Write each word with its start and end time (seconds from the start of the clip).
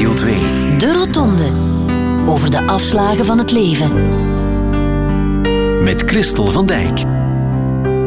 Radio 0.00 0.14
2. 0.14 0.34
De 0.78 0.92
Rotonde. 0.92 1.50
Over 2.26 2.50
de 2.50 2.66
afslagen 2.66 3.24
van 3.24 3.38
het 3.38 3.52
leven. 3.52 3.90
Met 5.82 6.02
Christel 6.06 6.44
van 6.44 6.66
Dijk. 6.66 7.02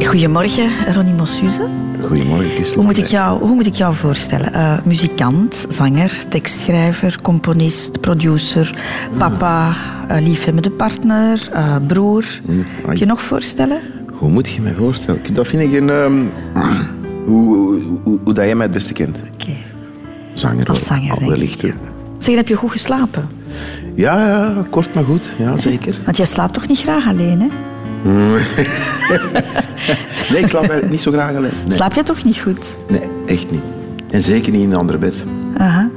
Goedemorgen, 0.06 0.70
Ronnie 0.94 1.14
Mossuze. 1.14 1.66
Goedemorgen, 2.06 2.50
Christel. 2.50 2.76
Hoe 2.76 2.84
moet 2.84 2.96
ik 2.96 3.06
jou, 3.06 3.40
hoe 3.40 3.54
moet 3.54 3.66
ik 3.66 3.74
jou 3.74 3.94
voorstellen? 3.94 4.52
Uh, 4.52 4.78
muzikant, 4.84 5.66
zanger, 5.68 6.28
tekstschrijver, 6.28 7.22
componist, 7.22 8.00
producer, 8.00 8.78
papa, 9.18 9.68
uh, 10.10 10.16
liefhebbende 10.20 10.70
partner, 10.70 11.48
uh, 11.52 11.76
broer. 11.86 12.40
Mm, 12.46 12.64
Kun 12.86 12.98
je 12.98 13.06
nog 13.06 13.22
voorstellen? 13.22 13.78
Hoe 14.12 14.30
moet 14.30 14.48
je 14.48 14.60
me 14.60 14.74
voorstellen? 14.74 15.20
Dat 15.32 15.46
vind 15.46 15.62
ik 15.62 15.72
een... 15.72 15.88
Um, 15.88 16.30
hoe, 17.24 17.56
hoe, 17.56 17.80
hoe, 18.04 18.18
hoe, 18.24 18.34
dat 18.34 18.44
jij 18.44 18.54
mij 18.54 18.66
het 18.66 18.74
beste 18.74 18.92
kent. 18.92 19.18
Zanger, 20.34 20.66
Als 20.66 20.86
zanger, 20.86 21.28
wellicht. 21.28 21.64
ik. 21.64 21.74
Zeg, 22.18 22.34
heb 22.34 22.48
je 22.48 22.54
goed 22.54 22.70
geslapen? 22.70 23.28
Ja, 23.94 24.28
ja, 24.28 24.64
kort 24.70 24.94
maar 24.94 25.04
goed. 25.04 25.30
Ja, 25.38 25.56
zeker. 25.56 25.94
Want 26.04 26.16
jij 26.16 26.26
slaapt 26.26 26.54
toch 26.54 26.68
niet 26.68 26.78
graag 26.78 27.06
alleen, 27.06 27.40
hè? 27.40 27.48
nee, 30.30 30.40
ik 30.40 30.46
slaap 30.46 30.60
eigenlijk 30.60 30.90
niet 30.90 31.00
zo 31.00 31.10
graag 31.10 31.36
alleen. 31.36 31.50
Nee. 31.66 31.76
Slaap 31.76 31.94
je 31.94 32.02
toch 32.02 32.24
niet 32.24 32.38
goed? 32.38 32.76
Nee, 32.88 33.00
echt 33.26 33.50
niet. 33.50 33.60
En 34.10 34.22
zeker 34.22 34.52
niet 34.52 34.62
in 34.62 34.72
een 34.72 34.78
ander 34.78 34.98
bed. 34.98 35.24
Aha. 35.56 35.90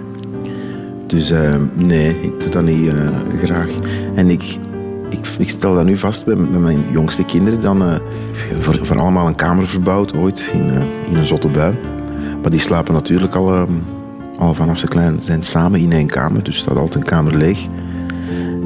Dus 1.08 1.32
uh, 1.32 1.40
nee, 1.74 2.20
ik 2.22 2.40
doe 2.40 2.50
dat 2.50 2.64
niet 2.64 2.82
uh, 2.82 2.94
graag. 3.44 3.70
En 4.16 4.30
ik, 4.30 4.58
ik, 5.10 5.28
ik, 5.38 5.50
stel 5.50 5.76
dat 5.76 5.86
nu 5.86 5.98
vast 5.98 6.26
met, 6.26 6.52
met 6.52 6.62
mijn 6.62 6.84
jongste 6.92 7.24
kinderen. 7.24 7.62
Dan 7.62 7.82
uh, 7.82 7.96
voor, 8.60 8.80
voor, 8.82 9.00
allemaal 9.00 9.28
een 9.28 9.36
kamer 9.36 9.68
verbouwd 9.68 10.18
ooit 10.18 10.44
in, 10.54 10.72
in 11.10 11.18
een 11.18 11.26
zotte 11.26 11.48
bui. 11.48 11.76
Maar 12.42 12.52
die 12.52 12.60
slapen 12.60 12.94
natuurlijk 12.94 13.36
al, 13.36 13.68
al 14.38 14.54
vanaf 14.54 14.78
ze 14.78 14.88
klein 14.88 15.22
zijn 15.22 15.44
samen 15.44 15.80
in 15.80 15.92
één 15.92 16.08
kamer. 16.08 16.44
Dus 16.44 16.58
staat 16.58 16.78
altijd 16.78 16.96
een 16.96 17.10
kamer 17.10 17.36
leeg. 17.36 17.68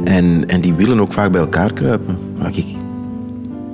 En, 0.03 0.47
en 0.47 0.61
die 0.61 0.73
willen 0.73 0.99
ook 0.99 1.13
vaak 1.13 1.31
bij 1.31 1.41
elkaar 1.41 1.73
kruipen. 1.73 2.17
Wat 2.37 2.57
ik 2.57 2.67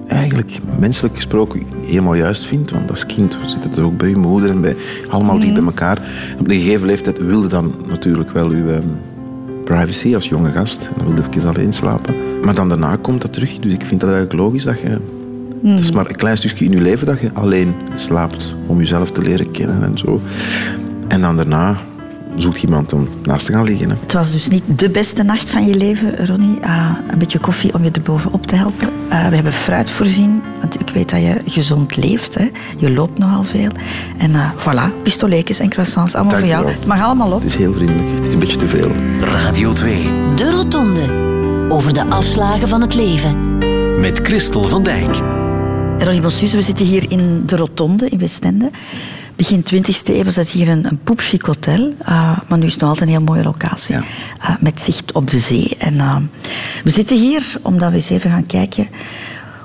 eigenlijk 0.07 0.57
menselijk 0.79 1.15
gesproken 1.15 1.63
helemaal 1.85 2.13
juist 2.13 2.45
vind. 2.45 2.71
Want 2.71 2.89
als 2.89 3.05
kind 3.05 3.37
zit 3.45 3.63
het 3.63 3.77
er 3.77 3.85
ook 3.85 3.97
bij 3.97 4.09
je 4.09 4.15
moeder 4.15 4.49
en 4.49 4.61
bij, 4.61 4.75
allemaal 5.09 5.35
mm. 5.35 5.41
dicht 5.41 5.53
bij 5.53 5.63
elkaar. 5.63 6.01
Op 6.39 6.49
een 6.49 6.61
gegeven 6.61 6.85
leeftijd 6.85 7.17
wilde 7.17 7.47
dan 7.47 7.73
natuurlijk 7.87 8.31
wel 8.31 8.49
uw 8.49 8.67
um, 8.67 8.95
privacy 9.63 10.15
als 10.15 10.29
jonge 10.29 10.51
gast. 10.51 10.81
En 10.81 10.93
dan 10.97 11.05
wilde 11.05 11.29
ik 11.31 11.43
alleen 11.43 11.73
slapen. 11.73 12.15
Maar 12.43 12.55
dan 12.55 12.69
daarna 12.69 12.95
komt 12.95 13.21
dat 13.21 13.33
terug. 13.33 13.59
Dus 13.59 13.73
ik 13.73 13.85
vind 13.85 13.99
dat 13.99 14.09
eigenlijk 14.09 14.39
logisch 14.39 14.63
dat 14.63 14.79
je... 14.79 14.97
Mm. 15.61 15.71
Het 15.71 15.79
is 15.79 15.91
maar 15.91 16.09
een 16.09 16.15
klein 16.15 16.37
stukje 16.37 16.65
in 16.65 16.71
je 16.71 16.81
leven 16.81 17.05
dat 17.05 17.19
je 17.19 17.29
alleen 17.33 17.73
slaapt 17.95 18.55
om 18.67 18.77
jezelf 18.77 19.11
te 19.11 19.21
leren 19.21 19.51
kennen 19.51 19.83
en 19.83 19.97
zo. 19.97 20.21
En 21.07 21.21
dan 21.21 21.35
daarna 21.35 21.77
zoekt 22.35 22.63
iemand 22.63 22.93
om 22.93 23.07
naast 23.23 23.45
te 23.45 23.51
gaan 23.51 23.63
liggen. 23.63 23.89
Hè. 23.89 23.95
Het 23.99 24.13
was 24.13 24.31
dus 24.31 24.47
niet 24.47 24.63
de 24.75 24.89
beste 24.89 25.23
nacht 25.23 25.49
van 25.49 25.67
je 25.67 25.75
leven, 25.75 26.25
Ronnie. 26.25 26.59
Uh, 26.61 26.91
een 27.11 27.17
beetje 27.17 27.39
koffie 27.39 27.73
om 27.73 27.83
je 27.83 27.91
er 27.91 28.01
bovenop 28.01 28.47
te 28.47 28.55
helpen. 28.55 28.89
Uh, 29.09 29.27
we 29.27 29.35
hebben 29.35 29.53
fruit 29.53 29.89
voorzien, 29.89 30.41
want 30.59 30.79
ik 30.79 30.89
weet 30.89 31.09
dat 31.09 31.19
je 31.19 31.41
gezond 31.45 31.95
leeft. 31.95 32.35
Hè. 32.35 32.51
Je 32.77 32.91
loopt 32.91 33.19
nogal 33.19 33.43
veel. 33.43 33.71
En 34.17 34.31
uh, 34.31 34.51
voilà, 34.51 35.01
pistoletjes 35.03 35.59
en 35.59 35.69
croissants, 35.69 36.15
allemaal 36.15 36.31
Dank 36.31 36.45
voor 36.45 36.53
jou. 36.53 36.67
Het 36.67 36.85
mag 36.85 37.01
allemaal 37.01 37.31
op. 37.31 37.41
Het 37.41 37.49
is 37.49 37.55
heel 37.55 37.73
vriendelijk. 37.73 38.09
Het 38.15 38.25
is 38.25 38.33
een 38.33 38.39
beetje 38.39 38.57
te 38.57 38.67
veel. 38.67 38.91
Radio 39.21 39.73
2. 39.73 40.03
De 40.35 40.51
Rotonde. 40.51 41.25
Over 41.69 41.93
de 41.93 42.05
afslagen 42.05 42.67
van 42.67 42.81
het 42.81 42.95
leven. 42.95 43.57
Met 43.99 44.19
Christel 44.23 44.61
van 44.63 44.83
Dijk. 44.83 45.21
Ronnie 45.97 46.21
Bossus, 46.21 46.53
we 46.53 46.61
zitten 46.61 46.85
hier 46.85 47.05
in 47.11 47.43
de 47.45 47.55
Rotonde 47.55 48.09
in 48.09 48.17
Westende. 48.17 48.71
Begin 49.37 49.63
20e 49.73 50.15
eeuw 50.15 50.23
was 50.23 50.51
hier 50.51 50.69
een, 50.69 50.85
een 50.85 50.99
poepchic 51.03 51.41
hotel. 51.41 51.93
Uh, 52.01 52.39
maar 52.47 52.57
nu 52.57 52.65
is 52.65 52.71
het 52.71 52.81
nog 52.81 52.89
altijd 52.89 53.09
een 53.09 53.15
heel 53.15 53.25
mooie 53.25 53.43
locatie. 53.43 53.95
Ja. 53.95 54.03
Uh, 54.41 54.55
met 54.59 54.81
zicht 54.81 55.11
op 55.11 55.29
de 55.29 55.39
zee. 55.39 55.75
En 55.77 55.93
uh, 55.93 56.17
we 56.83 56.89
zitten 56.89 57.17
hier 57.17 57.57
omdat 57.61 57.89
we 57.89 57.95
eens 57.95 58.09
even 58.09 58.29
gaan 58.29 58.45
kijken 58.45 58.87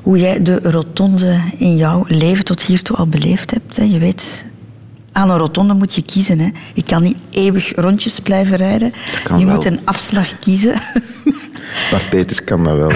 hoe 0.02 0.18
jij 0.18 0.42
de 0.42 0.60
rotonde 0.62 1.40
in 1.56 1.76
jouw 1.76 2.04
leven 2.08 2.44
tot 2.44 2.62
hiertoe 2.62 2.96
al 2.96 3.06
beleefd 3.06 3.50
hebt. 3.50 3.76
Hè. 3.76 3.82
Je 3.82 3.98
weet, 3.98 4.44
aan 5.12 5.30
een 5.30 5.38
rotonde 5.38 5.74
moet 5.74 5.94
je 5.94 6.02
kiezen. 6.02 6.38
Hè. 6.38 6.50
Je 6.74 6.82
kan 6.82 7.02
niet 7.02 7.16
eeuwig 7.30 7.72
rondjes 7.74 8.20
blijven 8.20 8.56
rijden. 8.56 8.92
Je 9.22 9.44
wel. 9.44 9.54
moet 9.54 9.64
een 9.64 9.80
afslag 9.84 10.38
kiezen. 10.38 10.74
Bart 11.90 12.08
Peters 12.08 12.44
kan 12.44 12.64
dat 12.64 12.76
wel. 12.76 12.92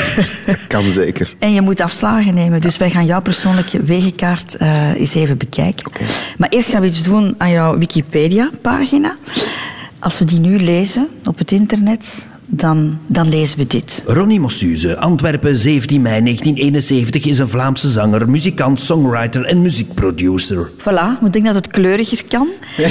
Dat 0.46 0.66
kan 0.68 0.90
zeker. 0.90 1.34
En 1.38 1.52
je 1.52 1.60
moet 1.60 1.80
afslagen 1.80 2.34
nemen. 2.34 2.60
Dus 2.60 2.76
wij 2.76 2.90
gaan 2.90 3.06
jouw 3.06 3.22
persoonlijke 3.22 3.82
wegenkaart 3.82 4.56
uh, 4.60 4.94
eens 4.94 5.14
even 5.14 5.38
bekijken. 5.38 5.86
Okay. 5.86 6.06
Maar 6.38 6.48
eerst 6.48 6.68
gaan 6.68 6.80
we 6.80 6.86
iets 6.86 7.02
doen 7.02 7.34
aan 7.38 7.50
jouw 7.50 7.78
Wikipedia-pagina. 7.78 9.16
Als 9.98 10.18
we 10.18 10.24
die 10.24 10.38
nu 10.38 10.58
lezen 10.58 11.08
op 11.24 11.38
het 11.38 11.52
internet, 11.52 12.26
dan, 12.46 12.98
dan, 13.06 13.28
lezen 13.28 13.58
we 13.58 13.66
dit. 13.66 14.04
Ronnie 14.06 14.40
Mossuze, 14.40 14.96
Antwerpen, 14.96 15.58
17 15.58 16.02
mei 16.02 16.22
1971, 16.22 17.24
is 17.24 17.38
een 17.38 17.48
Vlaamse 17.48 17.90
zanger, 17.90 18.30
muzikant, 18.30 18.80
songwriter 18.80 19.44
en 19.44 19.62
muziekproducer. 19.62 20.70
Voilà, 20.78 21.24
ik 21.24 21.32
denk 21.32 21.44
dat 21.44 21.54
het 21.54 21.68
kleuriger 21.68 22.24
kan. 22.28 22.48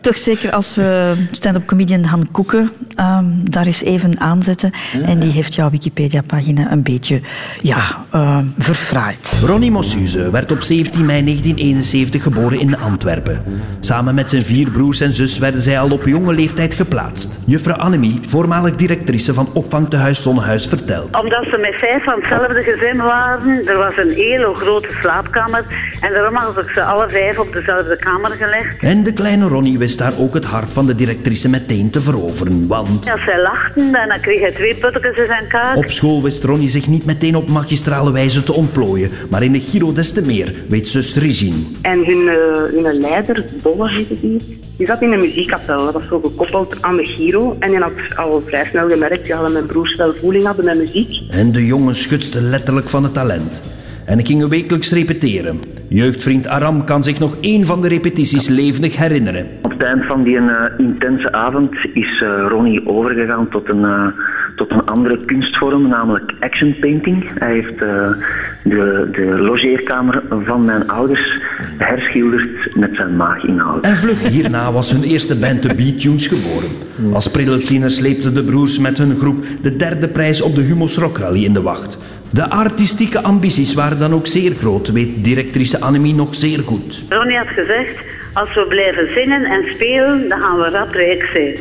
Toch 0.00 0.18
zeker 0.18 0.52
als 0.52 0.74
we 0.74 1.12
stand-up 1.30 1.66
comedian 1.66 2.04
Han 2.04 2.30
Koeken 2.30 2.70
um, 3.00 3.50
daar 3.50 3.66
eens 3.66 3.82
even 3.82 4.20
aanzetten. 4.20 4.70
Ja. 4.92 5.06
En 5.06 5.18
die 5.18 5.30
heeft 5.30 5.54
jouw 5.54 5.70
Wikipedia-pagina 5.70 6.72
een 6.72 6.82
beetje 6.82 7.20
ja, 7.62 8.04
uh, 8.14 8.38
verfraaid. 8.58 9.40
Ronnie 9.44 9.70
Mossuze 9.70 10.30
werd 10.30 10.52
op 10.52 10.62
17 10.62 11.06
mei 11.06 11.24
1971 11.24 12.22
geboren 12.22 12.60
in 12.60 12.78
Antwerpen. 12.78 13.42
Samen 13.80 14.14
met 14.14 14.30
zijn 14.30 14.44
vier 14.44 14.70
broers 14.70 15.00
en 15.00 15.12
zus 15.12 15.38
werden 15.38 15.62
zij 15.62 15.80
al 15.80 15.90
op 15.90 16.06
jonge 16.06 16.34
leeftijd 16.34 16.74
geplaatst. 16.74 17.38
Juffrouw 17.46 17.76
Annemie, 17.76 18.20
voormalig 18.24 18.76
directrice 18.76 19.34
van 19.34 19.48
opvangtehuis 19.52 20.22
Zonnehuis, 20.22 20.66
vertelt. 20.66 21.20
Omdat 21.20 21.44
ze 21.50 21.58
met 21.58 21.74
vijf 21.74 22.04
van 22.04 22.14
hetzelfde 22.14 22.62
gezin 22.62 22.96
waren, 22.96 23.66
er 23.66 23.78
was 23.78 23.96
een 23.96 24.10
hele 24.10 24.54
grote 24.54 24.88
slaapkamer 25.00 25.64
en 26.00 26.12
daarom 26.12 26.34
had 26.34 26.58
ik 26.58 26.70
ze 26.74 26.82
alle 26.82 27.08
vijf 27.08 27.38
op 27.38 27.52
dezelfde 27.52 27.96
kamer 27.96 28.30
gelegd. 28.30 28.82
En 28.82 29.02
de 29.02 29.12
kleine 29.12 29.48
Ronnie 29.48 29.78
wist 29.78 29.98
daar 29.98 30.12
ook 30.18 30.34
het 30.34 30.44
hart 30.44 30.72
van 30.72 30.86
de 30.86 30.94
directrice 30.94 31.48
meteen 31.48 31.90
te 31.90 32.00
veroveren, 32.00 32.66
want... 32.66 33.10
Als 33.10 33.24
zij 33.24 33.42
lachten, 33.42 33.92
dan 33.92 34.20
kreeg 34.20 34.40
hij 34.40 34.52
twee 34.52 34.74
puttekens 34.74 35.18
in 35.18 35.26
zijn 35.26 35.46
kaak. 35.48 35.76
Op 35.76 35.90
school 35.90 36.22
wist 36.22 36.44
Ronnie 36.44 36.68
zich 36.68 36.86
niet 36.86 37.04
meteen 37.04 37.36
op 37.36 37.48
magistrale 37.48 38.12
wijze 38.12 38.42
te 38.42 38.52
ontplooien, 38.52 39.10
maar 39.30 39.42
in 39.42 39.52
de 39.52 39.60
Giro 39.60 39.92
des 39.92 40.12
te 40.12 40.22
meer, 40.22 40.54
weet 40.68 40.88
zus 40.88 41.14
Regine. 41.16 41.62
En 41.82 42.04
hun, 42.04 42.22
uh, 42.22 42.82
hun 42.82 43.00
leider, 43.00 43.44
Bolle 43.62 43.90
heette 43.90 44.20
die, 44.20 44.64
die 44.76 44.86
zat 44.86 45.02
in 45.02 45.12
een 45.12 45.18
muziekkapel. 45.18 45.84
Dat 45.84 45.92
was 45.92 46.08
zo 46.08 46.20
gekoppeld 46.20 46.82
aan 46.82 46.96
de 46.96 47.04
Giro. 47.04 47.56
En 47.58 47.70
je 47.70 47.78
had 47.78 48.16
al 48.16 48.42
vrij 48.46 48.64
snel 48.64 48.88
gemerkt 48.88 49.28
dat 49.28 49.52
mijn 49.52 49.66
broers 49.66 49.96
wel 49.96 50.14
voeling 50.14 50.44
hadden 50.44 50.64
met 50.64 50.78
muziek. 50.78 51.20
En 51.30 51.52
de 51.52 51.66
jongen 51.66 51.94
schutste 51.94 52.40
letterlijk 52.40 52.88
van 52.88 53.02
het 53.02 53.14
talent. 53.14 53.62
En 54.04 54.18
ik 54.18 54.26
ging 54.26 54.48
wekelijks 54.48 54.92
repeteren. 54.92 55.60
Jeugdvriend 55.88 56.46
Aram 56.46 56.84
kan 56.84 57.02
zich 57.02 57.18
nog 57.18 57.36
één 57.40 57.64
van 57.64 57.82
de 57.82 57.88
repetities 57.88 58.48
levendig 58.48 58.96
herinneren. 58.96 59.46
Op 59.62 59.70
het 59.70 59.82
eind 59.82 60.04
van 60.04 60.22
die 60.22 60.36
uh, 60.36 60.64
intense 60.78 61.32
avond 61.32 61.74
is 61.94 62.20
uh, 62.20 62.46
Ronnie 62.48 62.86
overgegaan 62.86 63.48
tot 63.48 63.68
een, 63.68 63.80
uh, 63.80 64.06
tot 64.56 64.70
een 64.70 64.84
andere 64.84 65.18
kunstvorm, 65.24 65.88
namelijk 65.88 66.32
action 66.40 66.76
painting. 66.80 67.30
Hij 67.38 67.52
heeft 67.52 67.78
de, 67.78 69.08
de 69.12 69.36
logeerkamer 69.38 70.22
van 70.44 70.64
mijn 70.64 70.88
ouders 70.88 71.42
herschilderd 71.78 72.76
met 72.76 72.90
zijn 72.92 73.16
maaginhoud. 73.16 73.84
En 73.84 73.96
vlug 73.96 74.28
hierna 74.28 74.72
was 74.72 74.90
hun 74.90 75.02
eerste 75.02 75.38
band 75.38 75.62
de 75.62 75.74
Beat 75.74 76.00
Tunes 76.00 76.26
geboren. 76.26 76.70
Als 77.14 77.30
prille 77.30 77.60
sleepten 77.90 78.34
de 78.34 78.44
broers 78.44 78.78
met 78.78 78.98
hun 78.98 79.18
groep 79.18 79.44
de 79.62 79.76
derde 79.76 80.08
prijs 80.08 80.40
op 80.40 80.54
de 80.54 80.62
Humus 80.62 80.96
Rock 80.96 81.18
Rally 81.18 81.44
in 81.44 81.52
de 81.52 81.62
wacht. 81.62 81.98
De 82.30 82.50
artistieke 82.50 83.22
ambities 83.22 83.74
waren 83.74 83.98
dan 83.98 84.14
ook 84.14 84.26
zeer 84.26 84.54
groot, 84.54 84.92
weet 84.92 85.24
directrice 85.24 85.80
Annemie 85.80 86.14
nog 86.14 86.34
zeer 86.34 86.58
goed. 86.58 87.02
Ronnie 87.08 87.36
had 87.36 87.46
gezegd, 87.46 88.04
als 88.36 88.54
we 88.54 88.66
blijven 88.68 89.08
zingen 89.14 89.44
en 89.44 89.64
spelen, 89.74 90.28
dan 90.28 90.40
gaan 90.40 90.58
we 90.58 90.68
rap 90.68 90.92
rijk 90.92 91.28
zijn. 91.32 91.56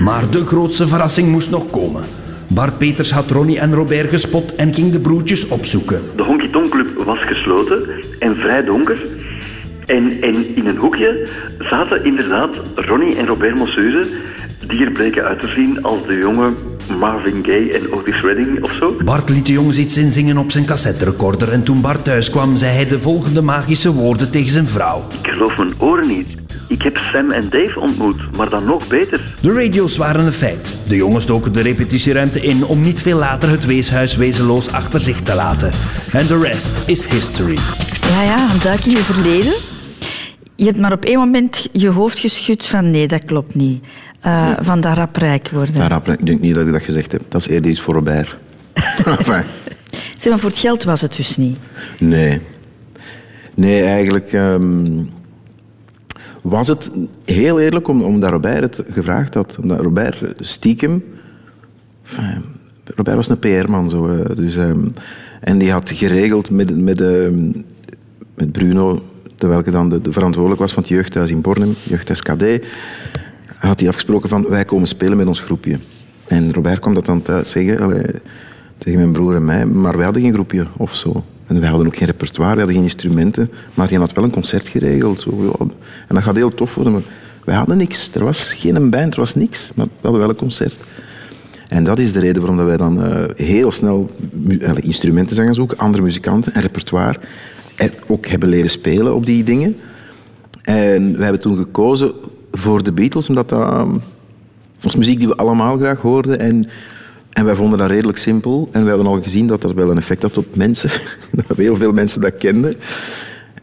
Maar 0.00 0.30
de 0.30 0.46
grootste 0.46 0.88
verrassing 0.88 1.28
moest 1.28 1.50
nog 1.50 1.70
komen. 1.70 2.04
Bart 2.48 2.78
Peters 2.78 3.10
had 3.10 3.30
Ronnie 3.30 3.58
en 3.58 3.74
Robert 3.74 4.08
gespot 4.08 4.54
en 4.54 4.74
ging 4.74 4.92
de 4.92 4.98
broertjes 4.98 5.48
opzoeken. 5.48 6.00
De 6.16 6.22
Honky 6.22 6.50
Tonk 6.50 6.70
Club 6.70 7.02
was 7.04 7.18
gesloten 7.18 7.88
en 8.18 8.36
vrij 8.36 8.64
donker. 8.64 8.98
En, 9.86 10.18
en 10.20 10.56
in 10.56 10.66
een 10.66 10.76
hoekje 10.76 11.28
zaten 11.58 12.04
inderdaad 12.04 12.50
Ronnie 12.74 13.16
en 13.16 13.26
Robert 13.26 13.58
Mossuze, 13.58 14.06
die 14.66 14.84
er 14.84 14.92
bleken 14.92 15.24
uit 15.24 15.40
te 15.40 15.48
zien 15.48 15.82
als 15.82 16.06
de 16.06 16.16
jonge 16.16 16.52
Marvin 16.88 17.44
Gaye 17.44 17.72
en 17.72 17.92
Otis 17.92 18.20
Redding 18.20 18.62
of 18.62 18.72
zo. 18.72 18.96
Bart 19.04 19.28
liet 19.28 19.46
de 19.46 19.52
jongens 19.52 19.78
iets 19.78 19.96
inzingen 19.96 20.38
op 20.38 20.50
zijn 20.50 20.64
cassetterecorder 20.64 21.52
en 21.52 21.62
toen 21.62 21.80
Bart 21.80 22.04
thuis 22.04 22.30
kwam, 22.30 22.56
zei 22.56 22.74
hij 22.74 22.86
de 22.86 23.00
volgende 23.00 23.42
magische 23.42 23.92
woorden 23.92 24.30
tegen 24.30 24.50
zijn 24.50 24.66
vrouw. 24.66 25.04
Ik 25.22 25.30
geloof 25.30 25.56
mijn 25.56 25.72
oren 25.78 26.08
niet. 26.08 26.28
Ik 26.68 26.82
heb 26.82 26.96
Sam 27.12 27.30
en 27.30 27.48
Dave 27.50 27.80
ontmoet, 27.80 28.36
maar 28.36 28.48
dan 28.48 28.64
nog 28.64 28.88
beter. 28.88 29.34
De 29.40 29.52
radio's 29.52 29.96
waren 29.96 30.26
een 30.26 30.32
feit. 30.32 30.74
De 30.88 30.96
jongens 30.96 31.26
doken 31.26 31.52
de 31.52 31.60
repetitieruimte 31.60 32.40
in 32.40 32.64
om 32.64 32.80
niet 32.80 33.00
veel 33.00 33.18
later 33.18 33.48
het 33.48 33.66
weeshuis 33.66 34.16
wezenloos 34.16 34.72
achter 34.72 35.00
zich 35.00 35.20
te 35.20 35.34
laten. 35.34 35.70
En 36.12 36.26
de 36.26 36.38
rest 36.38 36.82
is 36.86 37.06
history. 37.06 37.58
Ja, 38.08 38.22
ja, 38.22 38.50
een 38.50 38.60
duik 38.60 38.84
in 38.84 38.90
je 38.90 39.02
verleden. 39.02 39.54
Je 40.56 40.64
hebt 40.64 40.78
maar 40.78 40.92
op 40.92 41.04
één 41.04 41.18
moment 41.18 41.68
je 41.72 41.88
hoofd 41.88 42.18
geschud 42.18 42.66
van 42.66 42.90
nee, 42.90 43.06
dat 43.06 43.24
klopt 43.24 43.54
niet. 43.54 43.84
Uh, 44.26 44.52
Van 44.60 44.80
dat 44.80 44.96
rap 44.96 45.16
rijk 45.16 45.50
worden. 45.50 45.74
Ja, 45.74 45.88
rap, 45.88 46.08
ik 46.08 46.26
denk 46.26 46.40
niet 46.40 46.54
dat 46.54 46.66
ik 46.66 46.72
dat 46.72 46.82
gezegd 46.82 47.12
heb. 47.12 47.22
Dat 47.28 47.40
is 47.40 47.48
eerder 47.48 47.70
iets 47.70 47.80
voor 47.80 47.94
Robert. 47.94 48.38
enfin. 49.04 49.42
Zeg 50.16 50.28
maar, 50.32 50.38
voor 50.38 50.50
het 50.50 50.58
geld 50.58 50.84
was 50.84 51.00
het 51.00 51.16
dus 51.16 51.36
niet? 51.36 51.58
Nee. 51.98 52.40
Nee, 53.54 53.82
eigenlijk 53.82 54.32
um, 54.32 55.10
was 56.42 56.68
het 56.68 56.90
heel 57.24 57.60
eerlijk 57.60 57.88
om, 57.88 58.02
omdat 58.02 58.30
Robert 58.30 58.76
het 58.76 58.86
gevraagd 58.90 59.34
had. 59.34 59.56
Omdat 59.60 59.80
Robert 59.80 60.22
stiekem... 60.38 61.04
Enfin, 62.06 62.44
Robert 62.94 63.16
was 63.16 63.28
een 63.28 63.38
PR-man. 63.38 63.90
Zo, 63.90 64.22
dus, 64.34 64.56
um, 64.56 64.92
en 65.40 65.58
die 65.58 65.70
had 65.70 65.90
geregeld 65.90 66.50
met, 66.50 66.76
met, 66.76 67.00
um, 67.00 67.64
met 68.34 68.52
Bruno, 68.52 69.02
terwijl 69.34 69.60
ik 69.60 69.72
dan 69.72 69.88
de, 69.88 70.02
de, 70.02 70.12
verantwoordelijk 70.12 70.60
was 70.60 70.72
van 70.72 70.82
het 70.82 70.92
jeugdhuis 70.92 71.30
in 71.30 71.40
Bornem, 71.40 71.74
jeugdhuis 71.82 72.22
KD, 72.22 72.66
had 73.58 73.80
hij 73.80 73.88
afgesproken 73.88 74.28
van 74.28 74.46
wij 74.48 74.64
komen 74.64 74.88
spelen 74.88 75.16
met 75.16 75.26
ons 75.26 75.40
groepje. 75.40 75.78
En 76.26 76.52
Robert 76.52 76.78
kwam 76.78 76.94
dat 76.94 77.06
dan 77.06 77.22
thuis 77.22 77.50
zeggen 77.50 78.04
tegen 78.78 78.98
mijn 78.98 79.12
broer 79.12 79.34
en 79.34 79.44
mij, 79.44 79.66
maar 79.66 79.96
wij 79.96 80.04
hadden 80.04 80.22
geen 80.22 80.32
groepje 80.32 80.66
of 80.76 80.94
zo. 80.94 81.24
En 81.46 81.60
wij 81.60 81.68
hadden 81.68 81.86
ook 81.86 81.96
geen 81.96 82.06
repertoire, 82.06 82.52
we 82.52 82.58
hadden 82.58 82.76
geen 82.76 82.84
instrumenten, 82.84 83.50
maar 83.74 83.88
hij 83.88 83.98
had 83.98 84.12
wel 84.12 84.24
een 84.24 84.30
concert 84.30 84.68
geregeld. 84.68 85.20
Zo. 85.20 85.56
En 86.08 86.14
dat 86.14 86.22
gaat 86.22 86.34
heel 86.34 86.54
tof 86.54 86.74
worden, 86.74 86.92
maar 86.92 87.02
wij 87.44 87.54
hadden 87.54 87.76
niks. 87.76 88.10
Er 88.14 88.24
was 88.24 88.54
geen 88.54 88.90
band, 88.90 89.12
er 89.12 89.20
was 89.20 89.34
niks, 89.34 89.70
maar 89.74 89.86
we 89.86 89.92
hadden 90.02 90.20
wel 90.20 90.30
een 90.30 90.36
concert. 90.36 90.76
En 91.68 91.84
dat 91.84 91.98
is 91.98 92.12
de 92.12 92.20
reden 92.20 92.42
waarom 92.42 92.64
wij 92.64 92.76
dan 92.76 93.04
uh, 93.04 93.24
heel 93.36 93.72
snel 93.72 94.10
instrumenten 94.80 95.34
zijn 95.34 95.46
gaan 95.46 95.54
zoeken, 95.54 95.78
andere 95.78 96.02
muzikanten 96.02 96.54
en 96.54 96.60
repertoire. 96.60 97.18
En 97.74 97.90
ook 98.06 98.26
hebben 98.26 98.48
leren 98.48 98.70
spelen 98.70 99.14
op 99.14 99.26
die 99.26 99.44
dingen. 99.44 99.76
En 100.62 101.12
wij 101.12 101.22
hebben 101.22 101.40
toen 101.40 101.56
gekozen 101.56 102.12
voor 102.56 102.82
de 102.82 102.92
Beatles, 102.92 103.28
omdat 103.28 103.48
dat 103.48 103.86
was 104.80 104.96
muziek 104.96 105.18
die 105.18 105.28
we 105.28 105.36
allemaal 105.36 105.76
graag 105.76 106.00
hoorden. 106.00 106.38
En, 106.38 106.68
en 107.32 107.44
wij 107.44 107.54
vonden 107.54 107.78
dat 107.78 107.90
redelijk 107.90 108.18
simpel. 108.18 108.68
En 108.72 108.82
we 108.82 108.88
hadden 108.88 109.06
al 109.06 109.22
gezien 109.22 109.46
dat 109.46 109.60
dat 109.60 109.74
wel 109.74 109.90
een 109.90 109.98
effect 109.98 110.22
had 110.22 110.36
op 110.36 110.56
mensen. 110.56 110.90
dat 111.46 111.56
heel 111.56 111.76
veel 111.76 111.92
mensen 111.92 112.20
dat 112.20 112.36
kenden. 112.36 112.74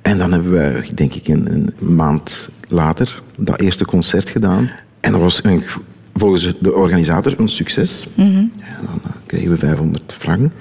En 0.02 0.18
dan 0.18 0.32
hebben 0.32 0.52
we, 0.52 0.84
denk 0.94 1.14
ik, 1.14 1.28
een, 1.28 1.74
een 1.80 1.96
maand 1.96 2.50
later 2.68 3.22
dat 3.38 3.60
eerste 3.60 3.86
concert 3.86 4.30
gedaan. 4.30 4.70
En 5.00 5.12
dat 5.12 5.22
was 5.22 5.44
een 5.44 5.64
volgens 6.16 6.54
de 6.60 6.74
organisator 6.74 7.34
een 7.38 7.50
succes. 7.50 8.08
Mm 8.16 8.34
-hmm. 8.34 8.52
ja, 8.60 8.82
dan 8.86 9.02
kregen 9.26 9.50
we 9.50 9.58
500 9.58 10.14
frank. 10.18 10.52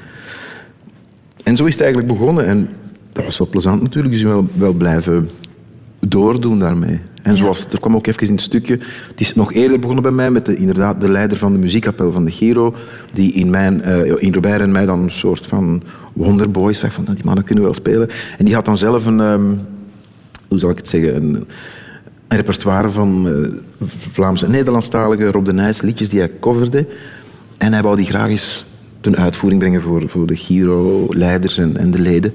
En 1.42 1.56
zo 1.56 1.64
is 1.64 1.72
het 1.72 1.82
eigenlijk 1.82 2.12
begonnen. 2.12 2.46
En 2.46 2.68
dat 3.12 3.24
was 3.24 3.38
wel 3.38 3.48
plezant 3.48 3.82
natuurlijk, 3.82 4.14
dus 4.14 4.22
we 4.22 4.28
wel, 4.28 4.46
wel 4.54 4.72
blijven 4.72 5.30
doordoen 6.08 6.58
daarmee. 6.58 7.00
En 7.22 7.36
zoals, 7.36 7.66
er 7.66 7.80
kwam 7.80 7.94
ook 7.94 8.06
even 8.06 8.26
in 8.26 8.32
het 8.32 8.40
stukje, 8.40 8.78
het 9.08 9.20
is 9.20 9.34
nog 9.34 9.52
eerder 9.52 9.78
begonnen 9.78 10.02
bij 10.02 10.12
mij 10.12 10.30
met 10.30 10.46
de, 10.46 10.56
inderdaad 10.56 11.00
de 11.00 11.10
leider 11.10 11.38
van 11.38 11.52
de 11.52 11.58
muziekkapel 11.58 12.12
van 12.12 12.24
de 12.24 12.30
Giro, 12.30 12.74
die 13.12 13.32
in, 13.32 13.50
mijn, 13.50 13.82
uh, 13.86 14.22
in 14.22 14.34
Robert 14.34 14.60
en 14.60 14.72
mij 14.72 14.86
dan 14.86 15.02
een 15.02 15.10
soort 15.10 15.46
van 15.46 15.82
wonderboy 16.12 16.72
zag, 16.72 16.92
van 16.92 17.04
die 17.04 17.24
mannen 17.24 17.44
kunnen 17.44 17.64
wel 17.64 17.74
spelen. 17.74 18.08
En 18.38 18.44
die 18.44 18.54
had 18.54 18.64
dan 18.64 18.76
zelf 18.76 19.06
een, 19.06 19.20
um, 19.20 19.60
hoe 20.48 20.58
zal 20.58 20.70
ik 20.70 20.76
het 20.76 20.88
zeggen, 20.88 21.16
een, 21.16 21.34
een 22.28 22.36
repertoire 22.36 22.90
van 22.90 23.26
uh, 23.26 23.48
Vlaamse 24.10 24.44
en 24.44 24.50
Nederlandstalige 24.50 25.30
Rob 25.30 25.44
de 25.44 25.52
Nijs 25.52 25.82
liedjes 25.82 26.08
die 26.08 26.18
hij 26.18 26.30
coverde. 26.40 26.86
En 27.58 27.72
hij 27.72 27.82
wou 27.82 27.96
die 27.96 28.06
graag 28.06 28.28
eens 28.28 28.64
ten 29.00 29.16
uitvoering 29.16 29.60
brengen 29.60 29.82
voor, 29.82 30.02
voor 30.06 30.26
de 30.26 30.36
Giro-leiders 30.36 31.58
en, 31.58 31.76
en 31.76 31.90
de 31.90 32.00
leden. 32.00 32.34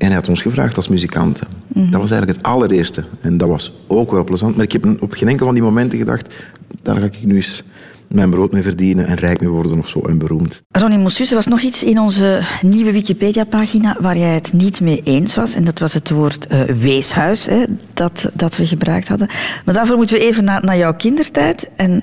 En 0.00 0.06
hij 0.06 0.14
had 0.14 0.28
ons 0.28 0.42
gevraagd 0.42 0.76
als 0.76 0.88
muzikanten. 0.88 1.46
Mm 1.50 1.82
-hmm. 1.82 1.90
Dat 1.90 2.00
was 2.00 2.10
eigenlijk 2.10 2.40
het 2.40 2.50
allereerste. 2.52 3.04
En 3.20 3.36
dat 3.36 3.48
was 3.48 3.72
ook 3.86 4.10
wel 4.10 4.24
plezant. 4.24 4.56
Maar 4.56 4.64
ik 4.64 4.72
heb 4.72 5.02
op 5.02 5.12
geen 5.12 5.28
enkel 5.28 5.44
van 5.46 5.54
die 5.54 5.64
momenten 5.64 5.98
gedacht... 5.98 6.34
daar 6.82 6.96
ga 6.96 7.04
ik 7.04 7.24
nu 7.24 7.34
eens 7.34 7.64
mijn 8.08 8.30
brood 8.30 8.52
mee 8.52 8.62
verdienen 8.62 9.06
en 9.06 9.14
rijk 9.14 9.40
mee 9.40 9.48
worden 9.48 9.78
of 9.78 9.88
zo 9.88 10.00
en 10.00 10.18
beroemd. 10.18 10.62
Ronnie 10.70 10.98
Mossus, 10.98 11.28
er 11.28 11.34
was 11.34 11.46
nog 11.46 11.60
iets 11.60 11.84
in 11.84 12.00
onze 12.00 12.42
nieuwe 12.62 12.92
Wikipedia-pagina 12.92 13.96
waar 14.00 14.16
jij 14.16 14.34
het 14.34 14.52
niet 14.52 14.80
mee 14.80 15.00
eens 15.04 15.34
was. 15.34 15.54
En 15.54 15.64
dat 15.64 15.78
was 15.78 15.94
het 15.94 16.10
woord 16.10 16.46
uh, 16.52 16.60
weeshuis 16.62 17.46
hè, 17.46 17.64
dat, 17.94 18.30
dat 18.34 18.56
we 18.56 18.66
gebruikt 18.66 19.08
hadden. 19.08 19.28
Maar 19.64 19.74
daarvoor 19.74 19.96
moeten 19.96 20.16
we 20.16 20.22
even 20.22 20.44
naar, 20.44 20.64
naar 20.64 20.76
jouw 20.76 20.94
kindertijd. 20.94 21.70
En 21.76 22.02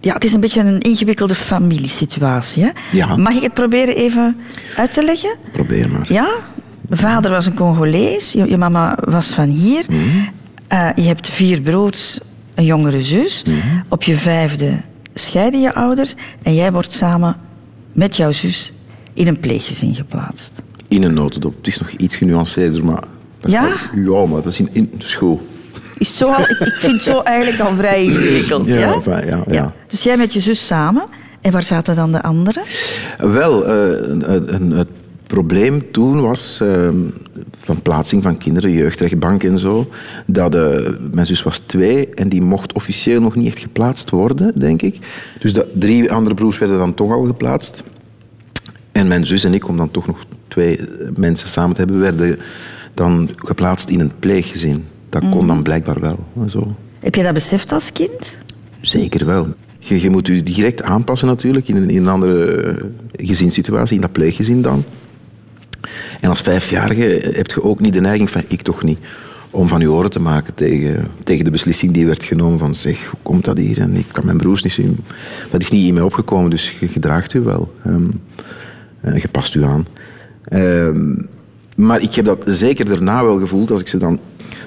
ja, 0.00 0.14
het 0.14 0.24
is 0.24 0.32
een 0.32 0.40
beetje 0.40 0.60
een 0.60 0.80
ingewikkelde 0.80 1.34
familiesituatie. 1.34 2.62
Hè? 2.62 2.70
Ja. 2.92 3.16
Mag 3.16 3.34
ik 3.34 3.42
het 3.42 3.54
proberen 3.54 3.96
even 3.96 4.36
uit 4.76 4.92
te 4.92 5.04
leggen? 5.04 5.36
Probeer 5.52 5.90
maar. 5.90 6.12
Ja? 6.12 6.28
Vader 6.96 7.30
was 7.30 7.46
een 7.46 7.54
Congolees, 7.54 8.32
je, 8.32 8.50
je 8.50 8.56
mama 8.56 8.98
was 9.04 9.28
van 9.28 9.48
hier. 9.48 9.84
Mm 9.88 9.96
-hmm. 9.96 10.28
uh, 10.72 10.88
je 10.96 11.02
hebt 11.02 11.28
vier 11.28 11.60
broers, 11.60 12.18
een 12.54 12.64
jongere 12.64 13.02
zus. 13.02 13.42
Mm 13.46 13.60
-hmm. 13.60 13.82
Op 13.88 14.02
je 14.02 14.16
vijfde 14.16 14.80
scheiden 15.14 15.60
je 15.60 15.74
ouders 15.74 16.14
en 16.42 16.54
jij 16.54 16.72
wordt 16.72 16.92
samen 16.92 17.36
met 17.92 18.16
jouw 18.16 18.32
zus 18.32 18.72
in 19.12 19.26
een 19.26 19.40
pleeggezin 19.40 19.94
geplaatst. 19.94 20.52
In 20.88 21.02
een 21.02 21.14
notendop. 21.14 21.56
Het 21.56 21.66
is 21.66 21.78
nog 21.78 21.90
iets 21.90 22.16
genuanceerder, 22.16 22.84
maar... 22.84 23.04
Ja? 23.40 23.68
Ja, 23.94 24.26
maar 24.26 24.42
dat 24.42 24.52
is 24.52 24.60
in, 24.60 24.68
in 24.72 24.92
de 24.98 25.06
school. 25.06 25.46
Is 25.98 26.08
het 26.08 26.16
zo 26.16 26.26
al, 26.26 26.40
ik, 26.40 26.76
vind 26.78 26.92
het 26.92 27.02
zo 27.02 27.20
eigenlijk 27.20 27.60
al 27.60 27.76
vrij 27.76 28.04
ingewikkeld. 28.04 28.66
Ja, 28.66 29.00
ja? 29.04 29.22
Ja, 29.26 29.42
ja. 29.46 29.72
Dus 29.86 30.02
jij 30.02 30.16
met 30.16 30.32
je 30.32 30.40
zus 30.40 30.66
samen. 30.66 31.04
En 31.40 31.52
waar 31.52 31.62
zaten 31.62 31.96
dan 31.96 32.12
de 32.12 32.22
anderen? 32.22 32.62
Wel, 33.16 33.62
uh, 33.62 34.76
het 34.76 34.88
probleem 35.26 35.90
toen 35.90 36.20
was, 36.20 36.58
uh, 36.62 36.88
van 37.58 37.82
plaatsing 37.82 38.22
van 38.22 38.38
kinderen, 38.38 38.72
jeugdrechtbank 38.72 39.42
en 39.42 39.58
zo, 39.58 39.86
dat 40.26 40.54
uh, 40.54 40.76
mijn 41.12 41.26
zus 41.26 41.42
was 41.42 41.58
twee 41.58 42.08
en 42.08 42.28
die 42.28 42.42
mocht 42.42 42.72
officieel 42.72 43.20
nog 43.20 43.34
niet 43.34 43.46
echt 43.46 43.58
geplaatst 43.58 44.10
worden, 44.10 44.58
denk 44.58 44.82
ik. 44.82 44.98
Dus 45.38 45.52
de 45.52 45.70
drie 45.74 46.12
andere 46.12 46.34
broers 46.34 46.58
werden 46.58 46.78
dan 46.78 46.94
toch 46.94 47.12
al 47.12 47.24
geplaatst. 47.24 47.82
En 48.92 49.08
mijn 49.08 49.26
zus 49.26 49.44
en 49.44 49.54
ik, 49.54 49.68
om 49.68 49.76
dan 49.76 49.90
toch 49.90 50.06
nog 50.06 50.24
twee 50.48 50.80
mensen 51.16 51.48
samen 51.48 51.74
te 51.74 51.80
hebben, 51.80 52.00
werden 52.00 52.38
dan 52.94 53.28
geplaatst 53.36 53.88
in 53.88 54.00
een 54.00 54.12
pleeggezin. 54.18 54.84
Dat 55.08 55.22
kon 55.22 55.38
Mhm. 55.38 55.46
dan 55.46 55.62
blijkbaar 55.62 56.00
wel. 56.00 56.18
Zo. 56.48 56.74
Heb 57.00 57.14
je 57.14 57.22
dat 57.22 57.34
beseft 57.34 57.72
als 57.72 57.92
kind? 57.92 58.36
Zeker 58.80 59.26
wel. 59.26 59.46
Je, 59.78 60.00
je 60.00 60.10
moet 60.10 60.26
je 60.26 60.42
direct 60.42 60.82
aanpassen 60.82 61.28
natuurlijk 61.28 61.68
in 61.68 61.76
een, 61.76 61.90
in 61.90 62.02
een 62.02 62.08
andere 62.08 62.90
gezinssituatie, 63.12 63.94
in 63.94 64.00
dat 64.00 64.12
pleeggezin 64.12 64.62
dan. 64.62 64.84
En 66.20 66.28
als 66.28 66.40
vijfjarige 66.40 67.32
heb 67.34 67.50
je 67.50 67.62
ook 67.62 67.80
niet 67.80 67.92
de 67.92 68.00
neiging 68.00 68.30
van, 68.30 68.42
ik 68.48 68.62
toch 68.62 68.82
niet, 68.82 68.98
om 69.50 69.68
van 69.68 69.80
je 69.80 69.90
oren 69.90 70.10
te 70.10 70.20
maken 70.20 70.54
tegen, 70.54 71.06
tegen 71.24 71.44
de 71.44 71.50
beslissing 71.50 71.92
die 71.92 72.06
werd 72.06 72.24
genomen 72.24 72.58
van, 72.58 72.74
zeg, 72.74 73.04
hoe 73.04 73.18
komt 73.22 73.44
dat 73.44 73.58
hier? 73.58 73.80
En 73.80 73.96
ik 73.96 74.06
kan 74.12 74.24
mijn 74.24 74.36
broers 74.36 74.62
niet 74.62 74.72
zien. 74.72 74.98
Dat 75.50 75.60
is 75.60 75.70
niet 75.70 75.86
in 75.86 75.94
mij 75.94 76.02
opgekomen, 76.02 76.50
dus 76.50 76.74
je 76.80 76.88
gedraagt 76.88 77.32
u 77.32 77.40
wel. 77.40 77.74
Um, 77.86 78.20
je 79.14 79.28
past 79.30 79.54
u 79.54 79.64
aan. 79.64 79.86
Um, 80.52 81.28
maar 81.76 82.00
ik 82.00 82.14
heb 82.14 82.24
dat 82.24 82.42
zeker 82.44 82.84
daarna 82.84 83.24
wel 83.24 83.38
gevoeld, 83.38 83.70
als 83.70 83.80
ik 83.80 83.88
ze 83.88 83.96
dan 83.96 84.20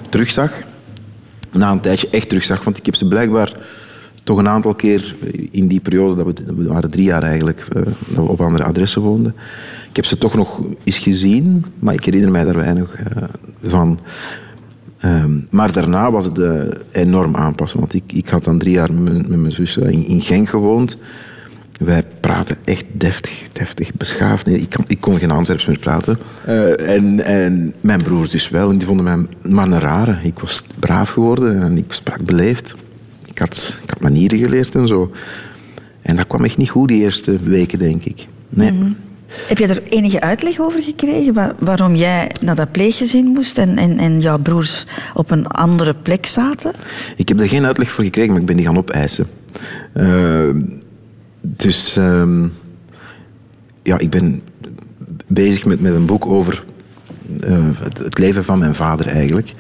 terugzag. 0.10 0.62
Na 1.52 1.72
een 1.72 1.80
tijdje 1.80 2.10
echt 2.10 2.30
terugzag, 2.30 2.64
want 2.64 2.78
ik 2.78 2.86
heb 2.86 2.96
ze 2.96 3.08
blijkbaar 3.08 3.54
toch 4.24 4.38
een 4.38 4.48
aantal 4.48 4.76
keer 4.76 5.16
in 5.52 5.68
die 5.68 5.80
periode, 5.80 6.24
dat 6.24 6.40
we, 6.56 6.68
waren 6.68 6.90
drie 6.90 7.04
jaar 7.04 7.24
eigenlijk, 7.24 7.68
uh, 7.76 7.84
dat 7.84 7.96
we 8.08 8.22
op 8.22 8.42
andere 8.42 8.64
adressen 8.64 9.02
woonden. 9.02 9.36
Ik 9.98 10.04
heb 10.04 10.12
ze 10.12 10.18
toch 10.18 10.36
nog 10.36 10.62
eens 10.84 10.98
gezien, 10.98 11.66
maar 11.80 11.94
ik 11.94 12.06
herinner 12.06 12.32
mij 12.32 12.44
daar 12.44 12.56
weinig 12.56 13.00
uh, 13.00 13.24
van. 13.64 14.00
Um, 15.06 15.48
maar 15.50 15.72
daarna 15.72 16.12
was 16.12 16.26
het 16.26 16.38
uh, 16.38 16.62
enorm 16.92 17.36
aanpassen, 17.36 17.80
want 17.80 17.94
ik, 17.94 18.04
ik 18.14 18.30
had 18.30 18.44
dan 18.44 18.58
drie 18.58 18.74
jaar 18.74 18.94
met, 18.94 19.28
mijn 19.28 19.52
zus 19.52 19.78
in, 19.78 20.08
in 20.08 20.22
Genk 20.22 20.50
gewoond. 20.50 20.98
Wij 21.78 22.04
praten 22.20 22.58
echt 22.64 22.86
deftig, 22.92 23.44
deftig, 23.52 23.94
beschaafd. 23.94 24.46
Nee, 24.46 24.60
ik, 24.60 24.70
kan, 24.70 24.84
ik 24.88 25.02
kon 25.02 25.18
geen 25.18 25.32
Antwerps 25.32 25.66
meer 25.66 25.80
praten. 25.80 26.18
En, 26.78 27.20
en 27.20 27.74
mijn 27.82 28.04
broers 28.04 28.30
dus 28.30 28.50
wel. 28.50 28.70
En 28.70 28.78
die 28.78 28.88
vonden 28.88 29.06
mij 29.06 29.52
maar 29.52 29.68
een 29.68 29.80
rare. 29.80 30.18
Ik 30.24 30.40
was 30.40 30.64
braaf 30.80 31.10
geworden 31.10 31.62
en 31.62 31.78
ik 31.78 31.94
sprak 31.94 32.26
beleefd. 32.26 32.76
Ik 33.26 33.40
had, 33.40 33.80
ik 33.84 33.90
had 33.90 34.02
manieren 34.02 34.38
geleerd 34.38 34.76
en 34.76 34.88
zo. 34.88 35.12
En 36.02 36.16
dat 36.16 36.28
kwam 36.28 36.44
echt 36.44 36.58
niet 36.58 36.70
goed 36.70 36.88
die 36.88 37.02
eerste 37.02 37.38
weken, 37.44 37.80
denk 37.80 38.06
ik. 38.06 38.28
Nee. 38.50 38.70
-hmm. 38.70 38.96
Heb 39.28 39.58
je 39.58 39.68
er 39.68 39.84
enige 39.90 40.22
uitleg 40.22 40.60
over 40.60 40.84
gekregen 40.84 41.34
waar, 41.34 41.54
waarom 41.60 41.96
jij 41.96 42.32
naar 42.42 42.56
dat 42.56 42.72
pleeggezin 42.72 43.26
moest 43.26 43.58
en, 43.58 43.78
en, 43.78 43.98
en 43.98 44.20
jouw 44.20 44.38
broers 44.40 44.86
op 45.14 45.32
een 45.32 45.48
andere 45.48 45.94
plek 45.94 46.26
zaten? 46.26 46.74
Ik 47.16 47.28
heb 47.28 47.40
er 47.40 47.48
geen 47.48 47.66
uitleg 47.66 47.92
voor 47.92 48.04
gekregen, 48.04 48.32
maar 48.32 48.40
ik 48.40 48.46
ben 48.46 48.56
die 48.56 48.66
gaan 48.66 48.78
opeisen. 48.78 49.28
Uh, 49.94 50.50
dus 51.42 51.96
um, 51.96 52.54
ja, 53.84 53.98
ik 53.98 54.10
ben 54.10 54.42
bezig 55.28 55.66
met, 55.66 55.82
met 55.82 55.94
een 55.94 56.06
boek 56.06 56.26
over 56.26 56.64
uh, 57.48 57.68
het, 57.80 57.98
het, 57.98 58.18
leven 58.18 58.46
van 58.46 58.60
mijn 58.60 58.76
vader 58.76 59.08
eigenlijk. 59.08 59.52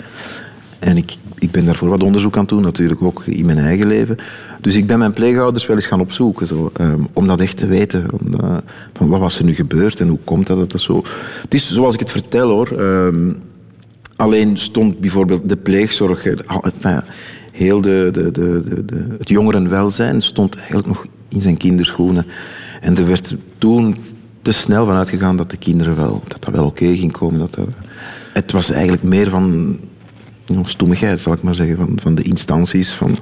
En 0.79 0.97
ik, 0.97 1.15
ik 1.39 1.51
ben 1.51 1.65
daarvoor 1.65 1.89
wat 1.89 2.03
onderzoek 2.03 2.33
aan 2.35 2.41
het 2.41 2.49
doen, 2.49 2.61
natuurlijk 2.61 3.01
ook 3.01 3.23
in 3.25 3.45
mijn 3.45 3.57
eigen 3.57 3.87
leven. 3.87 4.17
Dus 4.61 4.75
ik 4.75 4.87
ben 4.87 4.99
mijn 4.99 5.13
pleegouders 5.13 5.65
wel 5.65 5.75
eens 5.75 5.85
gaan 5.85 5.99
opzoeken, 5.99 6.47
zo, 6.47 6.71
um, 6.81 7.07
om 7.13 7.27
dat 7.27 7.39
echt 7.41 7.57
te 7.57 7.67
weten. 7.67 8.05
Omdat, 8.19 8.63
van 8.93 9.09
wat 9.09 9.19
was 9.19 9.39
er 9.39 9.45
nu 9.45 9.53
gebeurd 9.53 9.99
en 9.99 10.07
hoe 10.07 10.19
komt 10.23 10.47
dat, 10.47 10.71
dat, 10.71 10.81
zo... 10.81 11.03
Het 11.41 11.53
is 11.53 11.71
zoals 11.71 11.93
ik 11.93 11.99
het 11.99 12.11
vertel 12.11 12.49
hoor. 12.49 12.71
Um, 12.79 13.37
Alleen 14.15 14.57
stond 14.57 14.99
bijvoorbeeld 14.99 15.49
de 15.49 15.57
pleegzorg, 15.57 16.25
eh, 16.25 16.37
al- 16.45 16.63
enfin, 16.63 17.01
heel 17.51 17.81
de, 17.81 18.09
de, 18.11 18.31
de, 18.31 18.85
de, 18.85 19.05
het 19.17 19.29
jongerenwelzijn 19.29 20.21
stond 20.21 20.55
eigenlijk 20.55 20.87
nog 20.87 21.05
in 21.27 21.41
zijn 21.41 21.57
kinderschoenen. 21.57 22.25
En 22.81 22.97
er 22.97 23.07
werd 23.07 23.35
toen 23.57 23.95
te 24.41 24.51
snel 24.51 24.85
van 24.85 24.95
uitgegaan 24.95 25.35
dat 25.37 25.51
de 25.51 25.57
kinderen 25.57 25.95
wel, 25.95 26.23
dat 26.27 26.43
dat 26.43 26.53
wel 26.53 26.65
oké 26.65 26.95
ging 26.95 27.11
komen. 27.11 27.39
Dat 27.39 27.53
dat, 27.53 27.67
het 28.33 28.51
was 28.51 28.71
eigenlijk 28.71 29.03
meer 29.03 29.29
van 29.29 29.77
stommigheid, 30.63 31.19
zal 31.19 31.33
ik 31.33 31.41
maar 31.41 31.55
zeggen, 31.55 31.75
van, 31.75 31.99
van 32.01 32.15
de 32.15 32.21
instanties, 32.21 32.91
van, 32.91 33.17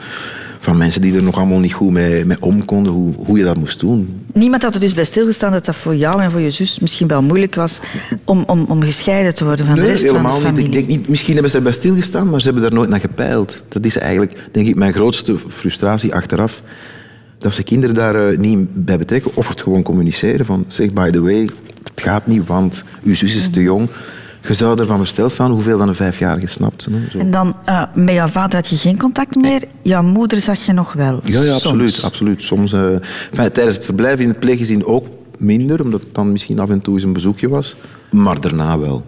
van 0.59 0.77
mensen 0.77 1.01
die 1.01 1.15
er 1.15 1.23
nog 1.23 1.35
allemaal 1.35 1.59
niet 1.59 1.73
goed 1.73 1.91
mee, 1.91 2.25
mee 2.25 2.37
om 2.39 2.65
konden, 2.65 2.91
hoe, 2.91 3.13
hoe 3.25 3.37
je 3.37 3.43
dat 3.43 3.57
moest 3.57 3.79
doen. 3.79 4.21
Niemand 4.33 4.63
had 4.63 4.73
er 4.73 4.79
dus 4.79 4.93
bij 4.93 5.05
stilgestaan 5.05 5.51
dat 5.51 5.65
dat 5.65 5.75
voor 5.75 5.95
jou 5.95 6.21
en 6.21 6.31
voor 6.31 6.39
je 6.39 6.49
zus 6.49 6.79
misschien 6.79 7.07
wel 7.07 7.21
moeilijk 7.21 7.55
was 7.55 7.79
om, 8.23 8.43
om, 8.47 8.65
om 8.69 8.81
gescheiden 8.81 9.35
te 9.35 9.43
worden 9.43 9.65
van 9.65 9.75
de 9.75 9.85
rest 9.85 10.05
van 10.05 10.23
de 10.23 10.31
niet. 10.31 10.41
familie. 10.41 10.65
Ik 10.65 10.71
denk 10.71 10.87
niet. 10.87 11.07
Misschien 11.07 11.33
hebben 11.33 11.51
ze 11.51 11.57
erbij 11.57 11.71
stilgestaan, 11.71 12.29
maar 12.29 12.39
ze 12.39 12.45
hebben 12.45 12.63
daar 12.63 12.73
nooit 12.73 12.89
naar 12.89 12.99
gepeild. 12.99 13.61
Dat 13.67 13.85
is 13.85 13.97
eigenlijk, 13.97 14.33
denk 14.51 14.67
ik, 14.67 14.75
mijn 14.75 14.93
grootste 14.93 15.35
frustratie 15.47 16.13
achteraf. 16.13 16.61
Dat 17.37 17.53
ze 17.53 17.63
kinderen 17.63 17.95
daar 17.95 18.29
eh, 18.29 18.37
niet 18.37 18.85
bij 18.85 18.97
betrekken 18.97 19.31
of 19.33 19.47
het 19.47 19.61
gewoon 19.61 19.83
communiceren 19.83 20.45
van 20.45 20.65
zeg, 20.67 20.93
by 20.93 21.09
the 21.09 21.21
way, 21.21 21.49
het 21.83 22.01
gaat 22.01 22.27
niet, 22.27 22.47
want 22.47 22.83
uw 23.03 23.15
zus 23.15 23.35
is 23.35 23.49
te 23.49 23.61
jong. 23.61 23.89
Je 24.47 24.53
zou 24.53 24.79
ervan 24.79 24.97
versteld 24.97 25.31
staan 25.31 25.51
hoeveel 25.51 25.77
dan 25.77 25.87
een 25.87 25.95
vijfjarige 25.95 26.47
snapt. 26.47 26.87
Hè? 26.91 27.09
Zo. 27.09 27.17
En 27.17 27.31
dan, 27.31 27.55
eh, 27.65 27.83
met 27.93 28.13
jouw 28.13 28.27
vader 28.27 28.55
had 28.55 28.67
je 28.67 28.77
geen 28.77 28.97
contact 28.97 29.35
meer. 29.35 29.63
Jouw 29.81 30.03
moeder 30.03 30.41
zag 30.41 30.65
je 30.65 30.73
nog 30.73 30.93
wel. 30.93 31.21
Ja, 31.23 31.41
ja 31.41 31.59
soms. 31.59 31.63
absoluut. 31.63 32.03
absoluut. 32.03 32.41
Soms, 32.41 32.73
eh, 32.73 32.91
enfin, 33.31 33.51
tijdens 33.51 33.75
het 33.75 33.85
verblijf 33.85 34.19
in 34.19 34.27
het 34.27 34.39
pleeggezin 34.39 34.85
ook 34.85 35.05
minder, 35.37 35.81
omdat 35.81 36.01
het 36.01 36.15
dan 36.15 36.31
misschien 36.31 36.59
af 36.59 36.69
en 36.69 36.81
toe 36.81 36.93
eens 36.93 37.03
een 37.03 37.13
bezoekje 37.13 37.49
was. 37.49 37.75
Maar 38.11 38.41
daarna 38.41 38.79
wel. 38.79 39.05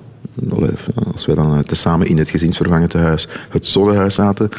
Als 1.13 1.25
we 1.25 1.36
dan 1.36 1.58
eh, 1.58 1.60
tezamen 1.60 2.08
in 2.08 2.17
het 2.17 2.29
gezinsvervangend 2.29 2.94
huis, 2.94 3.27
het 3.50 3.65
zonnehuis 3.65 4.15
zaten, 4.15 4.50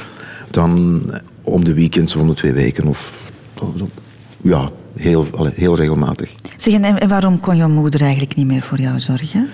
dan 0.51 1.03
om 1.43 1.65
de 1.65 1.75
weekends 1.75 2.17
of 2.17 2.23
om 2.23 2.29
de 2.29 2.35
twee 2.35 2.53
weken. 2.53 2.87
Of, 2.87 3.13
ja, 4.43 4.71
heel, 4.97 5.27
heel 5.55 5.77
regelmatig. 5.77 6.31
Zeg, 6.57 6.75
en 6.75 7.09
waarom 7.09 7.41
kon 7.41 7.57
jouw 7.57 7.69
moeder 7.69 8.01
eigenlijk 8.01 8.35
niet 8.35 8.47
meer 8.47 8.63
voor 8.63 8.81
jou 8.81 9.01
zorgen? 9.01 9.49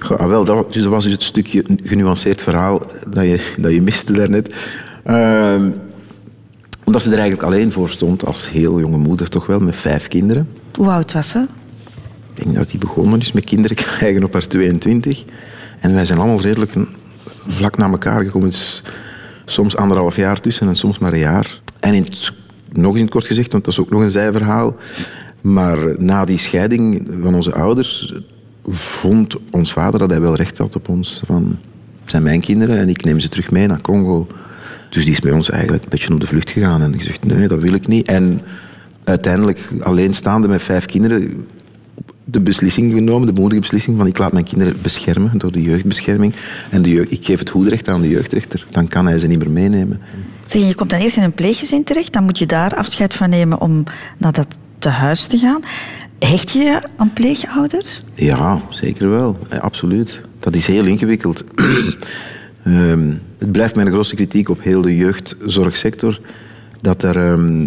Ja, 0.00 0.14
ah, 0.14 0.28
wel, 0.28 0.44
dat, 0.44 0.72
dus 0.72 0.82
dat 0.82 0.92
was 0.92 1.04
dus 1.04 1.12
het 1.12 1.22
stukje 1.22 1.64
genuanceerd 1.82 2.42
verhaal 2.42 2.82
dat 3.08 3.24
je, 3.24 3.54
dat 3.56 3.72
je 3.72 3.82
miste 3.82 4.12
daarnet. 4.12 4.56
Ehm 5.04 5.70
omdat 6.88 7.02
ze 7.02 7.10
er 7.10 7.18
eigenlijk 7.18 7.48
alleen 7.52 7.72
voor 7.72 7.88
stond, 7.88 8.26
als 8.26 8.50
heel 8.50 8.80
jonge 8.80 8.96
moeder 8.96 9.28
toch 9.28 9.46
wel, 9.46 9.58
met 9.58 9.76
vijf 9.76 10.08
kinderen. 10.08 10.48
Hoe 10.74 10.88
oud 10.88 11.12
was 11.12 11.28
ze? 11.28 11.46
Ik 12.34 12.42
denk 12.44 12.54
dat 12.54 12.70
die 12.70 12.78
begonnen 12.78 13.20
is 13.20 13.32
met 13.32 13.44
kinderen 13.44 13.76
krijgen 13.84 14.24
op 14.24 14.32
haar 14.32 14.46
22. 14.46 15.24
En 15.78 15.94
wij 15.94 16.04
zijn 16.04 16.18
allemaal 16.18 16.40
redelijk 16.40 16.72
vlak 17.48 17.76
na 17.76 17.90
elkaar 17.90 18.22
gekomen. 18.24 18.48
Dus 18.48 18.82
soms 19.44 19.76
anderhalf 19.76 20.16
jaar 20.16 20.40
tussen 20.40 20.68
en 20.68 20.74
soms 20.74 20.98
maar 20.98 21.12
een 21.12 21.18
jaar. 21.18 21.60
En 21.80 21.94
in 21.94 22.02
het, 22.02 22.32
nog 22.72 22.94
in 22.94 23.02
het 23.02 23.10
kort 23.10 23.26
gezegd, 23.26 23.52
want 23.52 23.64
dat 23.64 23.72
is 23.72 23.80
ook 23.80 23.90
nog 23.90 24.00
een 24.00 24.10
zijverhaal. 24.10 24.76
Maar 25.40 25.78
na 25.98 26.24
die 26.24 26.38
scheiding 26.38 27.08
van 27.22 27.34
onze 27.34 27.54
ouders 27.54 28.14
vond 28.70 29.36
ons 29.50 29.72
vader 29.72 29.98
dat 29.98 30.10
hij 30.10 30.20
wel 30.20 30.34
recht 30.34 30.58
had 30.58 30.76
op 30.76 30.88
ons. 30.88 31.22
Van, 31.24 31.58
het 32.00 32.10
zijn 32.10 32.22
mijn 32.22 32.40
kinderen 32.40 32.78
en 32.78 32.88
ik 32.88 33.04
neem 33.04 33.20
ze 33.20 33.28
terug 33.28 33.50
mee 33.50 33.66
naar 33.66 33.80
Congo. 33.80 34.26
Dus 34.90 35.04
die 35.04 35.12
is 35.12 35.20
bij 35.20 35.32
ons 35.32 35.50
eigenlijk 35.50 35.82
een 35.82 35.88
beetje 35.88 36.12
op 36.12 36.20
de 36.20 36.26
vlucht 36.26 36.50
gegaan. 36.50 36.82
En 36.82 36.98
gezegd, 36.98 37.24
nee, 37.24 37.48
dat 37.48 37.60
wil 37.60 37.72
ik 37.72 37.86
niet. 37.86 38.06
En 38.06 38.40
uiteindelijk, 39.04 39.68
alleenstaande 39.80 40.48
met 40.48 40.62
vijf 40.62 40.86
kinderen, 40.86 41.46
de 42.24 42.40
beslissing 42.40 42.92
genomen, 42.92 43.34
de 43.34 43.40
moedige 43.40 43.60
beslissing 43.60 43.96
van 43.96 44.06
ik 44.06 44.18
laat 44.18 44.32
mijn 44.32 44.44
kinderen 44.44 44.76
beschermen 44.82 45.38
door 45.38 45.52
de 45.52 45.62
jeugdbescherming. 45.62 46.34
En 46.70 46.82
de 46.82 46.90
jeugd, 46.90 47.10
ik 47.10 47.24
geef 47.24 47.38
het 47.38 47.48
hoedrecht 47.48 47.88
aan 47.88 48.00
de 48.00 48.08
jeugdrechter. 48.08 48.66
Dan 48.70 48.88
kan 48.88 49.06
hij 49.06 49.18
ze 49.18 49.26
niet 49.26 49.38
meer 49.38 49.50
meenemen. 49.50 50.00
Zeg, 50.46 50.66
je 50.66 50.74
komt 50.74 50.90
dan 50.90 51.00
eerst 51.00 51.16
in 51.16 51.22
een 51.22 51.32
pleeggezin 51.32 51.84
terecht. 51.84 52.12
Dan 52.12 52.24
moet 52.24 52.38
je 52.38 52.46
daar 52.46 52.74
afscheid 52.74 53.14
van 53.14 53.30
nemen 53.30 53.60
om 53.60 53.84
naar 54.18 54.32
dat 54.32 54.58
tehuis 54.78 55.26
te 55.26 55.38
gaan. 55.38 55.60
Hecht 56.18 56.50
je 56.50 56.58
je 56.58 56.80
aan 56.96 57.12
pleegouders? 57.12 58.02
Ja, 58.14 58.60
zeker 58.70 59.10
wel. 59.10 59.36
Eh, 59.48 59.58
absoluut. 59.58 60.20
Dat 60.38 60.54
is 60.54 60.66
heel 60.66 60.84
ingewikkeld. 60.84 61.44
Ehm, 62.62 63.12
het 63.38 63.52
blijft 63.52 63.74
mijn 63.74 63.90
grootste 63.90 64.14
kritiek 64.14 64.48
op 64.48 64.62
heel 64.62 64.82
de 64.82 64.96
jeugdzorgsector. 64.96 66.20
Dat 66.80 67.02
er 67.02 67.16
ehm, 67.16 67.66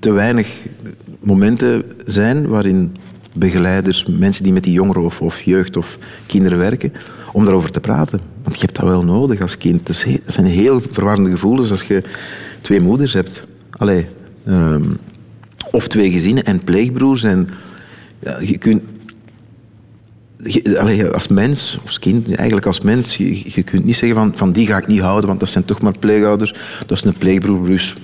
te 0.00 0.12
weinig 0.12 0.56
momenten 1.20 1.82
zijn 2.04 2.48
waarin 2.48 2.96
begeleiders, 3.34 4.06
mensen 4.06 4.42
die 4.42 4.52
met 4.52 4.64
die 4.64 4.72
jongeren 4.72 5.10
of, 5.20 5.40
jeugd 5.40 5.76
of 5.76 5.98
kinderen 6.26 6.58
werken, 6.58 6.92
om 7.32 7.44
daarover 7.44 7.70
te 7.70 7.80
praten. 7.80 8.20
Want 8.42 8.54
je 8.54 8.64
hebt 8.64 8.76
dat 8.76 8.88
wel 8.88 9.04
nodig 9.04 9.40
als 9.40 9.58
kind. 9.58 9.86
Dat, 9.86 9.96
zijn 10.26 10.46
heel 10.46 10.80
verwarrende 10.90 11.30
gevoelens 11.30 11.70
als 11.70 11.82
je 11.82 12.02
twee 12.60 12.80
moeders 12.80 13.12
hebt. 13.12 13.42
Ehm, 14.46 14.82
of 15.70 15.88
twee 15.88 16.10
gezinnen 16.10 16.44
en 16.44 16.64
pleegbroers. 16.64 17.22
En, 17.22 17.48
je 18.40 18.58
kunt, 18.58 18.82
allee, 20.78 21.06
als 21.06 21.28
mens, 21.28 21.78
als 21.84 21.98
kind, 21.98 22.34
eigenlijk 22.34 22.66
als 22.66 22.80
mens, 22.80 23.16
je, 23.16 23.50
je 23.54 23.62
kunt 23.62 23.84
niet 23.84 23.96
zeggen 23.96 24.18
van, 24.18 24.32
van 24.36 24.52
die 24.52 24.66
ga 24.66 24.76
ik 24.76 24.86
niet 24.86 25.00
houden, 25.00 25.26
want 25.26 25.40
dat 25.40 25.48
zijn 25.48 25.64
toch 25.64 25.80
maar 25.80 25.98
pleegouders. 25.98 26.54
Dat 26.86 26.98
is 26.98 27.04
een 27.04 27.18
pleegbroer, 27.18 27.66
dus 27.66 27.94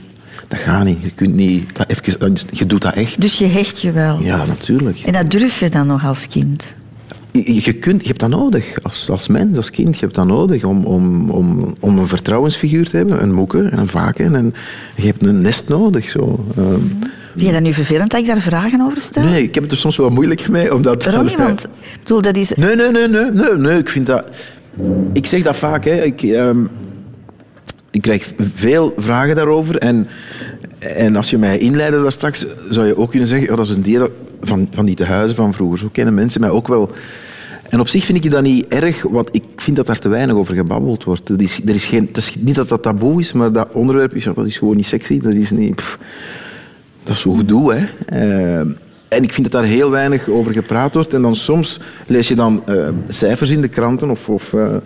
dat 0.48 0.60
gaat 0.60 0.84
niet. 0.84 0.98
Je 1.02 1.10
kunt 1.10 1.34
niet, 1.34 1.76
dat 1.76 1.90
even, 1.90 2.34
je 2.50 2.66
doet 2.66 2.82
dat 2.82 2.94
echt. 2.94 3.20
Dus 3.20 3.38
je 3.38 3.46
hecht 3.46 3.80
je 3.80 3.92
wel. 3.92 4.20
Ja, 4.20 4.44
natuurlijk. 4.44 4.98
En 4.98 5.12
dat 5.12 5.30
durf 5.30 5.60
je 5.60 5.68
dan 5.68 5.86
nog 5.86 6.04
als 6.04 6.28
kind? 6.28 6.74
Je, 7.32 7.64
je, 7.64 7.72
kunt, 7.72 8.00
je 8.00 8.06
hebt 8.06 8.20
dat 8.20 8.30
nodig, 8.30 8.82
als, 8.82 9.10
als 9.10 9.28
mens, 9.28 9.56
als 9.56 9.70
kind. 9.70 9.94
Je 9.94 10.00
hebt 10.00 10.14
dat 10.14 10.26
nodig 10.26 10.64
om, 10.64 10.84
om, 10.84 11.30
om, 11.30 11.74
om 11.80 11.98
een 11.98 12.08
vertrouwensfiguur 12.08 12.88
te 12.88 12.96
hebben, 12.96 13.22
een 13.22 13.34
moeke 13.34 13.62
en 13.62 13.78
een 13.78 13.88
vaken. 13.88 14.34
En 14.34 14.54
je 14.96 15.06
hebt 15.06 15.26
een 15.26 15.40
nest 15.40 15.68
nodig. 15.68 16.08
Zo. 16.08 16.44
Ehm, 16.56 16.80
Vind 17.34 17.46
je 17.46 17.52
dat 17.52 17.62
nu 17.62 17.72
vervelend 17.72 18.10
dat 18.10 18.20
ik 18.20 18.26
daar 18.26 18.40
vragen 18.40 18.80
over 18.80 19.00
stel? 19.00 19.24
nee, 19.24 19.42
ik 19.42 19.54
heb 19.54 19.62
het 19.62 19.72
er 19.72 19.78
soms 19.78 19.96
wel 19.96 20.10
moeilijk 20.10 20.48
mee. 20.48 20.74
Omdat, 20.74 21.04
Waarom 21.04 21.24
niet? 21.24 21.36
Want 21.46 21.64
ik 21.64 21.98
bedoel, 22.02 22.22
dat 22.22 22.36
is... 22.36 22.50
Nee, 22.50 22.76
nee, 22.76 22.90
nee, 22.90 23.08
nee, 23.08 23.30
nee, 23.30 23.56
nee. 23.56 23.78
Ik 23.78 23.88
vind 23.88 24.06
dat... 24.06 24.24
Ik 25.12 25.26
zeg 25.26 25.42
dat 25.42 25.56
vaak, 25.56 25.84
hè. 25.84 26.02
Ik, 26.02 26.22
ehm, 26.22 26.64
ik 27.90 28.02
krijg 28.02 28.32
veel 28.54 28.94
vragen 28.96 29.36
daarover. 29.36 29.78
En, 29.78 30.08
en 30.78 31.16
als 31.16 31.30
je 31.30 31.38
mij 31.38 31.58
inleidde 31.58 32.02
daar 32.02 32.12
straks, 32.12 32.46
zou 32.70 32.86
je 32.86 32.96
ook 32.96 33.10
kunnen 33.10 33.28
zeggen... 33.28 33.56
Dat 33.56 33.66
is 33.66 33.70
een 33.70 33.82
deel 33.82 34.08
van, 34.40 34.68
van 34.72 34.86
die 34.86 34.94
tehuizen 34.94 35.36
van 35.36 35.54
vroeger. 35.54 35.78
Zo 35.78 35.88
kennen 35.92 36.14
mensen 36.14 36.40
mij 36.40 36.50
ook 36.50 36.68
wel. 36.68 36.90
En 37.68 37.80
op 37.80 37.88
zich 37.88 38.04
vind 38.04 38.24
ik 38.24 38.30
dat 38.30 38.42
niet 38.42 38.68
erg, 38.68 39.02
want 39.02 39.28
ik 39.32 39.44
vind 39.56 39.76
dat 39.76 39.86
daar 39.86 39.98
te 39.98 40.08
weinig 40.08 40.36
over 40.36 40.54
gebabbeld 40.54 41.04
wordt. 41.04 41.26
Dat 41.26 41.40
is, 41.40 41.60
er 41.66 41.74
is 41.74 41.84
geen, 41.84 42.06
het 42.06 42.16
is 42.16 42.34
niet 42.38 42.54
dat 42.54 42.68
dat 42.68 42.82
taboe 42.82 43.20
is, 43.20 43.32
maar 43.32 43.52
dat 43.52 43.68
onderwerp 43.72 44.14
is, 44.14 44.24
dat 44.24 44.46
is 44.46 44.56
gewoon 44.58 44.76
niet 44.76 44.86
sexy. 44.86 45.20
Dat 45.20 45.32
is 45.32 45.50
niet... 45.50 45.74
pff, 45.74 45.98
dat 47.02 47.14
is 47.14 47.20
zo 47.20 47.32
gedoe, 47.32 47.74
hè. 47.74 47.86
Eh, 48.06 48.66
en 49.08 49.22
ik 49.22 49.32
vind 49.32 49.50
dat 49.50 49.62
daar 49.62 49.70
heel 49.70 49.90
weinig 49.90 50.28
over 50.28 50.52
gepraat 50.52 50.94
wordt. 50.94 51.14
En 51.14 51.22
dan 51.22 51.36
soms 51.36 51.80
lees 52.06 52.28
je 52.28 52.34
dan 52.34 52.62
eh, 52.66 52.88
cijfers 53.08 53.50
in 53.50 53.60
de 53.60 53.68
kranten 53.68 54.10
of, 54.10 54.28
of 54.28 54.52
eh, 54.52 54.76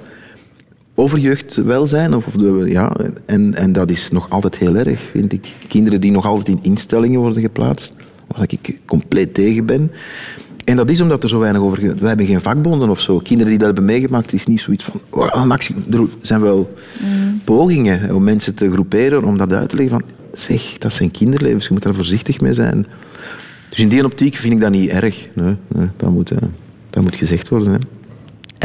over 0.94 1.18
jeugdwelzijn. 1.18 2.14
Of, 2.14 2.26
of 2.26 2.32
de, 2.32 2.64
ja, 2.66 2.96
en, 3.26 3.54
en 3.54 3.72
dat 3.72 3.90
is 3.90 4.10
nog 4.10 4.30
altijd 4.30 4.58
heel 4.58 4.76
erg, 4.76 5.00
vind 5.00 5.32
ik. 5.32 5.48
Kinderen 5.68 6.00
die 6.00 6.10
nog 6.10 6.26
altijd 6.26 6.48
in 6.48 6.58
instellingen 6.62 7.20
worden 7.20 7.42
geplaatst, 7.42 7.94
waar 8.36 8.46
ik 8.48 8.80
compleet 8.84 9.34
tegen 9.34 9.66
ben. 9.66 9.90
En 10.64 10.76
dat 10.76 10.90
is 10.90 11.00
omdat 11.00 11.22
er 11.22 11.28
zo 11.28 11.38
weinig 11.38 11.62
over... 11.62 11.80
Wij 11.80 12.08
hebben 12.08 12.26
geen 12.26 12.40
vakbonden 12.40 12.88
of 12.88 13.00
zo. 13.00 13.18
Kinderen 13.18 13.50
die 13.50 13.58
dat 13.58 13.66
hebben 13.66 13.84
meegemaakt, 13.84 14.32
is 14.32 14.46
niet 14.46 14.60
zoiets 14.60 14.84
van... 14.84 15.00
"Oh, 15.10 15.50
actie." 15.50 15.74
Er 15.90 16.06
zijn 16.20 16.40
wel 16.40 16.74
pogingen 17.44 18.00
hè, 18.00 18.12
om 18.12 18.24
mensen 18.24 18.54
te 18.54 18.70
groeperen, 18.70 19.24
om 19.24 19.36
dat 19.36 19.52
uit 19.52 19.68
te 19.68 19.76
leggen 19.76 20.00
van... 20.00 20.25
Zeg, 20.38 20.78
dat 20.78 20.92
zijn 20.92 21.10
kinderlevens, 21.10 21.66
je 21.66 21.72
moet 21.72 21.82
daar 21.82 21.94
voorzichtig 21.94 22.40
mee 22.40 22.54
zijn. 22.54 22.86
Dus 23.68 23.78
in 23.78 23.88
die 23.88 24.04
optiek 24.04 24.34
vind 24.34 24.52
ik 24.52 24.60
dat 24.60 24.70
niet 24.70 24.90
erg. 24.90 25.28
Nee, 25.32 25.56
nee, 25.68 25.88
dat, 25.96 26.10
moet, 26.10 26.30
eh, 26.30 26.38
dat 26.90 27.02
moet 27.02 27.16
gezegd 27.16 27.48
worden. 27.48 27.72
Hè. 27.72 27.78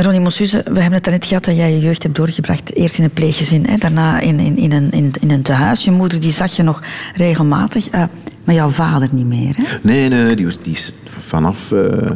Ronnie 0.02 0.22
Mossuze, 0.22 0.58
we 0.58 0.80
hebben 0.80 1.00
het 1.00 1.06
net 1.06 1.26
gehad 1.26 1.46
dat 1.46 1.56
jij 1.56 1.74
je 1.74 1.80
jeugd 1.80 2.04
hebt 2.04 2.16
doorgebracht. 2.16 2.76
Eerst 2.76 2.98
in 2.98 3.04
een 3.04 3.12
pleeggezin, 3.12 3.66
hè, 3.66 3.78
daarna 3.78 4.20
in, 4.20 4.40
in, 4.40 4.58
in, 4.58 4.72
een, 4.72 4.92
in, 4.92 5.12
in 5.20 5.32
een 5.32 5.42
tehuis. 5.42 5.84
Je 5.84 5.92
moeder 5.92 6.20
die 6.20 6.32
zag 6.32 6.56
je 6.56 6.64
nog 6.64 6.82
regelmatig, 7.16 7.90
eh, 7.90 8.04
maar 8.44 8.56
jouw 8.56 8.70
vader 8.70 9.08
niet 9.12 9.26
meer. 9.26 9.56
Hè? 9.58 9.64
Nee, 9.82 10.10
nee, 10.10 10.22
nee, 10.22 10.36
die, 10.36 10.46
was, 10.46 10.60
die 10.62 10.74
is 10.74 10.94
vanaf... 11.20 11.72
eh, 11.72 12.12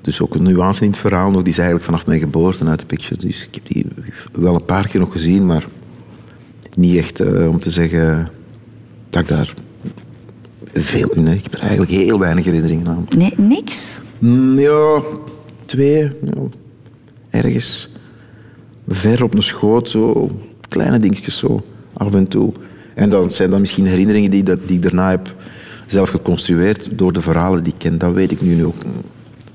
dus 0.00 0.20
ook 0.20 0.34
een 0.34 0.42
nuance 0.42 0.84
in 0.84 0.90
het 0.90 0.98
verhaal 0.98 1.30
nog. 1.30 1.42
Die 1.42 1.52
is 1.52 1.58
eigenlijk 1.58 1.86
vanaf 1.86 2.06
mijn 2.06 2.20
geboorte 2.20 2.66
uit 2.66 2.80
de 2.80 2.86
picture. 2.86 3.20
Dus 3.20 3.42
ik 3.42 3.54
heb 3.54 3.66
die 3.66 3.86
wel 4.32 4.54
een 4.54 4.64
paar 4.64 4.88
keer 4.88 5.00
nog 5.00 5.12
gezien, 5.12 5.46
maar 5.46 5.64
niet 6.74 6.96
echt 6.96 7.20
eh, 7.20 7.48
om 7.48 7.60
te 7.60 7.70
zeggen 7.70 8.28
dat 9.10 9.22
ik 9.22 9.28
daar 9.28 9.54
veel... 10.74 11.12
Nee, 11.14 11.34
ik 11.34 11.42
heb 11.42 11.54
eigenlijk 11.54 11.90
heel 11.90 12.18
weinig 12.18 12.44
herinneringen 12.44 12.88
aan. 12.88 13.06
Nee, 13.16 13.34
niks? 13.36 14.00
Mm, 14.18 14.58
ja, 14.58 15.02
twee. 15.66 16.02
Ja. 16.02 16.32
Ergens 17.30 17.88
ver 18.88 19.22
op 19.22 19.34
een 19.34 19.42
schoot, 19.42 19.88
zo. 19.88 20.30
Kleine 20.68 21.00
dingetjes 21.00 21.38
zo, 21.38 21.64
af 21.92 22.14
en 22.14 22.28
toe. 22.28 22.52
En 22.94 23.10
dat 23.10 23.34
zijn 23.34 23.50
dan 23.50 23.60
misschien 23.60 23.86
herinneringen 23.86 24.30
die, 24.30 24.42
dat, 24.42 24.58
die 24.66 24.76
ik 24.76 24.82
daarna 24.82 25.10
heb 25.10 25.34
zelf 25.86 26.08
geconstrueerd 26.08 26.88
door 26.92 27.12
de 27.12 27.20
verhalen 27.20 27.62
die 27.62 27.72
ik 27.72 27.78
ken. 27.78 27.98
Dat 27.98 28.12
weet 28.12 28.30
ik 28.30 28.40
nu 28.40 28.64
ook. 28.64 28.76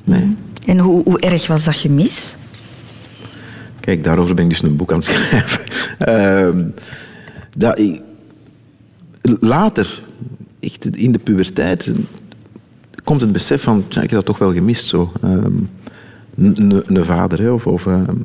Nee. 0.03 0.35
En 0.65 0.77
hoe, 0.77 1.03
hoe 1.03 1.19
erg 1.19 1.47
was 1.47 1.63
dat 1.63 1.75
gemis? 1.75 2.37
Kijk, 3.81 4.03
daarover 4.03 4.35
ben 4.35 4.43
ik 4.43 4.49
dus 4.49 4.63
een 4.63 4.75
boek 4.75 4.91
aan 4.91 4.97
het 4.97 5.05
schrijven. 5.05 5.59
Ehm, 5.99 6.63
dat 7.57 7.79
ik, 7.79 8.01
later, 9.39 10.03
echt 10.59 10.97
in 10.97 11.11
de 11.11 11.19
puberteit, 11.19 11.91
komt 13.03 13.21
het 13.21 13.31
besef 13.31 13.61
van, 13.61 13.87
tja, 13.87 14.01
ik 14.01 14.09
heb 14.09 14.17
dat 14.19 14.27
toch 14.27 14.37
wel 14.37 14.53
gemist 14.53 14.85
zo. 14.87 15.11
Ehm, 15.21 15.51
een- 16.37 17.05
vader, 17.05 17.41
hè, 17.41 17.49
of, 17.49 17.67
of, 17.67 17.87
ehm, 17.87 18.15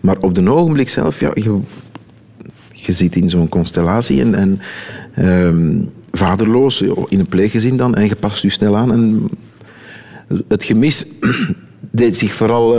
maar 0.00 0.18
op 0.18 0.34
de 0.34 0.50
ogenblik 0.50 0.88
zelf, 0.88 1.20
ja, 1.20 1.30
je, 1.34 1.60
je 2.72 2.92
zit 2.92 3.16
in 3.16 3.30
zo'n 3.30 3.48
constellatie 3.48 4.20
en, 4.20 4.34
en 4.34 4.60
vaderloos, 6.12 6.80
in 7.08 7.18
een 7.18 7.28
pleeggezin 7.28 7.76
dan, 7.76 7.94
en 7.94 8.06
je 8.06 8.16
past 8.16 8.42
je 8.42 8.48
snel 8.48 8.76
aan. 8.76 8.92
En 8.92 9.28
het 10.48 10.64
gemis 10.64 11.06
deed 11.90 12.16
zich 12.16 12.32
vooral 12.34 12.76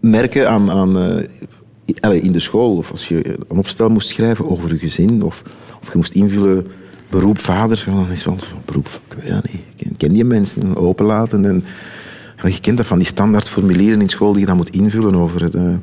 merken 0.00 0.50
aan, 0.50 0.70
aan, 0.70 0.98
eh, 2.00 2.24
in 2.24 2.32
de 2.32 2.40
school. 2.40 2.76
Of 2.76 2.90
als 2.90 3.08
je 3.08 3.38
een 3.48 3.58
opstel 3.58 3.88
moest 3.88 4.08
schrijven 4.08 4.50
over 4.50 4.72
je 4.72 4.78
gezin. 4.78 5.22
Of, 5.22 5.42
of 5.80 5.92
je 5.92 5.96
moest 5.96 6.12
invullen 6.12 6.66
beroep 7.10 7.38
vader. 7.38 7.82
Dan 7.86 8.10
is 8.10 8.24
wel 8.24 8.36
beroep, 8.64 9.00
ik 9.08 9.22
weet 9.22 9.52
niet. 9.52 9.96
Ken, 9.96 10.12
die 10.12 10.24
mensen, 10.24 10.76
openlaten. 10.76 11.44
En, 11.44 11.64
je 12.42 12.60
kent 12.60 12.76
dat 12.76 12.86
van 12.86 12.98
die 12.98 13.06
standaard 13.06 13.48
formulieren 13.48 14.00
in 14.00 14.08
school 14.08 14.32
die 14.32 14.40
je 14.40 14.46
dan 14.46 14.56
moet 14.56 14.70
invullen 14.70 15.14
over 15.14 15.42
het, 15.42 15.54
eh, 15.54 15.74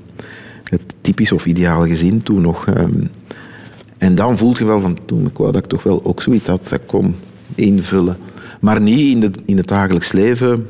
het 0.64 0.82
typisch 1.02 1.32
of 1.32 1.46
ideale 1.46 1.88
gezin 1.88 2.24
toen 2.24 2.42
nog. 2.42 2.68
ehm. 2.68 3.06
en 3.98 4.16
dan 4.16 4.38
voelt 4.38 4.58
je 4.58 4.66
wel 4.66 4.80
van, 4.80 4.98
toen 5.06 5.26
ik 5.26 5.38
wou 5.38 5.52
dat 5.52 5.64
ik 5.64 5.70
toch 5.70 5.84
wel 5.84 6.06
ook 6.06 6.22
zoiets 6.22 6.46
dat 6.46 6.80
kon 6.86 7.16
invullen. 7.56 8.18
Maar 8.62 8.82
niet 8.82 9.14
in, 9.14 9.20
de, 9.20 9.32
in 9.46 9.58
het 9.58 9.68
dagelijks 9.68 10.12
leven 10.12 10.68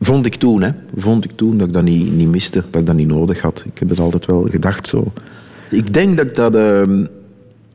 Vond 0.00 0.26
ik 0.26 0.34
toen, 0.34 0.62
hè. 0.62 0.70
Vond 0.96 1.24
ik 1.24 1.30
toen 1.34 1.58
dat 1.58 1.66
ik 1.66 1.72
dat 1.72 1.82
niet, 1.82 2.12
niet 2.12 2.28
miste, 2.28 2.62
dat 2.70 2.80
ik 2.80 2.86
dat 2.86 2.96
niet 2.96 3.08
nodig 3.08 3.40
had. 3.40 3.62
Ik 3.64 3.78
heb 3.78 3.88
het 3.88 3.98
altijd 3.98 4.26
wel 4.26 4.46
gedacht 4.50 4.86
zo. 4.88 5.12
Ik 5.70 5.94
denk 5.94 6.16
dat 6.16 6.26
ik 6.26 6.34
dat 6.34 6.54
ehm, 6.54 7.04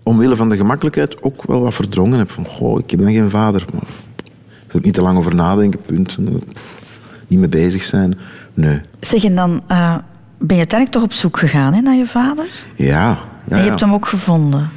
omwille 0.04 0.36
van 0.36 0.50
de 0.50 0.58
gemakkelijkheid 0.58 1.22
ook 1.22 1.44
wel 1.46 1.62
wat 1.62 1.74
verdrongen 1.74 2.18
heb. 2.18 2.32
Van, 2.32 2.46
goh, 2.46 2.80
ik 2.80 2.92
heb 2.92 3.00
dan 3.00 3.12
geen 3.12 3.30
vader. 3.30 3.66
Maar 3.74 3.90
ik 4.66 4.72
wil 4.72 4.82
niet 4.84 4.94
te 4.94 5.02
lang 5.02 5.18
over 5.18 5.36
nadenken, 5.36 5.80
punt. 5.86 6.18
Niet 7.28 7.40
mee 7.40 7.50
bezig 7.50 7.84
zijn. 7.84 8.18
Nee. 8.54 8.82
Zeg, 9.00 9.24
en 9.24 9.36
dan 9.36 9.62
eh, 9.68 9.96
ben 10.38 10.56
je 10.56 10.58
uiteindelijk 10.58 10.92
toch 10.92 11.04
op 11.04 11.14
zoek 11.14 11.40
gegaan 11.40 11.74
hè, 11.74 11.82
naar 11.82 11.96
je 11.96 12.08
vader? 12.08 12.46
Ja, 12.76 12.86
ja, 12.88 13.20
en 13.48 13.58
je 13.58 13.64
ja. 13.64 13.70
hebt 13.70 13.82
hem 13.82 13.94
ook 13.94 14.08
gevonden? 14.08 14.70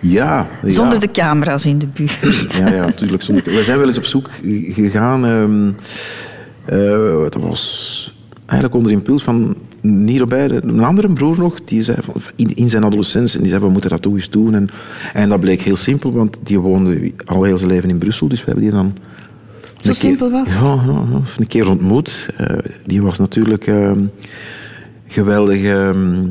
Ja, 0.00 0.46
ja. 0.62 0.70
Zonder 0.70 1.00
de 1.00 1.10
camera's 1.10 1.64
in 1.64 1.78
de 1.78 1.86
buurt. 1.86 2.54
Ja, 2.54 2.68
ja, 2.68 2.84
natuurlijk. 2.84 3.22
Zonder... 3.22 3.44
We 3.44 3.62
zijn 3.62 3.78
wel 3.78 3.86
eens 3.86 3.98
op 3.98 4.04
zoek 4.04 4.30
gegaan. 4.62 5.24
ehm, 5.26 5.68
eh, 5.68 5.74
dat 7.30 7.34
was 7.34 8.14
eigenlijk 8.46 8.74
onder 8.74 8.92
impuls 8.92 9.22
van 9.22 9.56
niet 9.80 10.18
Robert, 10.18 10.64
een 10.64 10.80
andere 10.80 11.12
broer 11.12 11.38
nog, 11.38 11.60
die 11.64 11.82
zei 11.82 11.98
in, 12.36 12.54
in 12.54 12.68
zijn 12.68 12.84
adolescentie, 12.84 13.40
die 13.40 13.48
zei, 13.48 13.60
we 13.60 13.68
moeten 13.68 13.90
dat 13.90 14.02
toch 14.02 14.14
eens 14.14 14.30
doen. 14.30 14.54
En, 14.54 14.68
en 15.12 15.28
dat 15.28 15.40
bleek 15.40 15.60
heel 15.60 15.76
simpel, 15.76 16.12
want 16.12 16.38
die 16.42 16.58
woonde 16.58 17.12
al 17.24 17.42
heel 17.42 17.58
zijn 17.58 17.70
leven 17.70 17.88
in 17.88 17.98
Brussel, 17.98 18.28
dus 18.28 18.38
we 18.38 18.44
hebben 18.44 18.64
die 18.64 18.72
dan... 18.72 18.96
Zo 19.80 19.92
simpel 19.92 20.30
was 20.30 20.48
het? 20.48 20.58
Ja, 20.58 20.82
ja, 20.86 21.04
ja, 21.12 21.20
een 21.38 21.46
keer 21.46 21.70
ontmoet. 21.70 22.28
Eh, 22.36 22.58
die 22.86 23.02
was 23.02 23.18
natuurlijk 23.18 23.66
ehm, 23.66 24.06
geweldig 25.06 25.62
ehm, 25.62 26.26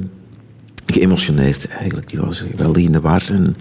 geëmotioneerd 0.86 1.67
eigenlijk. 1.67 2.10
Die 2.10 2.19
was 2.19 2.46
geweldig 2.51 2.84
in 2.84 2.91
de 2.91 3.00
war. 3.00 3.27
En, 3.29 3.55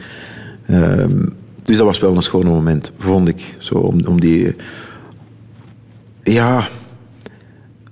ehm, 0.66 1.26
dus 1.62 1.76
dat 1.76 1.86
was 1.86 1.98
wel 1.98 2.16
een 2.16 2.22
schoon 2.22 2.46
moment, 2.46 2.92
vond 2.98 3.28
ik. 3.28 3.54
Zo, 3.58 3.74
om, 3.74 4.00
om 4.06 4.20
die... 4.20 4.56
Ja, 6.28 6.68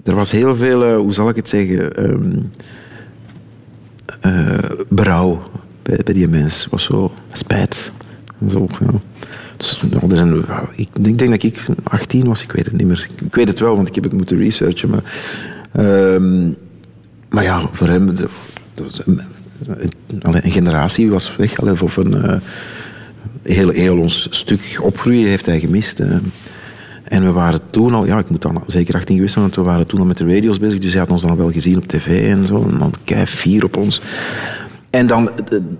er 0.04 0.14
was 0.14 0.30
heel 0.30 0.56
veel, 0.56 0.84
eh, 0.84 0.96
hoe 0.96 1.12
zal 1.12 1.28
ik 1.28 1.36
het 1.36 1.48
zeggen, 1.48 1.92
eh, 4.20 4.58
berouw 4.88 5.42
bij, 5.82 6.14
die 6.14 6.28
mens. 6.28 6.66
Was 6.70 6.84
zo 6.84 7.12
spijt. 7.32 7.92
Zo, 8.50 8.66
ja. 8.80 8.90
Dus, 9.56 9.82
zijn, 10.08 10.44
ik, 10.74 11.18
denk 11.18 11.30
dat 11.30 11.42
ik 11.42 11.60
18 11.82 12.26
was, 12.26 12.42
ik 12.42 12.52
weet 12.52 12.64
het 12.64 12.76
niet 12.76 12.86
meer. 12.86 13.08
Ik 13.24 13.34
weet 13.34 13.48
het 13.48 13.58
wel, 13.58 13.76
want 13.76 13.88
ik 13.88 13.94
heb 13.94 14.04
het 14.04 14.12
moeten 14.12 14.36
researchen. 14.36 14.90
Maar, 14.90 15.02
ehm, 15.72 16.52
maar 17.28 17.42
ja, 17.42 17.68
voor 17.72 17.88
hem, 17.88 18.14
een, 20.20 20.50
generatie 20.50 21.10
was 21.10 21.36
weg. 21.36 21.58
Of 21.82 21.96
een, 21.96 22.22
eh, 22.24 22.36
heel, 23.42 23.68
heel 23.68 23.98
ons 23.98 24.26
stuk 24.30 24.78
opgroeien 24.82 25.28
heeft 25.28 25.46
hij 25.46 25.60
gemist. 25.60 26.00
En 27.08 27.24
we 27.24 27.32
waren 27.32 27.60
toen 27.70 27.94
al, 27.94 28.06
ja, 28.06 28.18
ik 28.18 28.30
moet 28.30 28.42
dan 28.42 28.62
zeker 28.66 28.94
18 28.94 29.14
geweest 29.14 29.32
zijn, 29.32 29.44
want 29.44 29.56
we 29.56 29.62
waren 29.62 29.86
toen 29.86 30.00
al 30.00 30.06
met 30.06 30.16
de 30.16 30.24
radio's 30.34 30.58
bezig. 30.58 30.78
Dus 30.78 30.90
hij 30.92 31.00
had 31.00 31.10
ons 31.10 31.22
dan 31.22 31.36
wel 31.36 31.50
gezien 31.50 31.76
op 31.76 31.86
tv 31.86 32.30
en 32.30 32.46
zo. 32.46 32.66
En 32.72 32.78
dan 32.78 32.92
kei 33.04 33.26
fier 33.26 33.64
op 33.64 33.76
ons. 33.76 34.00
En 34.90 35.06
dan, 35.06 35.30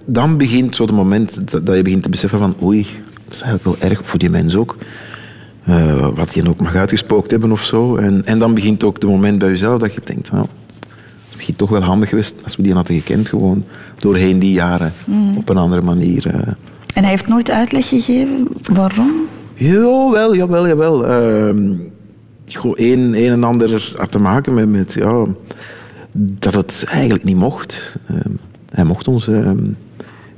dan 0.05 0.37
begint 0.37 0.77
zo 0.77 0.83
het 0.83 0.93
moment 0.93 1.51
dat, 1.51 1.67
dat 1.67 1.77
je 1.77 1.83
begint 1.83 2.03
te 2.03 2.09
beseffen 2.09 2.39
van 2.39 2.55
oei, 2.63 2.87
dat 3.25 3.35
is 3.35 3.41
eigenlijk 3.41 3.81
wel 3.81 3.91
erg 3.91 4.01
voor 4.05 4.19
die 4.19 4.31
mens 4.31 4.57
ook. 4.57 4.77
Eh, 5.65 6.09
wat 6.15 6.33
die 6.33 6.49
ook 6.49 6.61
mag 6.61 6.75
uitgespookt 6.75 7.31
hebben 7.31 7.53
of 7.53 7.65
zo. 7.65 7.97
En, 7.97 8.23
en 8.25 8.39
dan 8.39 8.55
begint 8.55 8.85
ook 8.85 8.95
het 8.95 9.05
moment 9.11 9.39
bij 9.39 9.49
jezelf 9.49 9.81
dat 9.81 9.95
je 9.95 10.01
denkt, 10.05 10.31
nou, 10.33 10.47
het 11.29 11.37
begint 11.37 11.59
toch 11.59 11.71
wel 11.71 11.83
handig 11.83 12.09
geweest 12.09 12.35
als 12.45 12.57
we 12.57 12.63
die 12.63 12.75
hadden 12.75 12.97
gekend 12.97 13.29
gewoon. 13.29 13.65
Doorheen 13.99 14.39
die 14.39 14.53
jaren, 14.53 14.93
op 15.37 15.49
een 15.49 15.57
andere 15.57 15.83
manier. 15.83 16.27
eh. 16.27 16.35
En 16.95 17.03
hij 17.03 17.11
heeft 17.11 17.29
nooit 17.29 17.51
uitleg 17.51 17.89
gegeven 17.89 18.49
waarom? 18.73 19.13
Jawel, 19.57 20.35
jawel, 20.35 20.67
jawel. 20.67 21.07
Ehm 21.07 21.95
gewoon 22.49 22.77
een, 22.79 23.15
een 23.15 23.33
en 23.33 23.45
ander 23.45 23.93
had 23.97 24.13
te 24.13 24.19
maken 24.19 24.55
met, 24.55 24.69
met 24.69 24.93
ja, 24.93 25.27
dat 26.13 26.55
het 26.55 26.85
eigenlijk 26.89 27.25
niet 27.25 27.37
mocht. 27.37 27.97
Ehm, 28.07 28.31
hij 28.71 28.85
mocht 28.85 29.09
ons 29.09 29.29
ehm, 29.29 29.65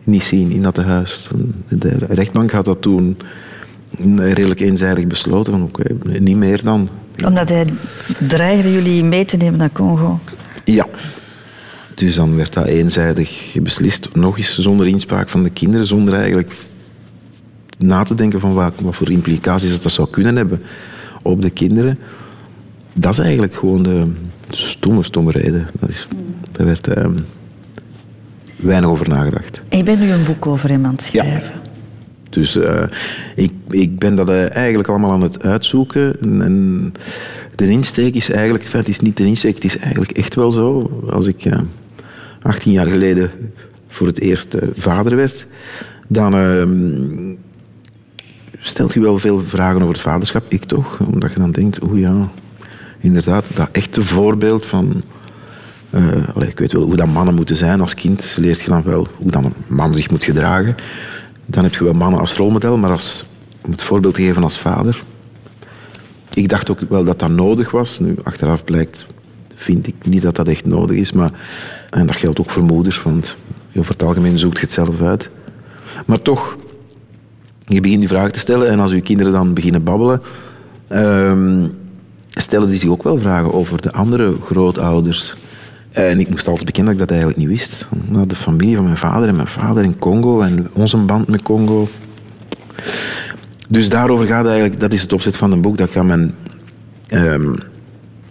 niet 0.04 0.22
zien 0.22 0.50
in 0.50 0.62
dat 0.62 0.76
huis. 0.76 1.28
De 1.68 1.96
rechtbank 2.08 2.50
had 2.50 2.64
dat 2.64 2.82
toen 2.82 3.16
redelijk 4.16 4.60
eenzijdig 4.60 5.06
besloten. 5.06 5.52
Van, 5.52 5.62
oké, 5.62 6.18
niet 6.18 6.36
meer 6.36 6.62
dan. 6.62 6.88
Omdat 7.24 7.48
hij 7.48 7.66
dreigde 8.28 8.72
jullie 8.72 9.04
mee 9.04 9.24
te 9.24 9.36
nemen 9.36 9.58
naar 9.58 9.72
Congo. 9.72 10.20
Ja. 10.64 10.86
Dus 11.94 12.14
dan 12.14 12.36
werd 12.36 12.52
dat 12.52 12.66
eenzijdig 12.66 13.56
beslist. 13.62 14.08
Nog 14.14 14.38
eens 14.38 14.58
zonder 14.58 14.86
inspraak 14.86 15.28
van 15.28 15.42
de 15.42 15.50
kinderen, 15.50 15.86
zonder 15.86 16.14
eigenlijk 16.14 16.52
na 17.78 18.02
te 18.02 18.14
denken 18.14 18.40
van 18.40 18.54
wat, 18.54 18.74
wat 18.80 18.96
voor 18.96 19.10
implicaties 19.10 19.70
dat, 19.70 19.82
dat 19.82 19.92
zou 19.92 20.08
kunnen 20.10 20.36
hebben 20.36 20.62
op 21.22 21.42
de 21.42 21.50
kinderen. 21.50 21.98
Dat 22.92 23.12
is 23.12 23.18
eigenlijk 23.18 23.54
gewoon 23.54 23.82
de 23.82 24.06
stomme, 24.48 25.02
stomme 25.02 25.30
reden. 25.30 25.68
Dat 25.80 25.88
is, 25.88 26.08
daar 26.52 26.66
werd 26.66 26.86
ehm, 26.86 27.12
weinig 28.56 28.90
over 28.90 29.08
nagedacht. 29.08 29.60
En 29.68 29.78
je 29.78 29.84
bent 29.84 30.00
nu 30.00 30.10
een 30.10 30.24
boek 30.24 30.46
over 30.46 30.70
het 30.70 31.02
schrijven. 31.02 31.52
Dus 32.30 32.56
eh, 32.56 32.82
ik, 33.34 33.52
ik 33.68 33.98
ben 33.98 34.16
dat 34.16 34.30
eh, 34.30 34.54
eigenlijk 34.54 34.88
allemaal 34.88 35.12
aan 35.12 35.22
het 35.22 35.42
uitzoeken. 35.42 36.20
En, 36.20 36.42
en 36.42 36.92
de 37.54 37.68
insteek 37.68 38.14
is 38.14 38.30
eigenlijk, 38.30 38.64
enfin, 38.64 38.80
het 38.80 38.88
is 38.88 39.00
niet 39.00 39.16
de 39.16 39.26
insteek, 39.26 39.54
het 39.54 39.64
is 39.64 39.78
eigenlijk 39.78 40.10
echt 40.10 40.34
wel 40.34 40.50
zo. 40.50 40.90
Als 41.10 41.26
ik 41.26 41.44
eh, 41.44 41.58
18 42.42 42.72
jaar 42.72 42.86
geleden 42.86 43.30
voor 43.88 44.06
het 44.06 44.20
eerst 44.20 44.56
vader 44.76 45.16
werd, 45.16 45.46
dan 46.08 46.34
ehm, 46.34 47.34
stelt 48.60 48.92
je 48.94 49.00
wel 49.00 49.18
veel 49.18 49.40
vragen 49.40 49.80
over 49.80 49.94
het 49.94 50.02
vaderschap. 50.02 50.44
Ik 50.48 50.64
toch, 50.64 51.00
omdat 51.00 51.32
je 51.32 51.38
dan 51.38 51.50
denkt, 51.50 51.82
oeh 51.82 52.00
ja, 52.00 52.28
inderdaad, 53.00 53.44
dat 53.54 53.68
echte 53.72 54.02
voorbeeld 54.02 54.66
van... 54.66 55.02
eh, 55.90 56.48
ik 56.48 56.58
weet 56.58 56.72
wel 56.72 56.82
hoe 56.82 56.96
dat 56.96 57.06
mannen 57.06 57.34
moeten 57.34 57.56
zijn. 57.56 57.80
Als 57.80 57.94
kind 57.94 58.34
leert 58.36 58.60
je 58.60 58.70
dan 58.70 58.82
wel 58.82 59.06
hoe 59.16 59.30
dan 59.30 59.44
een 59.44 59.54
man 59.66 59.94
zich 59.94 60.10
moet 60.10 60.24
gedragen. 60.24 60.76
Dan 61.46 61.64
heb 61.64 61.74
je 61.74 61.84
wel 61.84 61.92
mannen 61.92 62.20
als 62.20 62.34
rolmodel, 62.34 62.76
maar 62.76 62.90
als, 62.90 63.24
om 63.64 63.70
het 63.70 63.82
voorbeeld 63.82 64.14
te 64.14 64.22
geven 64.22 64.42
als 64.42 64.58
vader. 64.58 65.02
Ik 66.34 66.48
dacht 66.48 66.70
ook 66.70 66.80
wel 66.88 67.04
dat 67.04 67.18
dat 67.18 67.30
nodig 67.30 67.70
was. 67.70 67.98
Nu, 67.98 68.16
achteraf 68.22 68.64
blijkt, 68.64 69.06
vind 69.54 69.86
ik 69.86 69.94
niet 70.02 70.22
dat 70.22 70.36
dat 70.36 70.48
echt 70.48 70.64
nodig 70.64 70.96
is. 70.96 71.12
Maar, 71.12 71.30
en 71.90 72.06
dat 72.06 72.16
geldt 72.16 72.40
ook 72.40 72.50
voor 72.50 72.62
moeders, 72.62 73.02
want 73.02 73.36
over 73.76 73.92
het 73.92 74.02
algemeen 74.02 74.38
zoekt 74.38 74.58
je 74.58 74.64
het 74.64 74.72
zelf 74.72 75.00
uit. 75.00 75.30
Maar 76.06 76.22
toch, 76.22 76.56
je 77.68 77.80
begint 77.80 78.00
die 78.00 78.08
vragen 78.08 78.32
te 78.32 78.38
stellen 78.38 78.68
en 78.68 78.80
als 78.80 78.90
je 78.90 79.00
kinderen 79.00 79.32
dan 79.32 79.54
beginnen 79.54 79.82
babbelen, 79.82 80.20
ehm, 80.88 81.66
stellen 82.28 82.68
die 82.68 82.78
zich 82.78 82.88
ook 82.88 83.02
wel 83.02 83.18
vragen 83.18 83.52
over 83.52 83.80
de 83.80 83.92
andere 83.92 84.34
grootouders. 84.42 85.34
En 85.90 86.20
ik 86.20 86.28
moest 86.30 86.46
altijd 86.46 86.66
bekennen 86.66 86.92
dat 86.92 87.02
ik 87.02 87.08
dat 87.08 87.18
eigenlijk 87.18 87.48
niet 87.48 87.58
wist. 87.58 87.86
De 88.26 88.36
familie 88.36 88.74
van 88.76 88.84
mijn 88.84 88.96
vader 88.96 89.28
en 89.28 89.36
mijn 89.36 89.48
vader 89.48 89.84
in 89.84 89.98
Congo 89.98 90.40
en 90.40 90.68
onze 90.72 90.96
band 90.96 91.28
met 91.28 91.42
Congo. 91.42 91.88
Dus 93.68 93.88
daarover 93.88 94.26
gaat 94.26 94.46
eigenlijk, 94.46 94.80
dat 94.80 94.92
is 94.92 95.02
het 95.02 95.12
opzet 95.12 95.36
van 95.36 95.52
een 95.52 95.60
boek 95.60 95.76
dat 95.76 95.88
ik 95.88 95.96
aan 95.96 96.06
mijn, 96.06 96.34
ehm, 97.06 97.54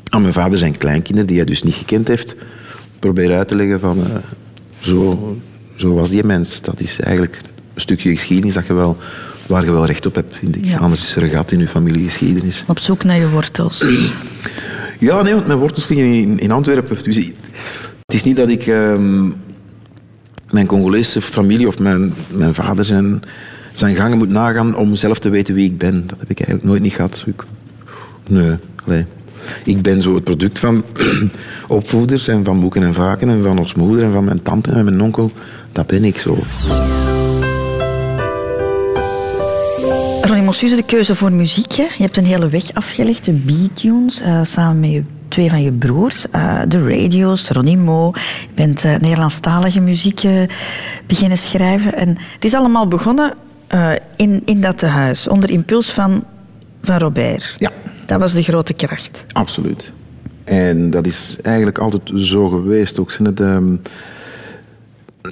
aan 0.10 0.21
mijn 0.21 0.34
vader 0.34 0.58
zijn 0.58 0.78
kleinkinderen, 0.78 1.28
die 1.28 1.38
hij 1.38 1.45
dus 1.45 1.63
niet 1.63 1.73
gekend 1.73 2.08
heeft, 2.08 2.36
probeer 3.00 3.38
uit 3.38 3.47
te 3.47 3.56
leggen 3.56 3.80
van 3.80 3.97
eh, 4.00 4.15
zo, 4.80 5.38
zo 5.76 5.93
was 5.93 6.10
die 6.10 6.23
mens. 6.23 6.62
Dat 6.62 6.80
is 6.80 7.00
eigenlijk 7.00 7.41
stukje 7.81 8.15
geschiedenis 8.15 8.53
dat 8.53 8.67
je 8.67 8.73
wel, 8.73 8.97
waar 9.45 9.65
je 9.65 9.71
wel 9.71 9.85
recht 9.85 10.05
op 10.05 10.15
hebt, 10.15 10.35
vind 10.35 10.55
ik. 10.55 10.65
Ja. 10.65 10.77
Anders 10.77 11.01
is 11.01 11.15
er 11.15 11.23
een 11.23 11.29
gat 11.29 11.51
in 11.51 11.59
je 11.59 11.67
familiegeschiedenis. 11.67 12.63
Op 12.67 12.79
zoek 12.79 13.03
naar 13.03 13.17
je 13.17 13.29
wortels. 13.29 13.87
Ja, 14.99 15.21
nee, 15.21 15.33
want 15.33 15.47
mijn 15.47 15.59
wortels 15.59 15.87
liggen 15.87 16.13
in, 16.13 16.39
in 16.39 16.51
Antwerpen. 16.51 16.97
Dus 17.03 17.15
het 18.05 18.15
is 18.15 18.23
niet 18.23 18.35
dat 18.35 18.49
ik 18.49 18.67
ehm, 18.67 19.29
mijn 20.49 20.65
Congolese 20.65 21.21
familie 21.21 21.67
of 21.67 21.79
mijn, 21.79 22.13
mijn 22.29 22.53
vader 22.53 22.85
zijn, 22.85 23.21
zijn 23.73 23.95
gangen 23.95 24.17
moet 24.17 24.29
nagaan 24.29 24.75
om 24.75 24.95
zelf 24.95 25.19
te 25.19 25.29
weten 25.29 25.53
wie 25.55 25.65
ik 25.65 25.77
ben. 25.77 26.07
Dat 26.07 26.19
heb 26.19 26.29
ik 26.29 26.37
eigenlijk 26.37 26.67
nooit 26.67 26.81
niet 26.81 26.93
gehad. 26.93 27.23
Ik, 27.25 27.43
nee. 28.85 29.05
Ik 29.63 29.81
ben 29.81 30.01
zo 30.01 30.15
het 30.15 30.23
product 30.23 30.59
van 30.59 30.83
opvoeders 31.67 32.27
en 32.27 32.43
van 32.43 32.59
boeken 32.59 32.83
en 32.83 32.93
vaken 32.93 33.29
en 33.29 33.43
van 33.43 33.59
ons 33.59 33.73
moeder 33.73 34.03
en 34.03 34.11
van 34.11 34.23
mijn 34.23 34.41
tante 34.41 34.71
en 34.71 34.85
mijn 34.85 35.01
onkel. 35.01 35.31
Dat 35.71 35.87
ben 35.87 36.03
ik 36.03 36.17
zo. 36.17 36.35
De 40.47 40.83
keuze 40.86 41.15
voor 41.15 41.31
muziek. 41.31 41.71
Hè? 41.73 41.83
Je 41.83 42.03
hebt 42.03 42.17
een 42.17 42.25
hele 42.25 42.49
weg 42.49 42.73
afgelegd, 42.73 43.25
de 43.25 43.33
B-tunes, 43.33 44.21
eh, 44.21 44.39
samen 44.43 44.79
met 44.79 44.91
je, 44.91 45.01
twee 45.27 45.49
van 45.49 45.62
je 45.62 45.71
broers. 45.71 46.29
eh, 46.29 46.60
de 46.67 46.88
radio's, 46.88 47.49
Ronnie 47.49 47.77
Mo. 47.77 48.12
Je 48.41 48.55
bent 48.55 48.83
eh, 48.83 48.91
Nederlandstalige 48.91 49.79
muziek 49.79 50.21
beginnen 51.07 51.38
schrijven. 51.38 51.95
En 51.95 52.10
het 52.33 52.45
is 52.45 52.53
allemaal 52.53 52.88
begonnen 52.88 53.33
in, 54.15 54.41
in 54.45 54.62
dat 54.62 54.77
tehuis, 54.77 55.27
onder 55.27 55.49
impuls 55.49 55.89
van, 55.89 56.23
van 56.81 56.97
Robert. 56.97 57.53
Ja. 57.57 57.71
Dat 58.05 58.19
was 58.19 58.33
de 58.33 58.43
grote 58.43 58.73
kracht. 58.73 59.25
Absoluut. 59.31 59.91
En 60.43 60.89
dat 60.89 61.07
is 61.07 61.38
eigenlijk 61.41 61.77
altijd 61.77 62.12
zo 62.15 62.47
geweest. 62.47 62.99
Ook 62.99 63.12
zijn 63.12 63.27
het, 63.27 63.39
ehm, 63.39 63.75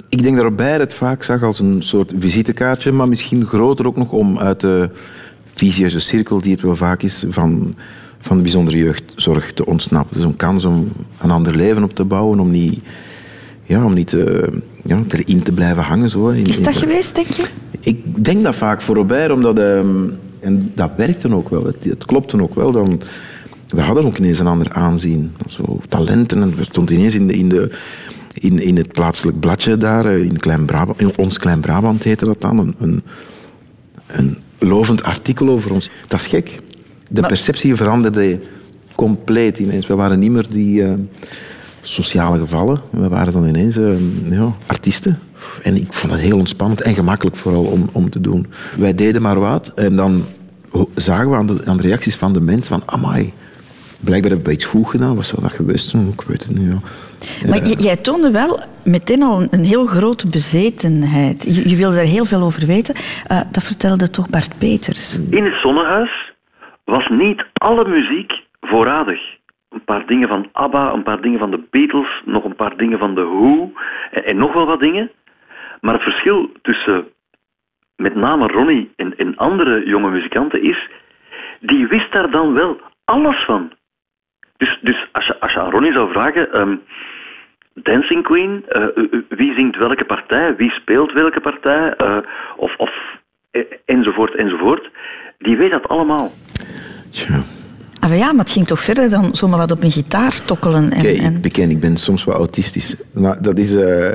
ik 0.08 0.22
denk 0.22 0.34
dat 0.36 0.44
Robert 0.44 0.80
het 0.80 0.94
vaak 0.94 1.22
zag 1.22 1.42
als 1.42 1.58
een 1.58 1.82
soort 1.82 2.12
visitekaartje, 2.18 2.92
maar 2.92 3.08
misschien 3.08 3.46
groter 3.46 3.86
ook 3.86 3.96
nog 3.96 4.12
om 4.12 4.38
uit 4.38 4.60
de 4.60 4.90
visieuze 5.54 5.98
cirkel 6.00 6.40
die 6.40 6.52
het 6.52 6.60
wel 6.60 6.76
vaak 6.76 7.02
is 7.02 7.24
van, 7.28 7.74
van 8.20 8.36
de 8.36 8.42
bijzondere 8.42 8.76
jeugdzorg 8.76 9.52
te 9.52 9.66
ontsnappen. 9.66 10.16
Dus 10.16 10.24
een 10.24 10.36
kans 10.36 10.64
om 10.64 10.88
een 11.20 11.30
ander 11.30 11.56
leven 11.56 11.82
op 11.84 11.94
te 11.94 12.04
bouwen, 12.04 12.40
om 12.40 12.50
niet, 12.50 12.80
ja, 13.64 13.84
om 13.84 13.94
niet 13.94 14.12
eh, 14.12 14.42
ja, 14.84 15.00
erin 15.08 15.42
te 15.42 15.52
blijven 15.52 15.82
hangen. 15.82 16.10
Zo, 16.10 16.28
in- 16.28 16.46
Is 16.46 16.58
in- 16.58 16.64
dat 16.64 16.76
geweest, 16.76 17.14
denk 17.14 17.26
je? 17.28 17.46
ik 17.80 18.24
denk 18.24 18.44
dat 18.44 18.54
vaak 18.54 18.82
voor 18.82 18.94
Robert, 18.94 19.30
omdat... 19.32 19.58
ehm, 19.58 20.04
en 20.40 20.72
dat 20.74 20.90
werkte 20.96 21.34
ook 21.34 21.48
wel. 21.48 21.64
Het, 21.66 21.76
het 21.84 22.04
klopte 22.04 22.42
ook 22.42 22.54
wel. 22.54 22.72
Dan, 22.72 23.00
we 23.68 23.80
hadden 23.80 24.04
ook 24.04 24.18
ineens 24.18 24.38
een 24.38 24.46
ander 24.46 24.72
aanzien. 24.72 25.32
Zo 25.48 25.80
talenten. 25.88 26.42
En 26.42 26.54
we 26.56 26.64
stonden 26.64 26.94
ineens 26.94 27.14
in, 27.14 27.26
de, 27.26 27.32
in, 27.32 27.48
de, 27.48 27.70
in, 28.38 28.58
in 28.58 28.76
het 28.76 28.92
plaatselijk 28.92 29.40
bladje 29.40 29.76
daar. 29.76 30.04
eh, 30.06 30.22
In, 30.24 30.36
Klein 30.38 30.64
Brabant, 30.64 31.00
in 31.00 31.12
ons 31.16 31.38
Klein 31.38 31.60
Brabant 31.60 32.02
heette 32.02 32.24
dat 32.24 32.40
dan. 32.40 32.58
Een, 32.58 32.74
een, 32.78 33.02
een 34.06 34.36
lovend 34.58 35.02
artikel 35.02 35.48
over 35.48 35.72
ons. 35.72 35.90
Dat 36.08 36.20
is 36.20 36.26
gek. 36.26 36.60
De 37.08 37.20
Maar- 37.20 37.30
perceptie 37.30 37.76
veranderde 37.76 38.40
compleet 38.94 39.58
ineens. 39.58 39.86
We 39.86 39.94
waren 39.94 40.18
niet 40.18 40.30
meer 40.30 40.46
die 40.50 40.82
eh, 40.84 40.92
sociale 41.80 42.38
gevallen. 42.38 42.80
We 42.90 43.08
waren 43.08 43.32
dan 43.32 43.46
ineens 43.46 43.76
eh, 43.76 43.92
ja, 44.30 44.52
artiesten. 44.66 45.18
En 45.62 45.76
ik 45.76 45.92
vond 45.92 46.12
dat 46.12 46.20
heel 46.20 46.38
ontspannend 46.38 46.80
en 46.82 46.94
gemakkelijk 46.94 47.36
vooral 47.36 47.64
om, 47.64 47.88
om 47.92 48.10
te 48.10 48.20
doen. 48.20 48.46
Wij 48.78 48.94
deden 48.94 49.22
maar 49.22 49.38
wat 49.38 49.72
en 49.74 49.96
dan 49.96 50.24
zagen 50.94 51.30
we 51.30 51.36
aan 51.36 51.46
de, 51.46 51.62
aan 51.64 51.76
de 51.76 51.82
reacties 51.82 52.16
van 52.16 52.32
de 52.32 52.40
mensen 52.40 52.68
van 52.68 52.82
amai, 52.86 53.32
blijkbaar 54.00 54.30
hebben 54.30 54.48
we 54.48 54.54
iets 54.54 54.64
goed 54.64 54.88
gedaan. 54.88 55.14
Wat 55.16 55.26
zou 55.26 55.42
dat 55.42 55.52
geweest 55.52 55.88
zijn? 55.88 56.08
Ik 56.08 56.20
weet 56.20 56.44
het 56.44 56.58
niet, 56.58 56.68
ja. 56.68 56.80
Maar 57.48 57.62
jij 57.62 57.96
toonde 57.96 58.30
wel 58.30 58.60
meteen 58.84 59.22
al 59.22 59.40
een, 59.40 59.48
een 59.50 59.64
heel 59.64 59.86
grote 59.86 60.28
bezetenheid. 60.30 61.54
Je, 61.54 61.68
je 61.68 61.76
wilde 61.76 61.98
er 61.98 62.06
heel 62.06 62.24
veel 62.24 62.42
over 62.42 62.66
weten. 62.66 62.94
Eh, 63.26 63.40
dat 63.50 63.62
vertelde 63.62 64.10
toch 64.10 64.30
Bart 64.30 64.58
Peters. 64.58 65.18
In 65.30 65.44
het 65.44 65.54
zonnehuis 65.54 66.32
was 66.84 67.08
niet 67.08 67.44
alle 67.52 67.88
muziek 67.88 68.32
voorradig. 68.60 69.20
Een 69.68 69.84
paar 69.84 70.06
dingen 70.06 70.28
van 70.28 70.48
ABBA, 70.52 70.92
een 70.92 71.02
paar 71.02 71.20
dingen 71.20 71.38
van 71.38 71.50
de 71.50 71.60
Beatles, 71.70 72.22
nog 72.24 72.44
een 72.44 72.56
paar 72.56 72.76
dingen 72.76 72.98
van 72.98 73.14
de 73.14 73.22
Who 73.22 73.72
en, 74.10 74.24
en 74.24 74.36
nog 74.36 74.52
wel 74.52 74.66
wat 74.66 74.80
dingen. 74.80 75.10
Maar 75.80 75.94
het 75.94 76.02
verschil 76.02 76.50
tussen 76.62 77.06
met 77.96 78.14
name 78.14 78.46
Ronnie 78.46 78.92
en, 78.96 79.16
en 79.16 79.36
andere 79.36 79.86
jonge 79.86 80.10
muzikanten 80.10 80.62
is, 80.62 80.88
die 81.60 81.86
wist 81.86 82.12
daar 82.12 82.30
dan 82.30 82.54
wel 82.54 82.80
alles 83.04 83.44
van. 83.44 83.72
Dus, 84.56 84.78
dus 84.82 85.08
als, 85.12 85.26
je, 85.26 85.40
als 85.40 85.52
je 85.52 85.60
aan 85.60 85.70
Ronnie 85.70 85.92
zou 85.92 86.12
vragen, 86.12 86.52
ehm, 86.52 86.76
Dancing 87.74 88.22
Queen, 88.22 88.64
eh, 88.68 88.86
wie 89.28 89.54
zingt 89.54 89.76
welke 89.76 90.04
partij, 90.04 90.56
wie 90.56 90.70
speelt 90.70 91.12
welke 91.12 91.40
partij, 91.40 91.94
eh, 91.96 92.18
of, 92.56 92.76
of 92.76 92.90
eh, 93.50 93.62
enzovoort, 93.84 94.34
enzovoort, 94.34 94.90
die 95.38 95.56
weet 95.56 95.70
dat 95.70 95.88
allemaal. 95.88 96.32
Tja. 97.10 97.42
Ah, 98.06 98.08
maar 98.12 98.18
ja, 98.18 98.32
maar 98.32 98.44
het 98.44 98.52
ging 98.52 98.66
toch 98.66 98.80
verder 98.80 99.10
dan 99.10 99.36
zomaar 99.36 99.58
wat 99.58 99.70
op 99.70 99.82
een 99.82 99.92
gitaar 99.92 100.44
tokkelen. 100.44 100.92
En, 100.92 101.02
Kijk, 101.02 101.18
en... 101.18 101.34
ik 101.34 101.42
beken, 101.42 101.70
ik 101.70 101.80
ben 101.80 101.96
soms 101.96 102.24
wel 102.24 102.34
autistisch. 102.34 102.96
Maar 103.12 103.42
dat 103.42 103.58
is, 103.58 103.74
eh, 103.74 104.12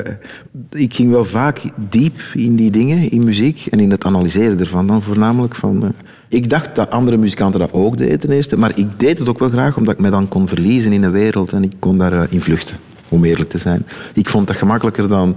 ik 0.71 0.93
ging 0.93 1.11
wel 1.11 1.25
vaak 1.25 1.59
diep 1.75 2.19
in 2.33 2.55
die 2.55 2.71
dingen, 2.71 3.11
in 3.11 3.23
muziek, 3.23 3.65
en 3.69 3.79
in 3.79 3.91
het 3.91 4.05
analyseren 4.05 4.59
ervan 4.59 4.87
dan 4.87 5.01
voornamelijk. 5.01 5.55
Van, 5.55 5.83
eh, 5.83 5.89
ik 6.31 6.49
dacht 6.49 6.75
dat 6.75 6.89
andere 6.89 7.17
muzikanten 7.17 7.59
dat 7.59 7.73
ook 7.73 7.97
deden 7.97 8.31
eerste, 8.31 8.57
maar 8.57 8.71
ik 8.75 8.99
deed 8.99 9.19
het 9.19 9.29
ook 9.29 9.39
wel 9.39 9.49
graag 9.49 9.77
omdat 9.77 9.93
ik 9.93 9.99
me 9.99 10.09
dan 10.09 10.27
kon 10.27 10.47
verliezen 10.47 10.93
in 10.93 11.03
een 11.03 11.11
wereld 11.11 11.51
en 11.51 11.63
ik 11.63 11.73
kon 11.79 11.97
daarin 11.97 12.27
in 12.29 12.41
vluchten, 12.41 12.77
om 13.09 13.23
eerlijk 13.23 13.49
te 13.49 13.57
zijn. 13.57 13.85
Ik 14.13 14.29
vond 14.29 14.47
dat 14.47 14.57
gemakkelijker 14.57 15.07
dan 15.07 15.35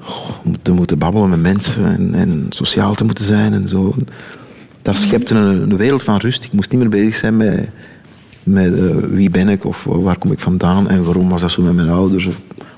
oh, 0.00 0.30
te 0.62 0.72
moeten 0.72 0.98
babbelen 0.98 1.28
met 1.28 1.42
mensen 1.42 1.84
en, 1.84 2.14
en 2.14 2.46
sociaal 2.48 2.94
te 2.94 3.04
moeten 3.04 3.24
zijn 3.24 3.52
en 3.52 3.68
zo. 3.68 3.94
Dat 4.82 4.96
schepte 4.96 5.34
een, 5.34 5.76
wereld 5.76 6.02
van 6.02 6.16
rust. 6.16 6.44
Ik 6.44 6.52
moest 6.52 6.70
niet 6.70 6.80
meer 6.80 6.88
bezig 6.88 7.14
zijn 7.14 7.36
met 7.36 7.68
met 8.42 8.78
eh, 8.78 8.96
wie 9.10 9.30
ben 9.30 9.48
ik 9.48 9.64
of 9.64 9.84
waar 9.84 10.18
kom 10.18 10.32
ik 10.32 10.40
vandaan 10.40 10.88
en 10.88 11.04
waarom 11.04 11.28
was 11.28 11.40
dat 11.40 11.50
zo 11.50 11.62
met 11.62 11.74
mijn 11.74 11.88
ouders 11.88 12.28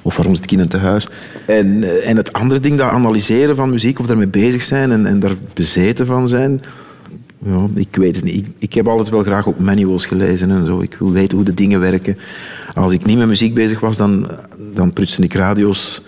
of, 0.02 0.16
waarom 0.16 0.34
zit 0.34 0.44
ik 0.44 0.52
in 0.52 0.60
een 0.60 0.68
tehuis. 0.68 1.08
En, 1.46 1.82
eh, 1.82 2.08
en 2.08 2.16
het 2.16 2.32
andere 2.32 2.60
ding, 2.60 2.78
dat 2.78 2.90
analyseren 2.90 3.56
van 3.56 3.70
muziek 3.70 3.98
of 3.98 4.06
daarmee 4.06 4.28
bezig 4.28 4.62
zijn 4.62 4.92
en, 4.92 5.06
en 5.06 5.20
daar 5.20 5.34
bezeten 5.54 6.06
van 6.06 6.28
zijn, 6.28 6.60
ja, 7.46 7.66
ik 7.74 7.96
weet 7.96 8.16
het 8.16 8.24
niet. 8.24 8.34
Ik, 8.34 8.46
ik 8.58 8.72
heb 8.72 8.88
altijd 8.88 9.08
wel 9.08 9.22
graag 9.22 9.48
ook 9.48 9.58
manuals 9.58 10.06
gelezen 10.06 10.50
en 10.50 10.66
zo. 10.66 10.80
Ik 10.80 10.96
wil 10.98 11.12
weten 11.12 11.36
hoe 11.36 11.46
de 11.46 11.54
dingen 11.54 11.80
werken. 11.80 12.16
Als 12.74 12.92
ik 12.92 13.04
niet 13.04 13.18
met 13.18 13.26
muziek 13.26 13.54
bezig 13.54 13.80
was, 13.80 13.96
dan, 13.96 14.28
dan 14.74 14.92
prutste 14.92 15.22
ik 15.22 15.34
radio's, 15.34 16.02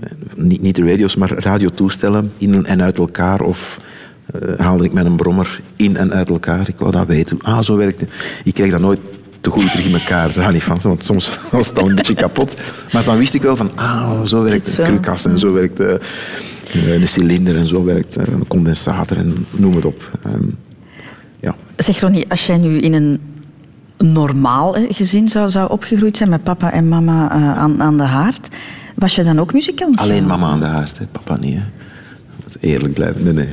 eh, 0.00 0.10
niet, 0.34 0.62
niet 0.62 0.76
de 0.76 0.84
radio's, 0.84 1.16
maar 1.16 1.32
radiotoestellen 1.32 2.32
in 2.38 2.66
en 2.66 2.82
uit 2.82 2.98
elkaar 2.98 3.40
of 3.40 3.78
eh, 4.26 4.58
haalde 4.58 4.84
ik 4.84 4.92
met 4.92 5.06
een 5.06 5.16
brommer 5.16 5.60
in 5.76 5.96
en 5.96 6.12
uit 6.12 6.28
elkaar. 6.28 6.68
Ik 6.68 6.78
wou 6.78 6.92
dat 6.92 7.06
weten. 7.06 7.38
Ah, 7.42 7.62
zo 7.62 7.76
werkte. 7.76 8.06
Ik 8.44 8.54
kreeg 8.54 8.70
dat 8.70 8.80
nooit 8.80 9.00
te 9.40 9.50
goed 9.50 9.70
terug 9.70 9.86
in 9.86 9.94
elkaar. 9.94 10.34
Daar 10.34 10.52
niet 10.52 10.62
van, 10.62 10.78
want 10.82 11.04
soms 11.04 11.38
was 11.50 11.66
het 11.66 11.74
dan 11.74 11.88
een 11.88 11.94
beetje 11.94 12.14
kapot. 12.14 12.60
Maar 12.92 13.04
dan 13.04 13.18
wist 13.18 13.34
ik 13.34 13.42
wel 13.42 13.56
van, 13.56 13.70
ah, 13.74 14.22
zo 14.22 14.42
werkt 14.42 14.78
een 14.78 14.84
krukas 14.84 15.24
en 15.24 15.38
zo 15.38 15.52
werkt 15.52 15.80
een 16.74 17.08
cilinder 17.08 17.56
en 17.56 17.66
zo 17.66 17.84
werkt 17.84 18.16
eh, 18.16 18.26
een 18.26 18.46
condensator 18.46 19.16
en 19.16 19.46
noem 19.50 19.74
het 19.74 19.84
op. 19.84 20.10
Ehm, 20.22 20.48
ja. 21.42 21.54
Zeg 21.76 22.00
Ronnie, 22.00 22.30
als 22.30 22.46
jij 22.46 22.58
nu 22.58 22.78
in 22.78 22.92
een 22.92 23.20
normaal 23.98 24.76
gezin 24.88 25.28
zou, 25.28 25.50
zou 25.50 25.70
opgegroeid 25.70 26.16
zijn 26.16 26.28
met 26.28 26.42
papa 26.42 26.72
en 26.72 26.88
mama 26.88 27.30
eh, 27.30 27.58
aan, 27.58 27.82
aan 27.82 27.96
de 27.96 28.02
haard, 28.02 28.48
was 28.94 29.14
je 29.14 29.22
dan 29.22 29.38
ook 29.38 29.52
muzikant? 29.52 29.98
Alleen 29.98 30.26
mama 30.26 30.46
aan 30.46 30.60
de 30.60 30.66
haard, 30.66 30.98
hè. 30.98 31.06
papa 31.06 31.36
niet. 31.36 31.54
Hè. 31.54 31.62
Dat 32.44 32.56
is 32.60 32.70
eerlijk 32.70 32.94
blijven. 32.94 33.24
Nee, 33.24 33.32
nee. 33.32 33.48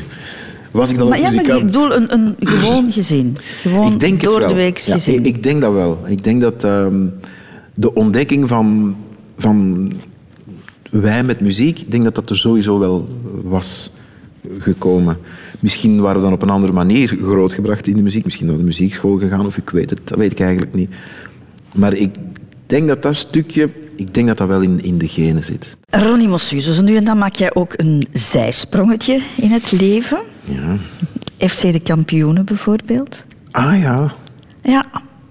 Was 0.71 0.89
ik 0.89 0.97
dan 0.97 1.09
Maar 1.09 1.17
ook 1.17 1.23
ja, 1.23 1.31
maar 1.31 1.57
ik 1.57 1.65
bedoel 1.65 1.95
een, 1.95 2.13
een 2.13 2.35
gewoon 2.39 2.91
gezin. 2.91 3.37
Gewoon 3.61 3.91
ik 3.91 3.99
denk 3.99 4.21
door 4.21 4.39
de 4.39 4.63
Ja, 4.63 4.71
gezin. 4.73 5.19
ik, 5.19 5.25
ik 5.25 5.43
denk 5.43 5.61
dat 5.61 5.73
wel. 5.73 5.99
Ik 6.05 6.23
denk 6.23 6.41
dat 6.41 6.63
ehm, 6.63 7.05
de 7.73 7.93
ontdekking 7.93 8.47
van, 8.47 8.95
van 9.37 9.91
wij 10.91 11.23
met 11.23 11.39
muziek, 11.41 11.79
ik 11.79 11.91
denk 11.91 12.03
dat 12.03 12.15
dat 12.15 12.29
er 12.29 12.37
sowieso 12.37 12.79
wel 12.79 13.07
was 13.43 13.91
gekomen. 14.59 15.17
Misschien 15.59 16.01
waren 16.01 16.17
we 16.17 16.23
dan 16.23 16.33
op 16.33 16.41
een 16.41 16.49
andere 16.49 16.73
manier 16.73 17.17
grootgebracht 17.21 17.87
in 17.87 17.95
de 17.95 18.01
muziek. 18.01 18.25
Misschien 18.25 18.47
naar 18.47 18.57
de 18.57 18.63
muziekschool 18.63 19.17
gegaan, 19.17 19.45
of 19.45 19.57
ik 19.57 19.69
weet 19.69 19.89
het. 19.89 19.99
Dat 20.03 20.17
weet 20.17 20.31
ik 20.31 20.39
eigenlijk 20.39 20.73
niet. 20.73 20.89
Maar 21.75 21.93
ik 21.93 22.15
denk 22.65 22.87
dat 22.87 23.01
dat 23.03 23.15
stukje, 23.15 23.69
ik 23.95 24.13
denk 24.13 24.27
dat 24.27 24.37
dat 24.37 24.47
wel 24.47 24.61
in, 24.61 24.83
in 24.83 24.97
de 24.97 25.07
genen 25.07 25.43
zit. 25.43 25.77
Ronnie 25.89 26.27
Mossuze, 26.27 26.73
zo 26.73 26.81
nu 26.81 26.95
en 26.95 27.03
dan 27.03 27.17
maak 27.17 27.35
jij 27.35 27.55
ook 27.55 27.73
een 27.75 28.07
zijsprongetje 28.11 29.21
in 29.35 29.51
het 29.51 29.71
leven. 29.71 30.19
Ja. 30.43 30.77
FC 31.47 31.61
de 31.61 31.79
kampioenen 31.79 32.45
bijvoorbeeld. 32.45 33.23
Ah 33.51 33.81
ja. 33.81 34.13
Ja, 34.63 34.85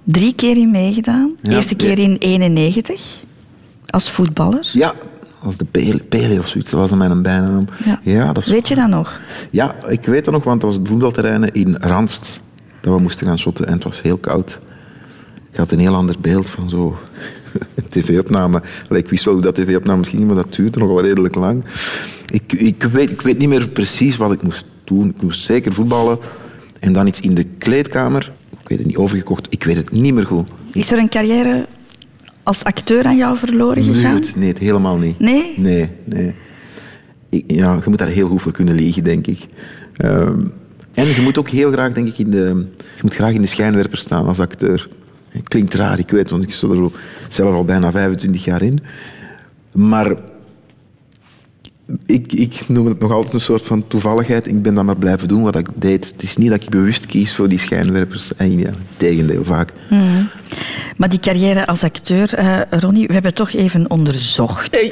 drie 0.05 0.35
keer 0.35 0.57
in 0.57 0.71
meegedaan. 0.71 1.37
Ja, 1.43 1.51
Eerste 1.51 1.75
ja. 1.77 1.85
keer 1.85 1.99
in 1.99 2.17
91 2.19 3.03
als 3.87 4.11
voetballer. 4.11 4.71
Ja, 4.73 4.95
als 5.48 5.56
de 5.56 5.64
Pele, 5.64 5.98
Pele 5.98 6.38
of 6.38 6.48
zoiets, 6.48 6.70
dat 6.70 6.80
was 6.80 6.98
mijn 6.98 7.22
bijnaam. 7.22 7.64
Ja. 8.02 8.32
dat 8.32 8.44
is 8.44 8.50
Weet 8.50 8.68
je 8.68 8.74
dat 8.74 8.88
nog? 8.88 9.20
Ja, 9.50 9.74
ik 9.88 10.04
weet 10.04 10.24
dat 10.24 10.34
nog, 10.34 10.44
want 10.44 10.61
dat 10.61 10.70
was 10.70 10.78
het 10.78 10.88
voetbalterrein 10.88 11.52
in 11.52 11.76
Randst. 11.80 12.40
Dat 12.80 12.94
we 12.94 13.00
moesten 13.00 13.26
gaan 13.26 13.38
shotten 13.38 13.66
en 13.66 13.72
het 13.72 13.84
was 13.84 14.02
heel 14.02 14.16
koud. 14.16 14.61
Ik 15.50 15.56
had 15.56 15.72
een 15.72 15.78
heel 15.78 15.94
ander 15.94 16.16
beeld 16.20 16.46
van 16.46 16.68
zo 16.68 16.98
tv-opname. 17.90 18.62
Ik 18.90 19.08
wist 19.08 19.24
wel 19.24 19.34
hoe 19.34 19.42
dat 19.42 19.54
tv-opname 19.54 20.04
ging, 20.04 20.24
maar 20.24 20.37
dat 20.37 20.54
duurde 20.54 20.78
nogal 20.78 21.02
redelijk 21.02 21.34
lang. 21.34 21.64
Ik, 22.30 22.52
ik, 22.52 22.82
weet, 22.82 23.11
ik 23.11 23.22
weet 23.22 23.38
niet 23.38 23.48
meer 23.48 23.68
precies 23.68 24.16
wat 24.16 24.32
ik 24.32 24.42
moest 24.42 24.64
doen. 24.84 25.08
Ik 25.08 25.22
moest 25.22 25.40
zeker 25.40 25.74
voetballen 25.74 26.18
en 26.80 26.92
dan 26.92 27.06
iets 27.06 27.20
in 27.20 27.34
de 27.34 27.44
kleedkamer. 27.44 28.32
Ik 28.61 28.68
weet 28.68 28.78
het 28.78 28.87
niet, 28.87 28.96
overgekocht. 28.96 29.46
Ik 29.50 29.64
weet 29.64 29.76
het 29.76 29.92
niet 29.92 30.14
meer 30.14 30.26
goed. 30.26 30.48
Is 30.72 30.92
er 30.92 30.98
een 30.98 31.08
carrière 31.08 31.66
als 32.48 32.64
acteur 32.64 33.04
aan 33.04 33.16
jou 33.16 33.37
verloren 33.37 33.84
gegaan? 33.84 34.22
nee, 34.37 34.54
helemaal 34.58 34.96
niet. 34.96 35.18
Nee? 35.18 35.54
Nee, 35.56 35.88
nee. 36.04 36.34
Ik, 37.28 37.44
ja, 37.46 37.74
je 37.74 37.88
moet 37.88 37.98
daar 37.98 38.08
heel 38.08 38.28
goed 38.28 38.42
voor 38.42 38.52
kunnen 38.52 38.74
liegen, 38.74 39.04
denk 39.04 39.26
ik. 39.26 39.40
Ehm, 39.96 40.44
en 40.94 41.06
je 41.06 41.20
moet 41.22 41.38
ook 41.38 41.48
heel 41.48 41.70
graag, 41.72 41.92
denk 41.92 42.08
ik, 42.08 42.18
in 42.18 42.30
de, 42.30 42.66
je 42.78 43.02
moet 43.02 43.14
graag 43.14 43.32
in 43.32 43.40
de 43.40 43.46
schijnwerper 43.46 43.98
staan 43.98 44.26
als 44.26 44.40
acteur. 44.40 44.88
Klinkt 45.44 45.74
raar, 45.74 45.98
ik 45.98 46.11
weet, 46.11 46.30
want 46.30 46.42
ik 46.42 46.52
zit 46.52 46.70
er 46.70 46.90
zelf 47.28 47.54
al 47.54 47.64
bijna 47.64 47.90
25 47.90 48.44
jaar 48.44 48.62
in. 48.62 48.78
Maar 49.74 50.16
ik, 52.07 52.33
ik 52.33 52.68
noem 52.68 52.87
het 52.87 52.98
nog 52.98 53.12
altijd 53.12 53.35
een 53.35 53.40
soort 53.40 53.62
van 53.62 53.85
toevalligheid. 53.88 54.46
Ik 54.46 54.62
ben 54.62 54.74
dan 54.74 54.85
maar 54.85 54.96
blijven 54.96 55.29
doen 55.29 55.42
wat 55.42 55.57
ik 55.57 55.68
deed. 55.74 56.07
Het 56.12 56.22
is 56.22 56.37
niet 56.37 56.51
dat 56.51 56.62
ik 56.62 56.68
bewust 56.68 57.07
kies 57.07 57.35
voor 57.35 57.48
die 57.48 57.59
schijnwerpers. 57.59 58.35
En 58.35 58.59
ja, 58.59 58.70
tegendeel 58.96 59.44
vaak. 59.44 59.72
Mhm. 59.90 60.24
Maar 60.96 61.09
die 61.09 61.20
carrière 61.20 61.66
als 61.66 61.85
acteur, 61.85 62.35
eh, 62.35 62.61
Ronnie, 62.70 63.07
we 63.07 63.12
hebben 63.12 63.35
toch 63.35 63.53
even 63.53 63.90
onderzocht. 63.90 64.90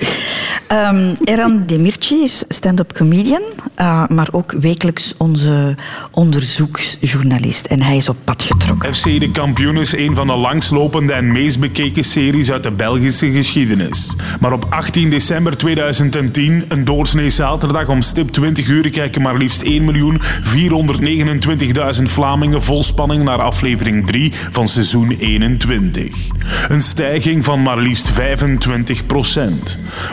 Ehm, 0.66 1.14
Eran 1.24 1.62
Demirci 1.66 2.22
is 2.22 2.44
stand-up 2.48 2.92
comedian, 2.92 3.42
eh, 3.74 4.08
maar 4.08 4.28
ook 4.30 4.52
wekelijks 4.52 5.14
onze 5.16 5.74
onderzoeksjournalist. 6.10 7.66
En 7.66 7.82
hij 7.82 7.96
is 7.96 8.08
op 8.08 8.16
pad 8.24 8.42
getrokken. 8.42 8.94
FC 8.94 9.04
De 9.04 9.30
Kampioen 9.30 9.76
is 9.76 9.92
een 9.92 10.14
van 10.14 10.26
de 10.26 10.36
langslopende 10.36 11.12
en 11.12 11.32
meest 11.32 11.60
bekeken 11.60 12.04
series 12.04 12.50
uit 12.50 12.62
de 12.62 12.70
Belgische 12.70 13.30
geschiedenis. 13.30 14.16
Maar 14.40 14.52
op 14.52 14.66
18 14.70 15.10
december 15.10 15.56
2010, 15.56 16.64
een 16.68 16.84
doorsnee 16.86 17.30
zaterdag 17.30 17.88
om 17.88 18.02
stip 18.02 18.28
20 18.28 18.68
uur, 18.68 18.90
kijken 18.90 19.22
maar 19.22 19.36
liefst 19.36 19.64
1.429.000 19.64 19.70
Vlamingen 22.02 22.62
vol 22.62 22.84
spanning 22.84 23.24
naar 23.24 23.42
aflevering 23.42 24.06
3 24.06 24.32
van 24.50 24.68
seizoen 24.68 25.16
21. 25.18 26.14
Een 26.68 26.82
stijging 26.82 27.44
van 27.44 27.62
maar 27.62 27.78
liefst 27.78 28.12
25% 28.12 28.14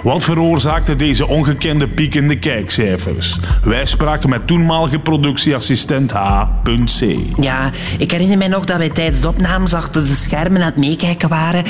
Wat 0.04 0.24
veroorzaakte 0.24 0.96
deze 0.96 1.28
ongekende 1.28 1.88
piek 1.88 2.16
in 2.16 2.28
de 2.28 2.40
kijkcijfers? 2.40 3.40
Wij 3.64 3.86
spraken 3.86 4.30
met 4.30 4.48
toenmalige 4.48 5.00
productieassistent 5.00 6.12
H.C. 6.12 7.16
Ja, 7.40 7.72
ik 7.98 8.12
herinner 8.12 8.38
mij 8.38 8.48
nog 8.48 8.66
dat 8.66 8.78
wij 8.78 8.90
tijdens 8.90 9.22
de 9.22 9.28
opnames 9.28 9.74
achter 9.74 10.06
de 10.06 10.16
schermen 10.16 10.62
aan 10.62 10.68
het 10.68 10.78
meekijken 10.78 11.30
waren. 11.30 11.64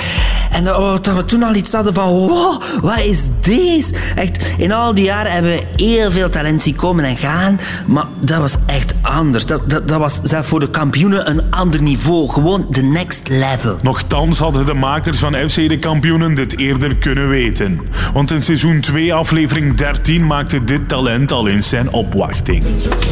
En 0.51 0.63
dat 0.63 1.13
we 1.13 1.25
toen 1.25 1.43
al 1.43 1.55
iets 1.55 1.71
hadden 1.71 1.93
van, 1.93 2.09
wow, 2.09 2.61
wat 2.81 2.99
is 2.99 3.27
deze? 3.41 3.95
Echt, 4.15 4.53
in 4.57 4.71
al 4.71 4.92
die 4.93 5.05
jaren 5.05 5.31
hebben 5.31 5.51
we 5.51 5.83
heel 5.83 6.11
veel 6.11 6.29
talent 6.29 6.61
zien 6.61 6.75
komen 6.75 7.03
en 7.05 7.17
gaan. 7.17 7.59
Maar 7.85 8.05
dat 8.19 8.39
was 8.39 8.55
echt 8.65 8.93
anders. 9.01 9.45
Dat, 9.45 9.69
dat, 9.69 9.87
dat 9.87 9.99
was 9.99 10.19
zelfs 10.23 10.47
voor 10.47 10.59
de 10.59 10.69
kampioenen 10.69 11.29
een 11.29 11.41
ander 11.49 11.81
niveau. 11.81 12.29
Gewoon 12.29 12.67
the 12.71 12.81
next 12.81 13.27
level. 13.27 13.77
Nochtans 13.81 14.39
hadden 14.39 14.65
de 14.65 14.73
makers 14.73 15.19
van 15.19 15.35
FC 15.49 15.55
de 15.55 15.79
Kampioenen 15.79 16.33
dit 16.33 16.57
eerder 16.57 16.95
kunnen 16.95 17.29
weten. 17.29 17.79
Want 18.13 18.31
in 18.31 18.41
seizoen 18.41 18.79
2, 18.79 19.13
aflevering 19.13 19.75
13, 19.75 20.27
maakte 20.27 20.63
dit 20.63 20.87
talent 20.87 21.31
al 21.31 21.47
eens 21.47 21.69
zijn 21.69 21.91
opwachting. 21.91 22.63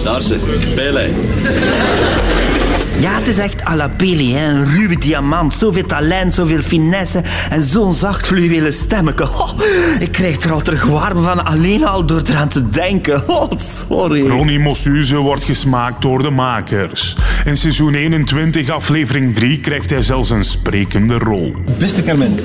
Daar 0.03 0.21
ze, 0.21 0.35
Pele. 0.75 1.09
Ja, 3.01 3.17
het 3.17 3.27
is 3.27 3.37
echt 3.37 3.65
à 3.65 3.75
la 3.75 3.87
Pele, 3.87 4.23
hè. 4.23 4.51
een 4.51 4.65
ruwe 4.65 4.97
diamant. 4.97 5.53
Zoveel 5.53 5.85
talent, 5.85 6.33
zoveel 6.33 6.59
finesse 6.59 7.21
en 7.49 7.63
zo'n 7.63 7.93
zacht 7.93 8.27
fluwelen 8.27 8.73
stemmetje. 8.73 9.29
Oh, 9.41 9.51
ik 9.99 10.11
krijg 10.11 10.41
er 10.43 10.51
al 10.51 10.61
terug 10.61 10.83
warm 10.85 11.23
van, 11.23 11.45
alleen 11.45 11.85
al 11.85 12.05
door 12.05 12.21
eraan 12.25 12.47
te 12.47 12.69
denken. 12.69 13.23
Oh, 13.41 13.51
sorry. 13.57 14.27
Ronnie 14.27 14.59
Mossuze 14.59 15.15
wordt 15.17 15.43
gesmaakt 15.43 16.01
door 16.01 16.21
de 16.21 16.29
makers. 16.29 17.15
In 17.45 17.57
seizoen 17.57 17.93
21, 17.93 18.69
aflevering 18.69 19.35
3, 19.35 19.59
krijgt 19.59 19.89
hij 19.89 20.01
zelfs 20.01 20.29
een 20.29 20.45
sprekende 20.45 21.17
rol. 21.17 21.55
Beste 21.77 22.03
Carmen, 22.03 22.35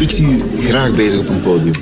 ik 0.00 0.10
zie 0.10 0.26
u 0.26 0.42
graag 0.60 0.94
bezig 0.94 1.20
op 1.20 1.28
een 1.28 1.40
podium. 1.40 1.72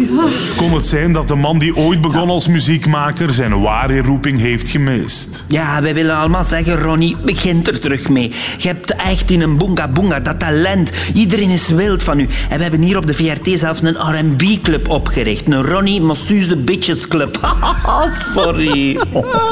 Kon 0.57 0.75
het 0.75 0.87
zijn 0.87 1.13
dat 1.13 1.29
de 1.29 1.35
man 1.35 1.59
die 1.59 1.77
ooit 1.77 2.01
begon 2.01 2.29
als 2.29 2.49
muziekmaker 2.49 3.33
zijn 3.33 3.61
ware 3.61 4.03
roeping 4.03 4.39
heeft 4.39 4.69
gemist? 4.69 5.45
Ja, 5.49 5.83
wij 5.83 5.95
willen 5.95 6.17
allemaal 6.17 6.45
zeggen, 6.45 6.79
Ronnie, 6.81 7.17
begin 7.25 7.67
er 7.67 7.81
terug 7.81 8.04
mee. 8.09 8.33
Je 8.59 8.69
hebt 8.69 8.95
echt 8.95 9.31
in 9.31 9.41
een 9.41 9.57
boonga 9.57 9.89
boonga 9.89 10.21
dat 10.21 10.39
talent. 10.39 10.93
Iedereen 11.15 11.51
is 11.51 11.69
wild 11.69 12.03
van 12.03 12.19
u. 12.19 12.29
En 12.49 12.57
we 12.57 12.63
hebben 12.63 12.83
hier 12.83 12.97
op 12.97 13.07
de 13.07 13.15
VRT 13.15 13.59
zelfs 13.59 13.83
een 13.83 13.97
R&B-club 13.97 14.89
opgericht. 14.89 15.47
Een 15.47 15.63
Ronnie 15.63 16.01
Mossuze 16.01 16.57
Bitches 16.57 17.09
Club. 17.09 17.39
Sorry. 18.35 19.01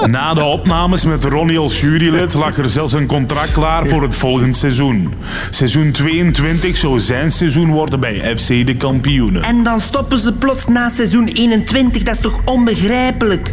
Na 0.06 0.34
de 0.34 0.44
opnames 0.44 1.04
met 1.04 1.24
Ronnie 1.24 1.58
als 1.58 1.80
jurylid 1.80 2.34
lag 2.34 2.58
er 2.58 2.68
zelfs 2.68 2.92
een 2.92 3.06
contract 3.06 3.52
klaar 3.52 3.86
voor 3.86 4.02
het 4.02 4.14
volgende 4.14 4.56
seizoen. 4.56 5.14
Seizoen 5.50 5.90
22 5.92 6.76
zou 6.76 7.00
zijn 7.00 7.32
seizoen 7.32 7.70
worden 7.70 8.00
bij 8.00 8.36
FC 8.36 8.48
de 8.48 8.76
Kampioenen. 8.76 9.42
En 9.42 9.64
dan 9.64 9.80
stoppen 9.80 10.18
ze 10.18 10.32
plots 10.32 10.66
na 10.66 10.90
seizoen 10.94 11.26
21. 11.26 12.02
Dat 12.02 12.14
is 12.14 12.20
toch 12.20 12.40
onbegrijpelijk? 12.44 13.52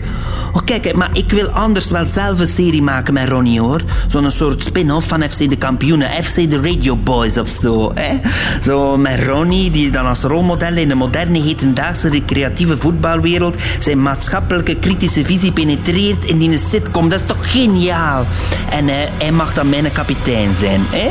Oh, 0.53 0.61
kijk, 0.65 0.93
maar 0.93 1.09
ik 1.13 1.31
wil 1.31 1.47
anders 1.47 1.89
wel 1.89 2.05
zelf 2.05 2.39
een 2.39 2.47
serie 2.47 2.81
maken 2.81 3.13
met 3.13 3.27
Ronnie, 3.27 3.59
hoor. 3.59 3.81
Zo'n 4.07 4.31
soort 4.31 4.63
spin-off 4.63 5.07
van 5.07 5.21
FC 5.29 5.37
de 5.49 5.57
Kampioenen. 5.57 6.23
FC 6.23 6.49
de 6.49 6.61
Radio 6.61 6.95
Boys 6.95 7.37
of 7.37 7.49
zo, 7.49 7.91
hè. 7.93 8.19
Zo 8.61 8.97
met 8.97 9.23
Ronnie, 9.23 9.71
die 9.71 9.91
dan 9.91 10.05
als 10.05 10.21
rolmodel 10.21 10.75
in 10.75 10.87
de 10.87 10.95
moderne 10.95 11.41
hedendaagse 11.41 12.09
recreatieve 12.09 12.77
voetbalwereld 12.77 13.55
zijn 13.79 14.01
maatschappelijke 14.01 14.75
kritische 14.75 15.25
visie 15.25 15.51
penetreert 15.51 16.25
in 16.25 16.37
die 16.37 16.57
sitcom. 16.57 17.09
Dat 17.09 17.19
is 17.19 17.25
toch 17.25 17.51
geniaal? 17.51 18.25
En 18.69 18.89
eh, 18.89 18.95
hij 19.17 19.31
mag 19.31 19.53
dan 19.53 19.69
mijn 19.69 19.91
kapitein 19.91 20.55
zijn, 20.55 20.81
hè. 20.89 21.09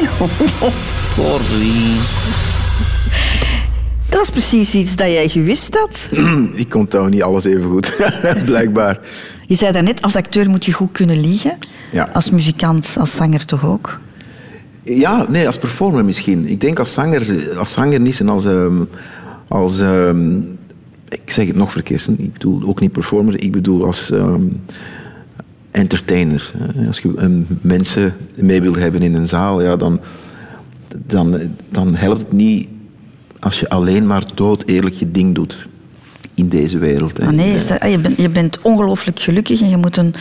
Sorry. 1.15 2.48
Dat 4.09 4.19
was 4.19 4.31
precies 4.31 4.75
iets 4.75 4.97
dat 4.97 5.07
jij 5.07 5.29
gewist 5.29 5.75
had. 5.79 6.09
ik 6.55 6.75
onthoud 6.75 7.11
niet 7.11 7.23
alles 7.23 7.45
even 7.45 7.71
goed, 7.71 8.13
blijkbaar. 8.45 9.01
Je 9.47 9.55
zei 9.55 9.73
daarnet, 9.73 10.03
als 10.03 10.17
acteur 10.17 10.51
moet 10.51 10.65
je 10.65 10.73
goed 10.73 10.93
kunnen 10.93 11.21
liegen. 11.21 11.59
Ja. 11.93 12.09
Als 12.13 12.31
muzikant, 12.31 12.97
als 12.99 13.15
zanger 13.15 13.45
toch 13.45 13.65
ook? 13.65 13.99
Ja, 14.83 15.27
nee, 15.29 15.47
als 15.47 15.59
performer 15.59 16.05
misschien. 16.05 16.49
Ik 16.49 16.61
denk 16.61 16.79
als 16.79 16.93
zanger, 16.93 17.51
als 17.59 17.73
zanger 17.73 18.01
niet 18.01 18.21
en 18.21 18.29
als... 18.29 18.45
ehm, 18.45 18.75
als 19.49 19.81
ehm, 19.81 20.37
ik 21.09 21.31
zeg 21.31 21.47
het 21.47 21.57
nog 21.57 21.73
verkeerd, 21.73 22.09
ik 22.19 22.33
bedoel 22.33 22.63
ook 22.67 22.81
niet 22.81 22.93
performer, 22.93 23.43
ik 23.43 23.53
bedoel 23.53 23.85
als 23.85 24.11
ehm, 24.11 24.43
entertainer. 25.71 26.53
Eh, 26.77 26.87
Als 26.87 26.99
je 26.99 27.43
mensen 27.61 28.15
mee 28.37 28.61
wil 28.63 28.75
hebben 28.75 29.03
in 29.03 29.15
een 29.15 29.29
zaal, 29.29 29.63
ja, 29.63 29.77
dan, 29.77 30.01
dan, 31.07 31.39
dan 31.69 31.95
helpt 31.95 32.23
het 32.23 32.33
niet 32.33 32.69
als 33.49 33.61
je 33.61 33.69
alleen 33.69 34.07
maar 34.07 34.23
dood 34.35 34.63
eerlijk 34.67 34.95
je 34.95 35.11
ding 35.11 35.35
doet 35.35 35.67
in 36.35 36.49
deze 36.49 36.79
wereld. 36.79 37.19
Maar 37.19 37.35
nee, 37.35 37.53
dat- 37.69 37.81
ah, 37.81 37.91
je, 37.91 37.99
bent, 37.99 38.17
je 38.19 38.29
bent 38.29 38.59
ongelooflijk 38.63 39.21
gelukkig 39.21 39.61
en 39.61 39.69
je 39.69 39.77
moet 39.77 39.97
een, 39.97 40.15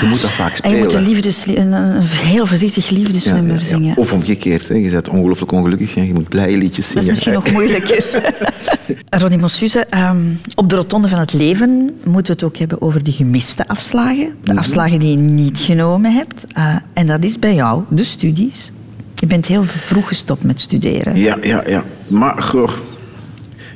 Je 0.00 0.06
moet 0.06 0.20
dat 0.22 0.30
vaak 0.30 0.50
en 0.50 0.56
spelen. 0.56 0.76
je 0.76 0.82
moet 0.84 0.92
een, 0.92 1.02
liefdeslie- 1.02 1.58
een, 1.58 1.72
een 1.72 2.02
heel 2.02 2.46
verdrietig 2.46 2.88
liefdesnummer 2.90 3.46
Ja, 3.54 3.60
ja, 3.60 3.68
ja. 3.68 3.76
zingen. 3.76 3.96
Of 3.96 4.12
omgekeerd, 4.12 4.68
hè. 4.68 4.74
je 4.74 4.90
bent 4.90 5.08
ongelooflijk 5.08 5.52
ongelukkig 5.52 5.96
en 5.96 6.06
je 6.06 6.12
moet 6.14 6.28
blije 6.28 6.56
liedjes 6.56 6.92
Dat 6.92 7.02
zingen. 7.02 7.04
is 7.04 7.10
misschien 7.10 7.32
nog 7.32 7.52
moeilijker. 7.52 8.32
Ronnie 9.20 9.38
Mossuze, 9.38 9.86
ehm, 9.90 10.16
op 10.54 10.70
de 10.70 10.76
rotonde 10.76 11.08
van 11.08 11.18
het 11.18 11.32
leven 11.32 11.70
moeten 12.04 12.26
we 12.26 12.32
het 12.32 12.42
ook 12.42 12.56
hebben 12.56 12.82
over 12.82 13.04
de 13.04 13.12
gemiste 13.12 13.68
afslagen. 13.68 14.34
De 14.42 14.50
Mhm. 14.50 14.58
afslagen 14.58 14.98
die 14.98 15.10
je 15.10 15.16
niet 15.16 15.58
genomen 15.58 16.12
hebt. 16.14 16.44
Eh, 16.52 16.76
en 16.92 17.06
dat 17.06 17.24
is 17.24 17.38
bij 17.38 17.54
jou, 17.54 17.82
de 17.88 18.04
studies. 18.04 18.72
Je 19.20 19.26
bent 19.26 19.46
heel 19.46 19.64
vroeg 19.64 20.08
gestopt 20.08 20.42
met 20.42 20.60
studeren. 20.60 21.16
Ja, 21.16 21.38
ja, 21.42 21.62
ja. 21.66 21.84
Maar, 22.08 22.42
goh, 22.42 22.70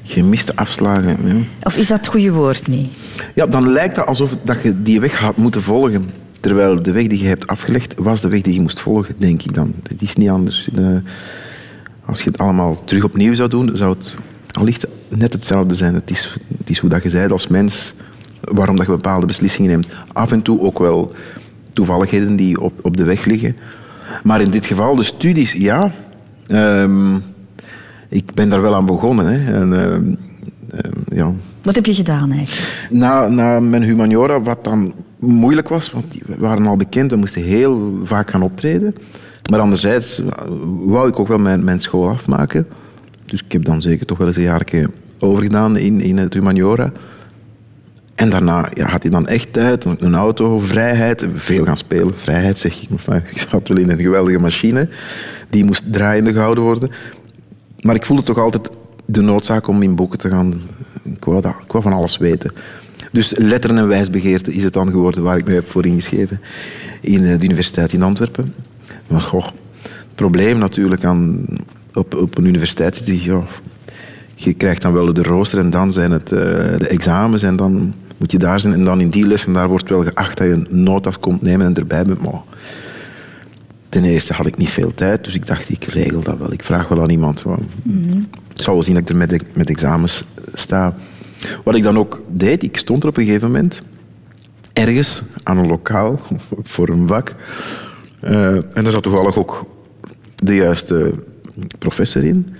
gemiste 0.03 0.57
afslagen. 0.57 1.19
Ja. 1.25 1.35
Of 1.63 1.77
is 1.77 1.89
dat 1.89 1.99
het 1.99 2.07
goede 2.07 2.33
woord 2.33 2.67
niet? 2.67 2.89
ja, 3.35 3.47
dan 3.47 3.73
lijkt 3.73 3.97
het 3.97 4.07
alsof 4.07 4.37
dat 4.43 4.63
je 4.63 4.83
die 4.83 5.01
weg 5.01 5.19
had 5.19 5.37
moeten 5.37 5.63
volgen. 5.63 6.11
Terwijl 6.41 6.83
de 6.83 6.93
weg 6.93 7.07
die 7.07 7.23
je 7.23 7.27
hebt 7.27 7.47
afgelegd, 7.47 7.95
was 7.99 8.21
de 8.21 8.29
weg 8.29 8.41
die 8.41 8.55
je 8.55 8.61
moest 8.61 8.81
volgen, 8.81 9.15
denk 9.19 9.43
ik 9.43 9.55
dan. 9.55 9.75
Het 9.89 10.03
is 10.03 10.15
niet 10.15 10.29
anders. 10.29 10.69
Eh, 10.77 10.87
als 12.05 12.23
je 12.23 12.31
het 12.31 12.39
allemaal 12.39 12.85
terug 12.85 13.05
opnieuw 13.05 13.35
zou 13.35 13.49
doen, 13.49 13.71
zou 13.73 13.95
het 13.99 14.17
allicht 14.51 14.87
net 15.09 15.33
hetzelfde 15.33 15.75
zijn. 15.75 15.95
Het 15.95 16.11
is, 16.11 16.37
het 16.59 16.71
is 16.71 16.79
hoe 16.79 16.91
dat 16.91 17.03
je 17.03 17.11
zei 17.11 17.33
als 17.33 17.47
mens, 17.47 17.95
waarom 18.41 18.77
dat 18.77 18.87
je 18.87 18.93
bepaalde 18.93 19.27
beslissingen 19.27 19.71
neemt. 19.71 19.87
Af 20.13 20.33
en 20.33 20.43
toe 20.43 20.61
ook 20.61 20.79
wel 20.79 21.15
toevalligheden 21.73 22.37
die 22.37 22.61
op, 22.61 22.73
op 22.83 22.97
de 22.97 23.05
weg 23.05 23.25
liggen. 23.25 23.57
Maar 24.23 24.40
in 24.40 24.51
dit 24.51 24.67
geval, 24.67 24.97
de 24.97 25.03
studies, 25.03 25.53
ja. 25.53 25.93
Ehm, 26.47 27.14
ik 28.09 28.35
ben 28.35 28.49
daar 28.49 28.62
wel 28.62 28.75
aan 28.75 28.87
begonnen. 28.87 29.27
Hè. 29.27 29.53
En, 29.53 29.73
ehm, 29.73 30.14
ehm, 30.71 31.17
ja. 31.17 31.33
Wat 31.62 31.75
heb 31.75 31.87
je 31.87 31.95
gedaan 31.95 32.33
eigenlijk? 32.33 32.88
Na, 32.90 33.29
na 33.29 33.61
mijn 33.61 33.83
humaniora, 33.83 34.43
wat 34.43 34.64
dan 34.64 34.95
moeilijk 35.19 35.69
was, 35.69 35.90
want 35.90 36.12
die 36.12 36.23
waren 36.38 36.67
al 36.67 36.77
bekend, 36.77 37.11
we 37.11 37.17
moesten 37.17 37.43
heel 37.43 38.01
vaak 38.05 38.31
gaan 38.31 38.43
optreden. 38.43 38.95
Maar 39.51 39.61
anderzijds 39.61 40.19
eh, 40.19 40.27
wou 40.85 41.09
ik 41.09 41.19
ook 41.19 41.29
wel 41.29 41.38
mijn, 41.38 41.64
mijn 41.64 41.81
school 41.81 42.09
afmaken. 42.09 42.67
Dus 43.27 43.43
ik 43.45 43.53
heb 43.53 43.64
dan 43.64 43.83
zeker 43.83 44.07
toch 44.07 44.19
wel 44.19 44.27
eens 44.27 44.37
een 44.37 44.43
jaar 44.43 44.64
overgedaan 45.19 45.77
in, 45.77 46.01
in 46.01 46.19
het 46.19 46.35
humaniora. 46.35 46.93
En 48.14 48.31
daarna 48.31 48.70
ja, 48.74 48.87
had 48.87 49.03
hij 49.03 49.11
dan 49.11 49.27
echt 49.27 49.53
tijd, 49.53 49.85
een 49.85 50.14
auto, 50.14 50.59
vrijheid, 50.59 51.27
veel 51.35 51.64
gaan 51.64 51.77
spelen. 51.77 52.14
Vrijheid 52.16 52.59
zeg 52.59 52.83
ik, 52.83 52.88
maar 53.07 53.16
ik 53.33 53.46
zat 53.48 53.68
wel 53.68 53.79
in 53.79 53.90
een 53.90 54.00
geweldige 54.00 54.38
machine. 54.38 54.88
Die 55.50 55.64
moest 55.64 55.92
draaiende 55.92 56.33
gehouden 56.33 56.64
worden. 56.64 56.90
Maar 57.81 57.94
ik 57.94 58.07
voelde 58.07 58.22
toch 58.22 58.38
altijd 58.38 58.70
de 59.05 59.20
noodzaak 59.20 59.66
om 59.66 59.83
in 59.83 59.94
boeken 59.94 60.18
te 60.18 60.31
gaan. 60.31 60.62
Ik 61.03 61.24
wou, 61.24 61.40
dat, 61.40 61.55
ik 61.66 61.83
van 61.83 61.92
alles 61.92 62.16
weten. 62.16 62.53
Dus 63.12 63.33
letteren 63.37 63.79
en 63.79 63.88
wijsbegeerte 63.88 64.53
is 64.53 64.64
het 64.64 64.72
dan 64.72 64.90
geworden 64.90 65.22
waar 65.22 65.37
ik 65.37 65.46
me 65.46 65.55
heb 65.55 65.70
voor 65.70 65.87
ingeschreven. 65.87 66.40
In 67.00 67.24
eh, 67.24 67.38
de 67.38 67.44
universiteit 67.44 67.92
in 67.92 68.03
Antwerpen. 68.03 68.55
Maar 69.09 69.20
goh, 69.20 69.46
het 69.83 70.14
probleem 70.14 70.59
natuurlijk 70.59 71.05
aan, 71.05 71.46
op, 71.94 72.14
op 72.14 72.38
een 72.38 72.44
universiteit 72.44 73.09
is 73.09 73.24
ja, 73.24 73.42
je 74.35 74.53
krijgt 74.53 74.83
dan 74.83 74.92
wel 74.92 75.12
de 75.12 75.22
rooster 75.22 75.59
en 75.59 75.70
dan 75.70 75.92
zijn 75.92 76.11
het 76.11 76.33
uh, 76.33 76.38
de 76.79 76.88
examens 76.88 77.42
en 77.42 77.57
dan 77.57 77.94
moet 78.16 78.33
je 78.33 78.38
daar 78.38 78.61
zijn. 78.61 78.72
En 78.72 78.85
dan 78.85 79.00
in 79.00 79.11
die 79.11 79.27
lessen, 79.27 79.53
daar 79.53 79.68
wordt 79.68 79.88
wel 79.88 80.05
geacht 80.05 80.38
dat 80.38 80.46
je 80.46 80.53
een 80.53 80.66
notas 80.70 81.18
komt 81.18 81.42
nemen 81.42 81.66
en 81.66 81.74
erbij 81.74 82.05
bent. 82.05 82.22
Maar 82.22 82.40
ten 83.88 84.05
eerste 84.05 84.33
had 84.33 84.46
ik 84.46 84.57
niet 84.57 84.68
veel 84.68 84.94
tijd, 84.94 85.24
dus 85.24 85.35
ik 85.35 85.46
dacht, 85.46 85.70
ik 85.70 85.85
regel 85.85 86.20
dat 86.20 86.38
wel. 86.38 86.53
Ik 86.53 86.64
vraag 86.64 86.88
wel 86.88 87.03
aan 87.03 87.11
iemand. 87.11 87.44
Mm 87.44 87.59
-hmm. 87.83 88.29
Ik 88.55 88.62
zal 88.62 88.74
wel 88.74 88.83
zien 88.83 88.94
dat 88.94 89.03
ik 89.03 89.09
er 89.09 89.16
met, 89.16 89.57
met 89.57 89.70
examens 89.70 90.24
sta. 90.55 90.94
Wat 91.64 91.74
ik 91.74 91.83
dan 91.83 91.98
ook 91.98 92.22
deed, 92.29 92.62
ik 92.62 92.77
stond 92.77 93.03
er 93.03 93.09
op 93.09 93.16
een 93.16 93.24
gegeven 93.24 93.50
moment 93.50 93.83
ergens 94.72 95.22
aan 95.42 95.59
een 95.59 95.66
lokaal 95.66 96.20
voor 96.74 96.88
een 96.88 97.07
vak. 97.07 97.35
Uh, 98.24 98.55
en 98.55 98.83
daar 98.83 98.92
zat 98.92 99.03
toevallig 99.03 99.37
ook 99.37 99.66
de 100.35 100.55
juiste 100.55 101.12
professor 101.79 102.24
in. 102.24 102.55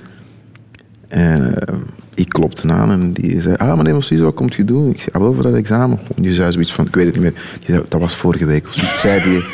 En 1.09 1.41
uh, 1.43 1.75
ik 2.15 2.29
klopte 2.29 2.73
aan 2.73 2.91
en 2.91 3.13
die 3.13 3.41
zei, 3.41 3.55
ah 3.57 3.77
meneer 3.77 3.95
Mossis, 3.95 4.21
wat 4.21 4.35
komt 4.35 4.55
je 4.55 4.65
doen? 4.65 4.91
Ik 4.91 5.01
zei, 5.01 5.11
ah, 5.13 5.21
wel 5.21 5.35
voor 5.35 5.43
dat 5.43 5.55
examen. 5.55 5.99
En 6.17 6.23
die 6.23 6.35
zei 6.35 6.53
zoiets 6.53 6.73
van, 6.73 6.87
ik 6.87 6.95
weet 6.95 7.07
het 7.07 7.15
niet 7.15 7.23
meer. 7.23 7.33
Die 7.33 7.75
zei, 7.75 7.85
dat 7.89 8.01
was 8.01 8.17
vorige 8.17 8.47
week 8.47 8.67
of 8.67 8.73
zoiets, 8.73 9.01
zei 9.01 9.23
die. 9.23 9.45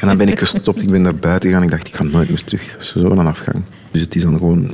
En 0.00 0.06
dan 0.06 0.16
ben 0.16 0.28
ik 0.28 0.38
gestopt, 0.38 0.82
ik 0.82 0.90
ben 0.90 1.02
naar 1.02 1.14
buiten 1.14 1.48
gegaan. 1.48 1.64
Ik 1.64 1.70
dacht, 1.70 1.88
ik 1.88 1.94
ga 1.94 2.02
nooit 2.02 2.28
meer 2.28 2.44
terug. 2.44 2.76
Zo 2.78 2.98
een 2.98 3.18
afgang. 3.18 3.62
Dus 3.90 4.02
het 4.02 4.14
is 4.14 4.22
dan 4.22 4.38
gewoon 4.38 4.70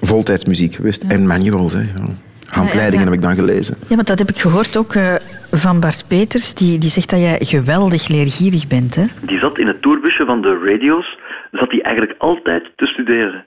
voltijdsmuziek 0.00 0.74
geweest. 0.74 1.02
Ja. 1.02 1.08
En 1.08 1.26
manuals, 1.26 1.72
hè. 1.72 1.80
Ja. 1.80 2.08
Handleidingen 2.46 3.04
ja, 3.04 3.04
heb 3.04 3.14
ik 3.14 3.22
dan 3.22 3.34
gelezen. 3.34 3.76
Ja, 3.88 3.96
maar 3.96 4.04
dat 4.04 4.18
heb 4.18 4.28
ik 4.28 4.38
gehoord 4.38 4.76
ook 4.76 4.94
uh, 4.94 5.14
van 5.50 5.80
Bart 5.80 6.04
Peters. 6.08 6.54
Die, 6.54 6.78
die 6.78 6.90
zegt 6.90 7.10
dat 7.10 7.20
jij 7.20 7.38
geweldig 7.40 8.08
leergierig 8.08 8.66
bent, 8.66 8.94
hè? 8.94 9.04
Die 9.20 9.38
zat 9.38 9.58
in 9.58 9.66
het 9.66 9.82
tourbusje 9.82 10.24
van 10.24 10.42
de 10.42 10.60
radio's. 10.64 11.18
Zat 11.50 11.70
hij 11.70 11.82
eigenlijk 11.82 12.14
altijd 12.18 12.72
te 12.76 12.86
studeren. 12.86 13.46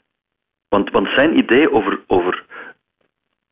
Want, 0.69 0.91
want 0.91 1.07
zijn 1.15 1.37
idee 1.37 1.73
over, 1.73 1.99
over, 2.07 2.45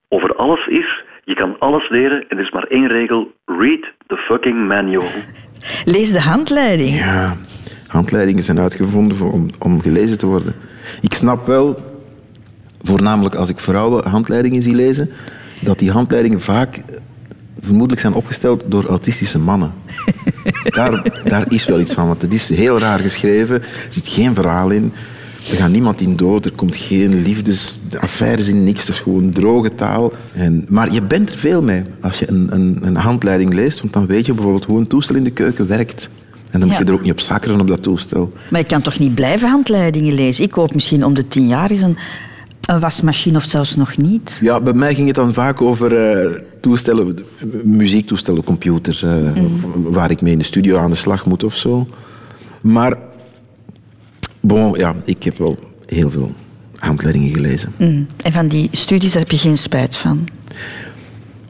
over 0.09 0.35
alles 0.35 0.67
is... 0.67 1.03
Je 1.23 1.35
kan 1.35 1.55
alles 1.59 1.89
leren 1.89 2.25
en 2.27 2.37
er 2.37 2.43
is 2.43 2.51
maar 2.51 2.63
één 2.63 2.87
regel. 2.87 3.31
Read 3.45 3.81
the 4.07 4.17
fucking 4.17 4.67
manual. 4.67 5.07
Lees 5.93 6.11
de 6.11 6.21
handleiding. 6.21 6.97
Ja, 6.97 7.35
handleidingen 7.87 8.43
zijn 8.43 8.59
uitgevonden 8.59 9.17
voor, 9.17 9.31
om, 9.31 9.49
om 9.59 9.81
gelezen 9.81 10.17
te 10.17 10.25
worden. 10.25 10.53
Ik 11.01 11.13
snap 11.13 11.47
wel, 11.47 11.77
voornamelijk 12.81 13.35
als 13.35 13.49
ik 13.49 13.59
vrouwen 13.59 14.07
handleidingen 14.07 14.61
zie 14.61 14.75
lezen, 14.75 15.09
dat 15.61 15.79
die 15.79 15.91
handleidingen 15.91 16.41
vaak 16.41 16.81
vermoedelijk 17.61 18.01
zijn 18.01 18.13
opgesteld 18.13 18.63
door 18.67 18.85
autistische 18.85 19.39
mannen. 19.39 19.73
daar, 20.63 21.21
daar 21.23 21.45
is 21.47 21.65
wel 21.65 21.79
iets 21.79 21.93
van, 21.93 22.07
want 22.07 22.21
het 22.21 22.33
is 22.33 22.49
heel 22.49 22.79
raar 22.79 22.99
geschreven. 22.99 23.55
Er 23.61 23.87
zit 23.89 24.07
geen 24.07 24.35
verhaal 24.35 24.69
in. 24.69 24.93
Er 25.51 25.57
gaat 25.57 25.71
niemand 25.71 26.01
in 26.01 26.15
dood, 26.15 26.45
er 26.45 26.51
komt 26.51 26.75
geen 26.75 27.21
liefdesaffaires 27.21 28.47
in, 28.47 28.63
niks. 28.63 28.79
Het 28.79 28.89
is 28.89 28.99
gewoon 28.99 29.31
droge 29.31 29.75
taal. 29.75 30.13
En, 30.33 30.65
maar 30.69 30.93
je 30.93 31.01
bent 31.01 31.29
er 31.33 31.39
veel 31.39 31.61
mee 31.61 31.83
als 32.01 32.19
je 32.19 32.29
een, 32.29 32.47
een, 32.51 32.79
een 32.81 32.95
handleiding 32.95 33.53
leest, 33.53 33.81
want 33.81 33.93
dan 33.93 34.05
weet 34.05 34.25
je 34.25 34.33
bijvoorbeeld 34.33 34.65
hoe 34.65 34.77
een 34.77 34.87
toestel 34.87 35.15
in 35.15 35.23
de 35.23 35.31
keuken 35.31 35.67
werkt. 35.67 36.09
En 36.49 36.59
dan 36.59 36.69
moet 36.69 36.77
je 36.77 36.83
er 36.83 36.93
ook 36.93 37.01
niet 37.01 37.11
op 37.11 37.19
zakkeren 37.19 37.59
op 37.59 37.67
dat 37.67 37.83
toestel. 37.83 38.33
Maar 38.49 38.59
je 38.59 38.65
kan 38.65 38.81
toch 38.81 38.99
niet 38.99 39.15
blijven 39.15 39.49
handleidingen 39.49 40.13
lezen? 40.13 40.43
Ik 40.43 40.51
koop 40.51 40.73
misschien 40.73 41.05
om 41.05 41.13
de 41.13 41.27
tien 41.27 41.47
jaar 41.47 41.71
eens 41.71 41.81
een, 41.81 41.97
een 42.65 42.79
wasmachine 42.79 43.37
of 43.37 43.43
zelfs 43.43 43.75
nog 43.75 43.97
niet. 43.97 44.39
Ja, 44.41 44.59
bij 44.59 44.73
mij 44.73 44.95
ging 44.95 45.07
het 45.07 45.15
dan 45.15 45.33
vaak 45.33 45.61
over 45.61 46.23
uh, 46.25 46.31
toestellen, 46.61 47.17
muziektoestellen, 47.63 48.43
computers, 48.43 49.01
uh, 49.01 49.11
mm. 49.11 49.61
waar 49.91 50.11
ik 50.11 50.21
mee 50.21 50.31
in 50.31 50.39
de 50.39 50.45
studio 50.45 50.77
aan 50.77 50.89
de 50.89 50.95
slag 50.95 51.25
moet 51.25 51.43
of 51.43 51.55
zo. 51.55 51.87
Maar 52.61 52.97
Bon, 54.39 54.77
ja, 54.77 54.95
ik 55.05 55.23
heb 55.23 55.37
wel 55.37 55.57
heel 55.85 56.09
veel 56.09 56.33
handleidingen 56.75 57.29
gelezen. 57.29 57.73
Mm. 57.77 58.07
En 58.17 58.31
van 58.31 58.47
die 58.47 58.69
studies 58.71 59.11
daar 59.11 59.21
heb 59.21 59.31
je 59.31 59.37
geen 59.37 59.57
spijt 59.57 59.97
van? 59.97 60.27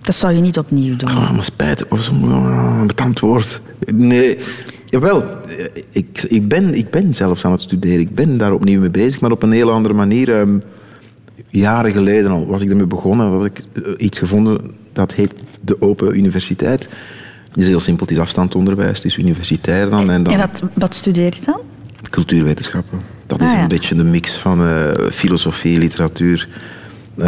Dat 0.02 0.16
zou 0.16 0.34
je 0.34 0.42
niet 0.42 0.58
opnieuw 0.58 0.96
doen? 0.96 1.10
Ah, 1.10 1.32
maar 1.32 1.44
spijt, 1.44 1.88
of 1.88 2.04
zo'n 2.04 2.24
uh, 2.24 2.86
betand 2.86 3.20
woord. 3.20 3.62
Nee, 3.94 4.38
jawel, 4.86 5.24
ik, 5.92 6.24
ik, 6.28 6.48
ben, 6.48 6.74
ik 6.74 6.90
ben 6.90 7.14
zelfs 7.14 7.46
aan 7.46 7.52
het 7.52 7.62
studeren. 7.62 8.00
Ik 8.00 8.16
ben 8.16 8.38
daar 8.38 8.54
opnieuw 8.54 8.80
mee 8.80 8.90
bezig, 8.90 9.22
maar 9.22 9.32
op 9.32 9.44
een 9.44 9.52
heel 9.52 9.72
andere 9.72 9.94
manier. 9.94 10.30
Um, 10.40 10.62
jaren 11.50 11.92
geleden 11.92 12.32
al 12.32 12.46
was 12.46 12.62
ik 12.62 12.70
ermee 12.70 12.86
begonnen. 12.86 13.32
had 13.32 13.46
ik 13.46 13.64
uh, 13.74 13.94
iets 13.98 14.20
gevonden 14.20 14.62
dat 14.94 15.14
heet 15.14 15.34
de 15.62 15.82
Open 15.82 16.18
Universiteit. 16.18 16.90
Het 17.50 17.62
is 17.62 17.68
heel 17.68 17.80
simpel, 17.80 18.06
het 18.06 18.16
is 18.16 18.22
afstandsonderwijs, 18.22 18.98
het 18.98 19.06
is 19.06 19.18
universitair 19.18 19.90
dan. 19.90 20.10
En, 20.10 20.24
dan... 20.24 20.34
en 20.34 20.40
wat, 20.40 20.62
wat 20.74 20.96
studeer 20.96 21.34
je 21.36 21.42
dan? 21.46 21.60
Cultuurwetenschappen. 22.10 23.02
Dat 23.28 23.40
is 23.40 23.46
ah, 23.48 23.54
ja. 23.54 23.62
een 23.62 23.68
beetje 23.68 23.96
de 23.96 24.04
mix 24.04 24.36
van 24.36 24.62
uh, 24.62 24.92
filosofie, 25.12 25.78
literatuur, 25.78 26.48
uh, 27.16 27.28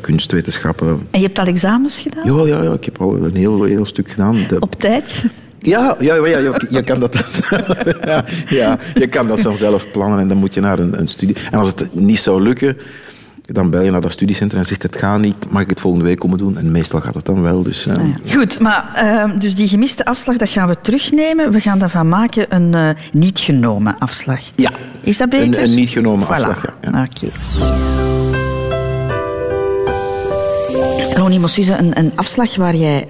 kunstwetenschappen. 0.00 0.88
En 1.10 1.20
je 1.20 1.26
hebt 1.26 1.38
al 1.38 1.46
examens 1.46 2.00
gedaan? 2.00 2.34
Ja, 2.34 2.56
ja, 2.56 2.62
ja 2.62 2.72
ik 2.72 2.84
heb 2.84 3.00
al 3.00 3.16
een 3.16 3.36
heel, 3.36 3.62
heel 3.62 3.84
stuk 3.84 4.10
gedaan. 4.10 4.36
De... 4.48 4.60
Op 4.60 4.74
tijd? 4.74 5.24
Ja, 5.58 5.96
ja, 6.00 6.14
ja, 6.14 6.38
ja 6.38 6.54
je, 6.70 6.82
kan 6.82 7.00
dat 7.00 7.40
ja, 8.04 8.24
ja, 8.48 8.78
je 8.94 9.06
kan 9.06 9.28
dat 9.28 9.48
zelf 9.52 9.90
plannen 9.90 10.18
en 10.18 10.28
dan 10.28 10.36
moet 10.36 10.54
je 10.54 10.60
naar 10.60 10.78
een, 10.78 11.00
een 11.00 11.08
studie. 11.08 11.36
En 11.50 11.58
als 11.58 11.68
het 11.68 11.94
niet 11.94 12.20
zou 12.20 12.42
lukken, 12.42 12.76
dan 13.52 13.70
bel 13.70 13.82
je 13.82 13.90
naar 13.90 14.00
dat 14.00 14.12
studiecentrum 14.12 14.60
en 14.60 14.66
zegt 14.66 14.82
het 14.82 14.96
gaat 14.96 15.20
niet, 15.20 15.50
mag 15.50 15.62
ik 15.62 15.68
het 15.68 15.80
volgende 15.80 16.06
week 16.06 16.18
komen 16.18 16.38
doen? 16.38 16.58
En 16.58 16.70
meestal 16.70 17.00
gaat 17.00 17.14
het 17.14 17.24
dan 17.24 17.42
wel. 17.42 17.62
Dus, 17.62 17.86
uh... 17.86 17.94
ja. 17.94 18.34
Goed, 18.34 18.60
maar 18.60 19.00
uh, 19.02 19.38
dus 19.38 19.54
die 19.54 19.68
gemiste 19.68 20.04
afslag, 20.04 20.36
dat 20.36 20.50
gaan 20.50 20.68
we 20.68 20.76
terugnemen. 20.80 21.52
We 21.52 21.60
gaan 21.60 21.78
daarvan 21.78 22.08
maken 22.08 22.54
een 22.54 22.72
uh, 22.72 22.88
niet 23.12 23.38
genomen 23.38 23.98
afslag. 23.98 24.40
Ja. 24.54 24.70
Is 25.00 25.16
dat 25.16 25.28
beter? 25.28 25.62
Een, 25.62 25.68
een 25.68 25.74
niet 25.74 25.88
genomen 25.88 26.26
voilà. 26.26 26.30
afslag, 26.30 26.62
ja. 26.62 26.72
ja. 26.80 26.88
Oké. 26.88 27.26
Okay. 27.26 27.30
Ronnie 31.14 31.40
Mossuze, 31.40 31.76
een, 31.76 31.98
een 31.98 32.12
afslag 32.14 32.56
waar 32.56 32.74
jij 32.74 33.06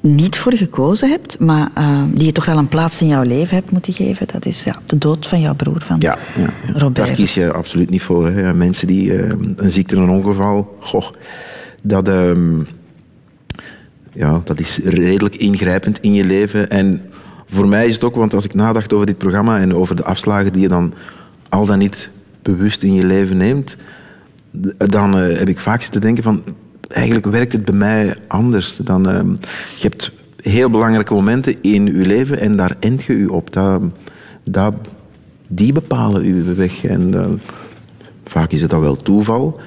niet 0.00 0.36
voor 0.38 0.52
gekozen 0.52 1.08
hebt, 1.08 1.38
maar 1.38 1.70
uh, 1.78 2.02
die 2.12 2.26
je 2.26 2.32
toch 2.32 2.44
wel 2.44 2.58
een 2.58 2.68
plaats 2.68 3.00
in 3.00 3.06
jouw 3.06 3.22
leven 3.22 3.56
hebt 3.56 3.70
moeten 3.70 3.92
geven. 3.92 4.26
Dat 4.32 4.46
is 4.46 4.64
ja, 4.64 4.76
de 4.86 4.98
dood 4.98 5.26
van 5.26 5.40
jouw 5.40 5.54
broer, 5.54 5.82
van 5.82 5.96
ja, 5.98 6.18
ja, 6.36 6.42
ja. 6.42 6.72
Robert. 6.72 7.06
Daar 7.06 7.14
kies 7.14 7.34
je 7.34 7.52
absoluut 7.52 7.90
niet 7.90 8.02
voor. 8.02 8.28
Hè. 8.28 8.54
Mensen 8.54 8.86
die 8.86 9.12
uh, 9.12 9.32
een 9.56 9.70
ziekte, 9.70 9.96
een 9.96 10.10
ongeval, 10.10 10.76
goh, 10.80 11.10
dat, 11.82 12.08
uh, 12.08 12.32
ja, 14.12 14.40
dat 14.44 14.60
is 14.60 14.78
redelijk 14.84 15.34
ingrijpend 15.34 16.00
in 16.00 16.14
je 16.14 16.24
leven. 16.24 16.70
En 16.70 17.02
voor 17.46 17.68
mij 17.68 17.86
is 17.86 17.94
het 17.94 18.04
ook, 18.04 18.14
want 18.14 18.34
als 18.34 18.44
ik 18.44 18.54
nadacht 18.54 18.92
over 18.92 19.06
dit 19.06 19.18
programma 19.18 19.58
en 19.58 19.74
over 19.74 19.96
de 19.96 20.04
afslagen 20.04 20.52
die 20.52 20.62
je 20.62 20.68
dan 20.68 20.94
al 21.48 21.66
dan 21.66 21.78
niet 21.78 22.08
bewust 22.42 22.82
in 22.82 22.94
je 22.94 23.04
leven 23.04 23.36
neemt, 23.36 23.76
dan 24.76 25.14
heb 25.14 25.48
ik 25.48 25.58
vaak 25.58 25.82
zitten 25.82 26.00
denken 26.00 26.22
van 26.22 26.42
eigenlijk 26.88 27.26
werkt 27.26 27.52
het 27.52 27.64
bij 27.64 27.74
mij 27.74 28.16
anders. 28.28 28.76
Dan, 28.76 29.08
uh, 29.08 29.20
je 29.76 29.82
hebt 29.82 30.12
heel 30.42 30.70
belangrijke 30.70 31.14
momenten 31.14 31.60
in 31.60 31.86
je 31.86 32.06
leven 32.06 32.38
en 32.38 32.56
daar 32.56 32.76
end 32.80 33.02
je 33.02 33.18
je 33.18 33.32
op. 33.32 33.52
Dat, 33.52 33.82
dat, 34.44 34.74
die 35.48 35.72
bepalen 35.72 36.22
uw 36.22 36.54
weg. 36.54 36.84
En 36.84 37.14
uh, 37.14 37.26
vaak 38.24 38.52
is 38.52 38.60
het 38.60 38.70
dan 38.70 38.80
wel 38.80 38.96
toeval. 38.96 39.60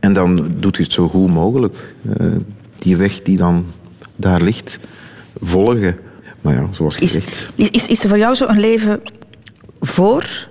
En 0.00 0.12
dan 0.12 0.48
doet 0.56 0.76
je 0.76 0.82
het 0.82 0.92
zo 0.92 1.08
goed 1.08 1.30
mogelijk. 1.30 1.94
Uh, 2.20 2.26
die 2.78 2.96
weg 2.96 3.22
die 3.22 3.36
dan 3.36 3.66
daar 4.16 4.42
ligt, 4.42 4.78
volgen. 5.40 5.96
Maar 6.40 6.54
ja, 6.54 6.66
zoals 6.70 6.96
gezegd. 6.96 7.52
Is, 7.54 7.70
is, 7.70 7.88
is 7.88 8.02
er 8.02 8.08
voor 8.08 8.18
jou 8.18 8.34
zo 8.34 8.46
een 8.46 8.60
leven 8.60 9.00
voor 9.80 10.48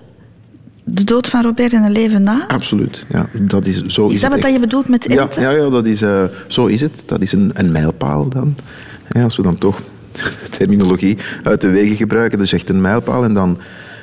de 0.84 1.04
dood 1.04 1.28
van 1.28 1.42
Robert 1.42 1.74
en 1.74 1.84
een 1.84 1.92
leven 1.92 2.24
na? 2.24 2.48
Absoluut, 2.48 3.06
ja. 3.10 3.30
Dat 3.34 3.66
is, 3.66 3.82
zo 3.86 4.08
is, 4.08 4.14
is 4.14 4.22
dat 4.22 4.42
wat 4.42 4.52
je 4.52 4.60
bedoelt 4.60 4.88
met 4.88 5.08
enten? 5.08 5.42
Ja, 5.42 5.50
ja, 5.50 5.58
ja 5.58 5.70
dat 5.70 5.86
is, 5.86 6.02
uh, 6.02 6.24
zo 6.48 6.66
is 6.66 6.82
het. 6.82 7.04
Dat 7.06 7.22
is 7.22 7.32
een, 7.32 7.52
een 7.54 7.72
mijlpaal 7.72 8.30
dan. 8.30 8.56
Ja, 9.10 9.24
als 9.24 9.36
we 9.36 9.44
dan 9.44 9.58
toch 9.58 9.82
terminologie 10.58 11.18
uit 11.44 11.62
de 11.62 11.70
wegen 11.70 11.96
gebruiken, 11.96 12.38
dat 12.38 12.48
is 12.48 12.54
echt 12.54 12.70
een 12.70 12.82
mijlpaal. 12.82 13.24
En 13.24 13.34
dan, 13.34 13.58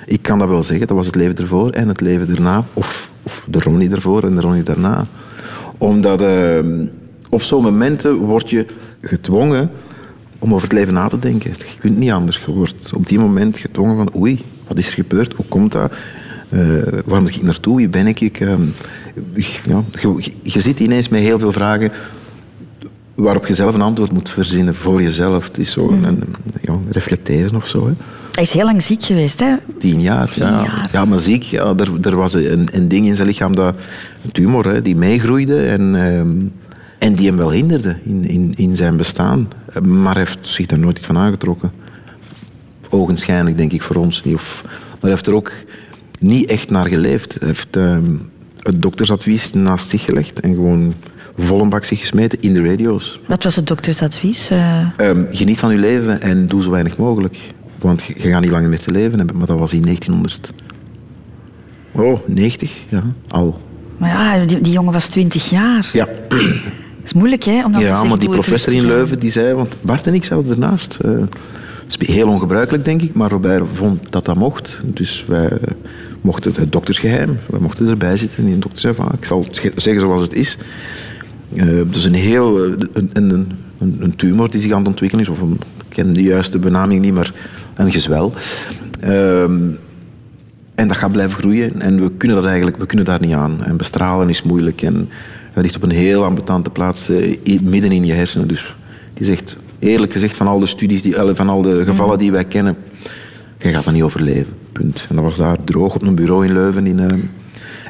ik 0.06 0.22
kan 0.22 0.38
dat 0.38 0.48
wel 0.48 0.62
zeggen, 0.62 0.86
dat 0.86 0.96
was 0.96 1.06
het 1.06 1.14
leven 1.14 1.36
ervoor 1.36 1.70
en 1.70 1.88
het 1.88 2.00
leven 2.00 2.28
daarna. 2.28 2.64
Of, 2.74 3.10
of 3.22 3.46
de 3.48 3.58
Ronnie 3.58 3.90
ervoor 3.90 4.22
en 4.22 4.34
de 4.34 4.40
Ronnie 4.40 4.62
daarna. 4.62 5.06
Omdat 5.78 6.22
uh, 6.22 6.58
op 7.28 7.42
zo'n 7.42 7.62
momenten 7.62 8.14
word 8.14 8.50
je 8.50 8.66
gedwongen 9.00 9.70
om 10.38 10.54
over 10.54 10.68
het 10.68 10.76
leven 10.76 10.94
na 10.94 11.08
te 11.08 11.18
denken. 11.18 11.50
Je 11.50 11.78
kunt 11.78 11.98
niet 11.98 12.10
anders. 12.10 12.40
Je 12.46 12.52
wordt 12.52 12.92
op 12.94 13.08
die 13.08 13.18
moment 13.18 13.58
gedwongen 13.58 13.96
van 13.96 14.20
oei, 14.20 14.44
wat 14.66 14.78
is 14.78 14.86
er 14.86 14.92
gebeurd? 14.92 15.32
Hoe 15.32 15.46
komt 15.48 15.72
dat? 15.72 15.92
Uh, 16.54 16.82
waar 17.04 17.20
moet 17.20 17.34
ik 17.36 17.42
naartoe? 17.42 17.76
Wie 17.76 17.88
ben 17.88 18.06
ik? 18.06 18.20
ik 18.20 18.40
uh, 18.40 18.52
ja, 19.64 19.82
je, 20.00 20.32
je, 20.42 20.60
zit 20.60 20.80
ineens 20.80 21.08
met 21.08 21.20
heel 21.20 21.38
veel 21.38 21.52
vragen. 21.52 21.90
waarop 23.14 23.46
je 23.46 23.54
zelf 23.54 23.74
een 23.74 23.82
antwoord 23.82 24.12
moet 24.12 24.28
verzinnen 24.30 24.74
voor 24.74 25.02
jezelf. 25.02 25.44
Het 25.44 25.58
is 25.58 25.70
zo 25.70 25.88
een, 25.88 26.04
een- 26.04 26.34
ja, 26.62 26.76
reflecteren 26.90 27.56
of 27.56 27.68
zo. 27.68 27.86
Hè. 27.86 27.92
Hij 28.32 28.42
is 28.42 28.52
heel 28.52 28.64
lang 28.64 28.82
ziek 28.82 29.02
geweest, 29.02 29.40
hè? 29.40 29.54
Tien 29.78 30.00
jaar. 30.00 30.32
ja. 30.36 30.86
ja, 30.92 31.04
maar 31.04 31.18
ziek. 31.18 31.42
Ja, 31.42 31.74
er, 31.76 31.88
er 32.02 32.16
was 32.16 32.32
een, 32.32 32.68
een 32.72 32.88
ding 32.88 33.06
in 33.06 33.14
zijn 33.16 33.26
lichaam, 33.26 33.54
dat, 33.56 33.74
een 34.24 34.32
tumor, 34.32 34.66
hè, 34.66 34.82
die 34.82 34.96
meegroeide 34.96 35.62
en, 35.66 35.94
ehm, 35.94 36.30
en 36.98 37.14
die 37.14 37.26
hem 37.26 37.36
wel 37.36 37.52
hinderde 37.52 37.96
in, 38.04 38.24
in, 38.28 38.52
in 38.56 38.76
zijn 38.76 38.96
bestaan. 38.96 39.48
Maar 39.82 40.14
hij 40.14 40.22
heeft 40.22 40.38
zich 40.40 40.66
daar 40.66 40.78
nooit 40.78 40.96
iets 40.98 41.06
van 41.06 41.18
aangetrokken. 41.18 41.72
Ogenschijnlijk, 42.90 43.56
denk 43.56 43.72
ik, 43.72 43.82
voor 43.82 43.96
ons 43.96 44.24
niet. 44.24 44.34
Of, 44.34 44.62
maar 44.64 45.00
hij 45.00 45.10
heeft 45.10 45.26
er 45.26 45.34
ook 45.34 45.52
niet 46.20 46.50
echt 46.50 46.70
naar 46.70 46.86
geleefd. 46.86 47.36
Hij 47.38 47.48
heeft 47.48 47.76
ehm, 47.76 48.04
het 48.58 48.82
doktersadvies 48.82 49.52
naast 49.52 49.88
zich 49.88 50.04
gelegd 50.04 50.40
en 50.40 50.54
gewoon 50.54 50.94
vol 51.38 51.60
een 51.60 51.68
bak 51.68 51.84
zich 51.84 51.98
gesmeten 52.00 52.40
in 52.40 52.54
de 52.54 52.62
radio's. 52.64 53.20
Wat 53.26 53.42
was 53.44 53.56
het 53.56 53.66
doktersadvies? 53.66 54.50
Eh, 54.50 54.86
Ehm, 54.96 55.24
geniet 55.30 55.58
van 55.58 55.72
je 55.72 55.78
leven 55.78 56.20
en 56.22 56.46
doe 56.46 56.62
zo 56.62 56.70
weinig 56.70 56.96
mogelijk. 56.96 57.36
Want 57.78 58.02
je 58.02 58.14
je 58.16 58.28
gaat 58.28 58.40
niet 58.40 58.50
langer 58.50 58.68
meer 58.68 58.78
te 58.78 58.90
leven 58.90 59.18
hebben. 59.18 59.36
Maar 59.36 59.46
dat 59.46 59.58
was 59.58 59.72
in 59.72 59.82
1900. 59.82 60.50
Oh, 61.92 62.18
90, 62.26 62.72
ja, 62.88 63.02
al. 63.28 63.60
maar 63.96 64.08
ja, 64.08 64.44
die, 64.46 64.60
die 64.60 64.72
jongen 64.72 64.92
was 64.92 65.08
20 65.08 65.50
jaar. 65.50 65.90
Ja, 65.92 66.08
Het 66.28 66.32
is 67.04 67.12
moeilijk, 67.12 67.44
hè? 67.44 67.56
Om 67.56 67.62
dan 67.62 67.72
te 67.72 67.80
ja 67.80 67.86
zeggen, 67.86 68.08
maar 68.08 68.18
die 68.18 68.28
professor 68.28 68.72
in. 68.72 68.86
Leuven 68.86 69.18
die 69.18 69.30
zei... 69.30 69.54
Want 69.54 69.74
Bart 69.82 70.06
en 70.06 70.14
ik 70.14 70.24
zaten 70.24 70.50
ernaast. 70.50 70.98
dat 71.02 71.28
is 71.98 72.06
heel 72.06 72.28
ongebruikelijk, 72.28 72.84
denk 72.84 73.02
ik. 73.02 73.14
Maar 73.14 73.30
Robert 73.30 73.64
vond 73.72 74.12
dat 74.12 74.24
dat 74.24 74.36
mocht. 74.36 74.80
Dus 74.84 75.24
wij 75.28 75.50
mochten 76.20 76.52
het 76.56 76.72
doktersgeheim. 76.72 77.38
Wij 77.50 77.60
mochten 77.60 77.88
erbij 77.88 78.16
zitten. 78.16 78.38
En 78.38 78.44
die 78.44 78.58
dokter 78.58 78.80
zei 78.80 78.94
van... 78.94 79.08
Ik 79.18 79.24
zal 79.24 79.44
het 79.44 79.58
ge- 79.58 79.72
zeggen 79.76 80.02
zoals 80.02 80.22
het 80.22 80.34
is. 80.34 80.56
Eh, 81.54 81.66
dus 81.90 82.04
een 82.04 82.14
heel... 82.14 82.64
eh, 82.64 82.70
Een, 82.92 83.10
een, 83.12 83.52
een, 83.78 83.96
een 84.00 84.16
tumor 84.16 84.50
die 84.50 84.60
zich 84.60 84.72
aan 84.72 84.78
het 84.78 84.88
ontwikkelen 84.88 85.24
is. 85.24 85.30
Of 85.30 85.40
een, 85.40 85.52
ik 85.78 85.84
ken 85.96 86.12
de 86.12 86.22
juiste 86.22 86.58
benaming 86.58 87.00
niet, 87.02 87.14
maar 87.14 87.32
een 87.74 87.90
gezwel. 87.90 88.32
Ehm, 89.00 89.58
en 90.74 90.88
dat 90.88 90.96
gaat 90.96 91.12
blijven 91.12 91.38
groeien. 91.38 91.80
En 91.80 92.02
we 92.02 92.10
kunnen 92.16 92.36
dat 92.36 92.46
eigenlijk, 92.46 92.76
we 92.76 92.86
kunnen 92.86 93.06
daar 93.06 93.20
niet 93.20 93.32
aan. 93.34 93.64
En 93.64 93.76
bestralen 93.76 94.28
is 94.28 94.42
moeilijk. 94.42 94.82
En 94.82 95.08
dat 95.54 95.62
ligt 95.62 95.76
op 95.76 95.82
een 95.82 95.90
heel 95.90 96.24
ambetante 96.24 96.70
plaats 96.70 97.08
eh, 97.08 97.60
midden 97.60 97.92
in 97.92 98.04
je 98.04 98.12
hersenen. 98.12 98.48
Dus 98.48 98.74
die 99.14 99.26
zegt, 99.26 99.56
eerlijk 99.78 100.12
gezegd, 100.12 100.36
van 100.36 100.46
al 100.46 100.58
de 100.58 100.66
studies, 100.66 101.02
die, 101.02 101.14
van 101.34 101.48
al 101.48 101.62
de 101.62 101.84
gevallen 101.84 102.18
die 102.18 102.32
wij 102.32 102.44
kennen, 102.44 102.76
je 103.58 103.68
gaat 103.68 103.84
dat 103.84 103.94
niet 103.94 104.02
overleven. 104.02 104.52
Punt. 104.72 105.06
En 105.08 105.14
dat 105.14 105.24
was 105.24 105.36
daar 105.36 105.64
droog 105.64 105.94
op 105.94 106.02
een 106.02 106.14
bureau 106.14 106.46
in 106.46 106.52
Leuven. 106.52 106.86
In, 106.86 106.98
eh, 106.98 107.18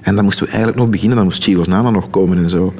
en 0.03 0.15
dan 0.15 0.25
moesten 0.25 0.45
we 0.45 0.51
eigenlijk 0.51 0.81
nog 0.81 0.91
beginnen. 0.91 1.17
Dan 1.17 1.27
moest 1.27 1.43
Chivos 1.43 1.69
Nana 1.69 1.91
nog 1.91 2.11
komen 2.11 2.39
en 2.39 2.49
zo. 2.49 2.75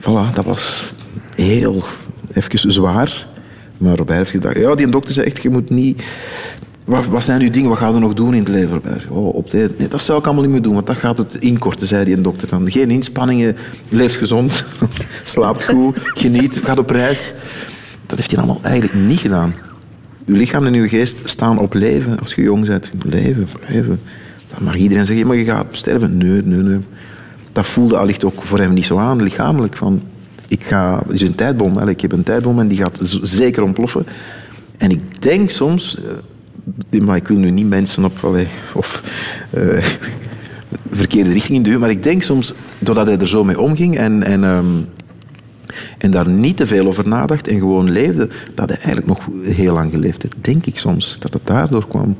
Voilà, 0.00 0.34
dat 0.34 0.44
was 0.44 0.92
heel 1.34 1.84
even 2.32 2.72
zwaar. 2.72 3.26
Maar 3.78 3.96
Robert 3.96 4.18
heeft 4.18 4.30
gedacht, 4.30 4.56
ja, 4.56 4.74
die 4.74 4.88
dokter 4.88 5.14
zei 5.14 5.26
echt, 5.26 5.42
je 5.42 5.50
moet 5.50 5.70
niet... 5.70 6.02
Wat, 6.84 7.24
zijn 7.24 7.40
uw 7.40 7.50
dingen, 7.50 7.68
wat 7.68 7.78
gaan 7.78 7.92
we 7.92 7.98
nog 7.98 8.14
doen 8.14 8.34
in 8.34 8.38
het 8.38 8.48
leven? 8.48 8.82
Oh, 9.08 9.34
op 9.34 9.52
nee, 9.52 9.88
dat 9.88 10.02
zou 10.02 10.18
ik 10.18 10.24
allemaal 10.24 10.42
niet 10.42 10.52
meer 10.52 10.62
doen, 10.62 10.74
want 10.74 10.86
dat 10.86 10.96
gaat 10.96 11.18
het 11.18 11.34
inkorten, 11.34 11.86
zei 11.86 12.04
die 12.04 12.20
dokter 12.20 12.48
dan. 12.48 12.70
Geen 12.70 12.90
inspanningen, 12.90 13.56
leeft 13.88 14.16
gezond, 14.16 14.64
slaapt 15.24 15.64
goed, 15.64 15.96
geniet, 16.02 16.60
gaat 16.64 16.78
op 16.78 16.90
reis. 16.90 17.32
Dat 18.06 18.18
heeft 18.18 18.30
hij 18.30 18.38
allemaal 18.38 18.60
eigenlijk 18.62 18.94
niet 18.94 19.20
gedaan. 19.20 19.54
Uw 20.28 20.36
lichaam 20.36 20.66
en 20.66 20.74
uw 20.74 20.88
geest 20.88 21.22
staan 21.24 21.58
op 21.58 21.74
leven 21.74 22.18
als 22.18 22.34
je 22.34 22.42
jong 22.42 22.66
bent. 22.66 22.90
Leven, 23.02 23.48
leven. 23.68 24.00
Dan 24.48 24.64
mag 24.64 24.76
iedereen 24.76 25.06
zeggen, 25.06 25.26
maar 25.26 25.36
je 25.36 25.44
gaat 25.44 25.66
sterven. 25.70 26.16
Nee, 26.16 26.42
nee, 26.42 26.58
nee. 26.58 26.78
Dat 27.52 27.66
voelde 27.66 27.96
allicht 27.96 28.24
ook 28.24 28.42
voor 28.42 28.58
hem 28.58 28.72
niet 28.72 28.84
zo 28.84 28.98
aan, 28.98 29.22
lichamelijk. 29.22 29.76
Van, 29.76 30.02
ik 30.48 30.64
ga, 30.64 31.02
het 31.06 31.14
is 31.14 31.28
een 31.28 31.34
tijdbom, 31.34 31.76
hè. 31.76 31.88
ik 31.88 32.00
heb 32.00 32.12
een 32.12 32.22
tijdbom 32.22 32.60
en 32.60 32.68
die 32.68 32.78
gaat 32.78 32.98
zeker 33.22 33.62
ontploffen. 33.62 34.06
En 34.76 34.90
ik 34.90 35.22
denk 35.22 35.50
soms, 35.50 35.98
eh, 36.90 37.00
maar 37.00 37.16
ik 37.16 37.28
wil 37.28 37.36
nu 37.36 37.50
niet 37.50 37.68
mensen 37.68 38.04
op 38.04 38.44
of 38.74 39.02
eh, 39.50 39.84
verkeerde 40.90 41.32
richting 41.32 41.64
duwen, 41.64 41.80
maar 41.80 41.90
ik 41.90 42.02
denk 42.02 42.22
soms, 42.22 42.54
doordat 42.78 43.06
hij 43.06 43.18
er 43.18 43.28
zo 43.28 43.44
mee 43.44 43.60
omging 43.60 43.98
en, 43.98 44.22
en, 44.22 44.44
ehm, 44.44 44.66
en 45.98 46.10
daar 46.10 46.28
niet 46.28 46.56
te 46.56 46.66
veel 46.66 46.86
over 46.86 47.08
nadacht 47.08 47.48
en 47.48 47.58
gewoon 47.58 47.90
leefde, 47.90 48.28
dat 48.54 48.68
hij 48.68 48.78
eigenlijk 48.78 49.06
nog 49.06 49.28
heel 49.42 49.74
lang 49.74 49.90
geleefd 49.92 50.22
heeft. 50.22 50.36
Denk 50.40 50.66
ik 50.66 50.78
soms, 50.78 51.16
dat 51.18 51.32
het 51.32 51.46
daardoor 51.46 51.88
kwam. 51.88 52.16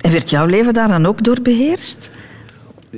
En 0.00 0.10
werd 0.10 0.30
jouw 0.30 0.46
leven 0.46 0.72
daar 0.72 0.88
dan 0.88 1.06
ook 1.06 1.24
door 1.24 1.38
beheerst? 1.42 2.10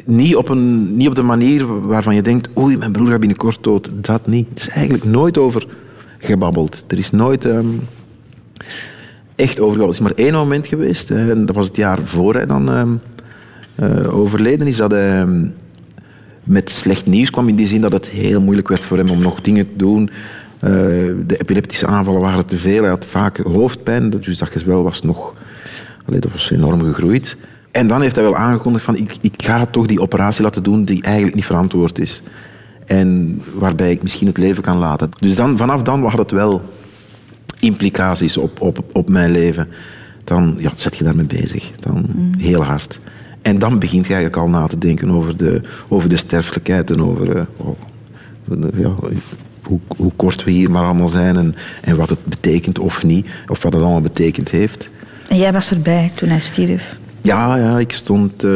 Niet 0.05 0.37
op, 0.37 0.49
een, 0.49 0.97
niet 0.97 1.09
op 1.09 1.15
de 1.15 1.23
manier 1.23 1.87
waarvan 1.87 2.15
je 2.15 2.23
denkt, 2.23 2.49
oei, 2.59 2.77
mijn 2.77 2.93
broer 2.93 3.07
gaat 3.07 3.21
binnenkort 3.21 3.65
dood. 3.65 3.91
Dat 3.93 4.27
niet. 4.27 4.47
Er 4.55 4.61
is 4.61 4.69
eigenlijk 4.69 5.05
nooit 5.05 5.39
over 5.39 5.67
gebabbeld. 6.19 6.85
Er 6.87 6.99
is 6.99 7.11
nooit 7.11 7.45
ehm, 7.45 7.67
echt 9.35 9.61
over 9.61 9.73
gebabbeld. 9.73 9.99
Er 9.99 10.05
is 10.05 10.17
maar 10.17 10.25
één 10.27 10.35
moment 10.35 10.67
geweest, 10.67 11.11
en 11.11 11.47
dat 11.47 11.55
was 11.55 11.67
het 11.67 11.77
jaar 11.77 11.99
voor 12.05 12.35
hij 12.35 12.47
dan 12.47 12.71
ehm, 12.71 12.91
eh, 13.75 14.19
overleden 14.19 14.67
is, 14.67 14.77
dat 14.77 14.91
hij 14.91 15.21
ehm, 15.21 15.47
met 16.45 16.71
slecht 16.71 17.07
nieuws 17.07 17.31
kwam 17.31 17.49
in 17.49 17.57
die 17.57 17.67
zin 17.67 17.81
dat 17.81 17.93
het 17.93 18.09
heel 18.09 18.43
moeilijk 18.43 18.69
werd 18.69 18.85
voor 18.85 18.97
hem 18.97 19.11
om 19.11 19.21
nog 19.21 19.41
dingen 19.41 19.67
te 19.67 19.77
doen. 19.77 20.11
Eh, 20.59 20.71
de 21.27 21.37
epileptische 21.39 21.87
aanvallen 21.87 22.21
waren 22.21 22.47
te 22.47 22.59
veel. 22.59 22.81
Hij 22.81 22.91
had 22.91 23.05
vaak 23.05 23.37
hoofdpijn, 23.37 24.11
dus 24.11 24.39
dat 24.39 24.49
gezwel 24.49 24.83
was 24.83 25.03
nog... 25.03 25.35
Allee, 26.07 26.21
dat 26.21 26.33
was 26.33 26.51
enorm 26.51 26.83
gegroeid. 26.83 27.37
En 27.71 27.87
dan 27.87 28.03
heeft 28.03 28.15
hij 28.15 28.25
wel 28.25 28.37
aangekondigd 28.37 28.85
van 28.85 28.97
ik, 28.97 29.17
ik 29.21 29.35
ga 29.37 29.67
toch 29.67 29.87
die 29.87 30.01
operatie 30.01 30.43
laten 30.43 30.63
doen 30.63 30.85
die 30.85 31.03
eigenlijk 31.03 31.35
niet 31.35 31.45
verantwoord 31.45 31.99
is. 31.99 32.23
En 32.87 33.41
waarbij 33.55 33.91
ik 33.91 34.03
misschien 34.03 34.27
het 34.27 34.37
leven 34.37 34.63
kan 34.63 34.79
laten. 34.79 35.09
Dus 35.19 35.37
dan, 35.37 35.57
vanaf 35.57 35.83
dan 35.83 36.05
had 36.05 36.19
het 36.19 36.31
wel 36.31 36.63
implicaties 37.61 38.37
op, 38.37 38.61
op, 38.61 38.85
op 38.93 39.09
mijn 39.09 39.31
leven. 39.31 39.69
Dan 40.25 40.55
ja, 40.59 40.71
zet 40.75 40.97
je 40.97 41.05
daarmee 41.05 41.27
bezig. 41.27 41.71
Dan 41.81 42.07
heel 42.39 42.65
hard. 42.65 43.01
En 43.43 43.59
dan 43.59 43.79
begint 43.79 44.07
je 44.07 44.15
eigenlijk 44.15 44.43
al 44.43 44.49
na 44.49 44.67
te 44.67 44.79
denken 44.79 45.11
over 45.11 45.37
de, 45.37 45.61
over 45.89 46.09
de 46.09 46.17
sterfelijkheid 46.17 46.91
en 46.91 47.03
over 47.03 47.37
eh, 47.37 47.43
oh, 47.57 47.79
ja, 48.75 48.95
hoe, 49.63 49.81
hoe 49.97 50.13
kort 50.17 50.45
we 50.45 50.51
hier 50.51 50.71
maar 50.71 50.85
allemaal 50.85 51.09
zijn 51.09 51.37
en, 51.37 51.55
en 51.81 51.97
wat 51.97 52.09
het 52.09 52.25
betekent 52.25 52.79
of 52.79 53.05
niet. 53.05 53.27
Of 53.49 53.63
wat 53.63 53.73
het 53.73 53.83
allemaal 53.83 54.01
betekend 54.01 54.51
heeft. 54.51 54.91
En 55.29 55.37
jij 55.37 55.53
was 55.53 55.71
erbij 55.71 56.13
toen 56.15 56.29
hij 56.29 56.41
stierf. 56.41 56.97
Ja, 57.23 57.57
ja 57.57 57.79
ik 57.79 57.93
stond 57.93 58.45
eh, 58.45 58.51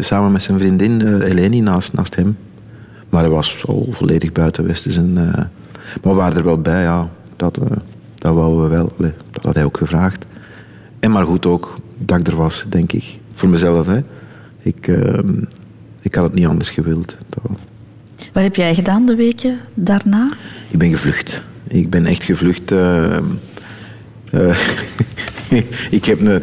samen 0.00 0.32
met 0.32 0.42
zijn 0.42 0.58
vriendin 0.58 1.02
eh, 1.02 1.30
Eleni 1.30 1.60
naast, 1.60 1.92
naast 1.92 2.16
hem. 2.16 2.36
Maar 3.08 3.22
hij 3.22 3.30
was 3.30 3.64
al 3.66 3.88
volledig 3.90 4.32
buiten 4.32 4.66
Westens. 4.66 4.96
En, 4.96 5.12
eh, 5.16 5.44
maar 6.02 6.12
we 6.12 6.14
waren 6.14 6.36
er 6.36 6.44
wel 6.44 6.60
bij, 6.60 6.82
ja. 6.82 7.08
Dat, 7.36 7.58
dat 8.14 8.34
wouden 8.34 8.62
we 8.62 8.68
wel. 8.68 8.92
Allee, 8.98 9.12
dat 9.30 9.42
had 9.42 9.54
hij 9.54 9.64
ook 9.64 9.76
gevraagd. 9.76 10.24
En 11.00 11.10
maar 11.10 11.24
goed 11.24 11.46
ook 11.46 11.74
dat 11.98 12.18
ik 12.18 12.26
er 12.26 12.36
was, 12.36 12.64
denk 12.68 12.92
ik. 12.92 13.18
Voor 13.34 13.48
mezelf, 13.48 13.86
hè. 13.86 14.00
Ik, 14.64 14.88
eh, 14.88 15.18
ik 16.00 16.14
had 16.14 16.24
het 16.24 16.34
niet 16.34 16.46
anders 16.46 16.70
gewild. 16.70 17.16
Wat 18.32 18.42
heb 18.42 18.56
jij 18.56 18.74
gedaan 18.74 19.06
de 19.06 19.14
weken 19.14 19.58
daarna? 19.74 20.28
ik 20.70 20.78
ben 20.78 20.90
gevlucht. 20.90 21.42
Ik 21.68 21.90
ben 21.90 22.06
echt 22.06 22.24
gevlucht. 22.24 22.72
eh, 22.72 23.16
eh, 24.30 24.58
ik, 25.90 26.04
heb 26.04 26.20
een, 26.20 26.42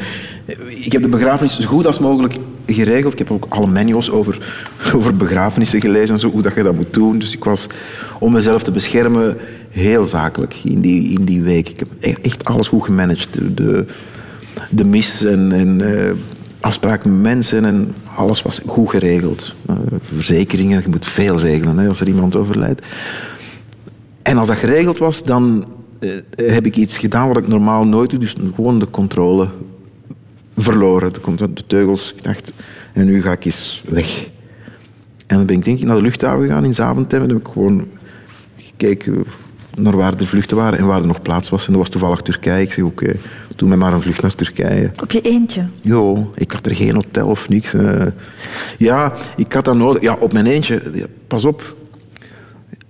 ik 0.67 0.91
heb 0.91 1.01
de 1.01 1.07
begrafenis 1.07 1.59
zo 1.59 1.67
goed 1.67 1.85
als 1.87 1.99
mogelijk 1.99 2.35
geregeld. 2.65 3.13
Ik 3.13 3.19
heb 3.19 3.31
ook 3.31 3.45
alle 3.49 3.67
manuals 3.67 4.11
over, 4.11 4.37
over 4.95 5.15
begrafenissen 5.15 5.81
gelezen 5.81 6.13
en 6.13 6.19
zo, 6.19 6.29
hoe 6.31 6.41
dat 6.41 6.55
je 6.55 6.63
dat 6.63 6.75
moet 6.75 6.93
doen. 6.93 7.19
Dus 7.19 7.35
ik 7.35 7.43
was, 7.43 7.67
om 8.19 8.31
mezelf 8.31 8.63
te 8.63 8.71
beschermen, 8.71 9.37
heel 9.69 10.05
zakelijk 10.05 10.55
in 10.63 10.81
die, 10.81 11.19
in 11.19 11.25
die 11.25 11.41
week. 11.41 11.69
Ik 11.69 11.79
heb 11.79 11.89
e- 11.99 12.15
echt 12.21 12.45
alles 12.45 12.67
goed 12.67 12.83
gemanaged. 12.83 13.33
De, 13.33 13.53
de, 13.53 13.85
de 14.69 14.85
mis 14.85 15.23
en, 15.23 15.51
en 15.51 15.81
eh, 15.81 16.11
afspraken 16.61 17.11
met 17.11 17.21
mensen 17.21 17.65
en 17.65 17.95
alles 18.15 18.41
was 18.41 18.61
goed 18.65 18.89
geregeld. 18.89 19.55
Eh, 19.65 19.75
verzekeringen, 20.13 20.81
je 20.81 20.89
moet 20.89 21.05
veel 21.05 21.39
regelen 21.39 21.77
hè, 21.77 21.87
als 21.87 21.99
er 21.99 22.07
iemand 22.07 22.35
overlijdt. 22.35 22.85
En 24.21 24.37
als 24.37 24.47
dat 24.47 24.57
geregeld 24.57 24.97
was, 24.97 25.23
dan 25.23 25.65
eh, 25.99 26.09
heb 26.53 26.65
ik 26.65 26.75
iets 26.75 26.97
gedaan 26.97 27.27
wat 27.27 27.37
ik 27.37 27.47
normaal 27.47 27.83
nooit 27.83 28.09
doe. 28.09 28.19
Dus 28.19 28.35
gewoon 28.55 28.79
de 28.79 28.89
controle 28.89 29.49
verloren. 30.57 31.13
De, 31.13 31.53
teugels. 31.67 32.13
Ik 32.15 32.23
dacht, 32.23 32.51
en 32.93 33.05
nu 33.05 33.21
ga 33.21 33.31
ik 33.31 33.45
eens 33.45 33.83
weg. 33.89 34.29
En 35.27 35.37
dan 35.37 35.45
ben 35.45 35.55
ik 35.55 35.65
denk 35.65 35.79
ik 35.79 35.85
naar 35.85 35.95
de 35.95 36.01
luchthaven 36.01 36.45
gegaan 36.45 36.65
in 36.65 36.73
Zaventem. 36.73 37.21
En 37.21 37.29
heb 37.29 37.37
ik 37.37 37.47
gewoon 37.53 37.87
gekeken 38.57 39.25
naar 39.75 39.95
waar 39.95 40.17
de 40.17 40.25
vluchten 40.25 40.57
waren 40.57 40.79
en 40.79 40.85
waar 40.85 41.01
er 41.01 41.07
nog 41.07 41.21
plaats 41.21 41.49
was. 41.49 41.65
En 41.65 41.71
dat 41.71 41.81
was 41.81 41.89
toevallig 41.89 42.21
Turkije. 42.21 42.61
Ik 42.61 42.71
zeg, 42.71 42.85
oké, 42.85 43.15
doe 43.55 43.67
mij 43.67 43.77
maar 43.77 43.93
een 43.93 44.01
vlucht 44.01 44.21
naar 44.21 44.35
Turkije. 44.35 44.91
Op 45.01 45.11
je 45.11 45.21
eentje? 45.21 45.65
Jo, 45.81 46.31
ik 46.35 46.51
had 46.51 46.65
er 46.65 46.75
geen 46.75 46.95
hotel 46.95 47.27
of 47.27 47.49
niks. 47.49 47.73
eh. 47.73 48.05
ja, 48.77 49.13
ik 49.35 49.53
had 49.53 49.65
dat 49.65 49.75
nodig. 49.75 50.01
Ja, 50.01 50.15
op 50.19 50.33
mijn 50.33 50.45
eentje. 50.45 50.81
Ja, 50.93 51.05
Pas 51.27 51.45
op. 51.45 51.75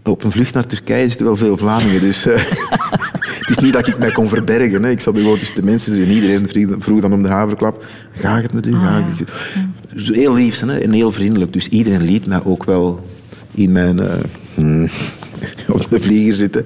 Op 0.03 0.23
een 0.23 0.31
vlucht 0.31 0.53
naar 0.53 0.65
Turkije 0.65 1.07
zitten 1.07 1.25
wel 1.25 1.37
veel 1.37 1.57
Vlamingen, 1.57 1.99
dus... 2.01 2.25
eh, 2.25 2.33
het 3.39 3.49
is 3.49 3.57
niet 3.57 3.73
dat 3.73 3.87
ik 3.87 3.97
mij 3.97 4.11
kon 4.11 4.29
verbergen. 4.29 4.83
Hè. 4.83 4.89
Ik 4.89 4.99
zat 5.01 5.15
gewoon 5.15 5.37
tussen 5.39 5.55
de 5.55 5.63
mensen 5.63 5.93
en 5.93 6.09
iedereen 6.09 6.47
vroeg- 6.81 7.01
dan 7.01 7.13
om 7.13 7.21
de 7.23 7.29
haverklap. 7.29 7.85
Ga 8.15 8.41
het 8.41 8.53
met 8.53 8.65
u? 8.65 8.73
Ga 8.75 8.93
het 9.01 9.07
met 9.09 9.19
u? 9.19 9.25
Dus 9.93 10.09
heel 10.09 10.33
lief 10.33 10.59
hè, 10.59 10.77
en 10.79 10.91
heel 10.91 11.11
vriendelijk. 11.11 11.53
Dus 11.53 11.67
iedereen 11.67 12.01
liet 12.03 12.25
mij 12.25 12.39
ook 12.43 12.63
wel 12.63 13.05
in 13.53 13.71
mijn... 13.71 13.99
eh, 13.99 14.13
hmm, 14.55 14.89
op 15.67 15.89
de 15.89 15.99
vlieger 16.01 16.35
zitten. 16.35 16.65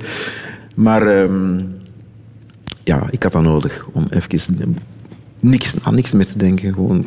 Maar 0.75 1.07
ehm, 1.07 1.59
ja, 2.85 3.07
ik 3.09 3.23
had 3.23 3.31
dat 3.31 3.43
nodig 3.43 3.87
om 3.91 4.05
even 4.09 4.77
niks, 5.39 5.73
aan 5.81 5.95
niks 5.95 6.11
meer 6.11 6.25
te 6.25 6.37
denken. 6.37 6.73
Gewoon. 6.73 7.05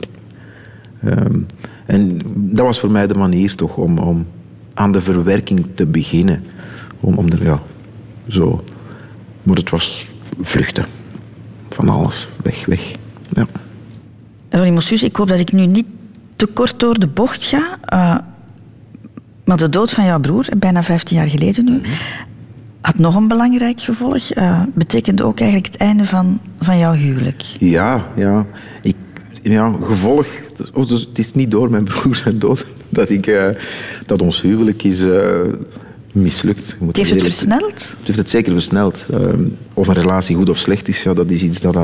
Ehm, 1.03 1.41
en 1.87 2.21
dat 2.35 2.67
was 2.67 2.81
voor 2.81 2.91
mij 2.91 3.07
de 3.07 3.15
manier 3.15 3.55
toch 3.55 3.77
om, 3.77 3.99
om 3.99 4.27
aan 4.75 4.93
de 4.93 5.03
verwerking 5.03 5.67
te 5.75 5.87
beginnen. 5.87 6.45
Om, 7.01 7.15
om 7.15 7.29
er, 7.29 7.43
ja, 7.43 7.63
zo. 8.29 8.65
Maar 9.43 9.57
het 9.57 9.71
was 9.71 10.07
vluchten. 10.41 10.87
Van 11.69 11.89
alles. 11.89 12.29
Weg, 12.43 12.67
weg. 12.67 12.95
Ja. 13.33 13.47
Ronnie 14.51 15.05
ik 15.05 15.17
hoop 15.17 15.29
dat 15.29 15.39
ik 15.39 15.53
nu 15.53 15.67
niet 15.67 15.87
te 16.37 16.47
kort 16.47 16.81
door 16.81 16.99
de 16.99 17.09
bocht 17.09 17.45
ga. 17.45 17.79
Uh, 17.93 18.19
maar 19.45 19.57
de 19.57 19.69
dood 19.69 19.91
van 19.91 20.05
jouw 20.05 20.21
broer, 20.21 20.47
bijna 20.57 20.83
15 20.83 21.17
jaar 21.17 21.27
geleden 21.27 21.65
nu, 21.65 21.81
had 22.89 22.99
nog 22.99 23.15
een 23.15 23.29
belangrijk 23.29 23.81
gevolg. 23.81 24.37
Uh, 24.37 24.63
betekende 24.75 25.25
ook 25.25 25.41
eigenlijk 25.41 25.73
het 25.73 25.81
einde 25.81 26.05
van, 26.05 26.41
van 26.61 26.79
jouw 26.79 26.93
huwelijk. 26.93 27.43
Ja, 27.59 28.09
ja. 28.17 28.47
Ik, 28.83 28.97
ja 29.43 29.75
gevolg. 29.81 30.27
Oh, 30.73 30.87
dus 30.87 31.01
het 31.01 31.19
is 31.19 31.35
niet 31.35 31.51
door 31.51 31.71
mijn 31.71 31.85
broer 31.85 32.17
zijn 32.17 32.39
dood 32.39 32.67
dat, 32.89 33.11
ik, 33.11 33.27
uh, 33.27 33.47
dat 34.07 34.23
ons 34.23 34.41
huwelijk 34.41 34.83
is 34.83 35.01
uh, 35.01 35.41
mislukt. 36.13 36.77
Het 36.87 36.97
heeft 36.97 37.11
het 37.11 37.23
versneld? 37.23 37.95
Het 37.99 38.07
heeft 38.07 38.19
het 38.19 38.31
zeker 38.31 38.53
versneld. 38.53 39.05
Of 39.75 39.89
een 39.89 39.95
relatie 39.95 40.37
goed 40.37 40.49
of 40.49 40.59
slecht 40.59 40.89
is, 40.89 41.03
ja, 41.03 41.15
dat 41.15 41.31
is 41.31 41.43
iets 41.43 41.61
dat 41.61 41.79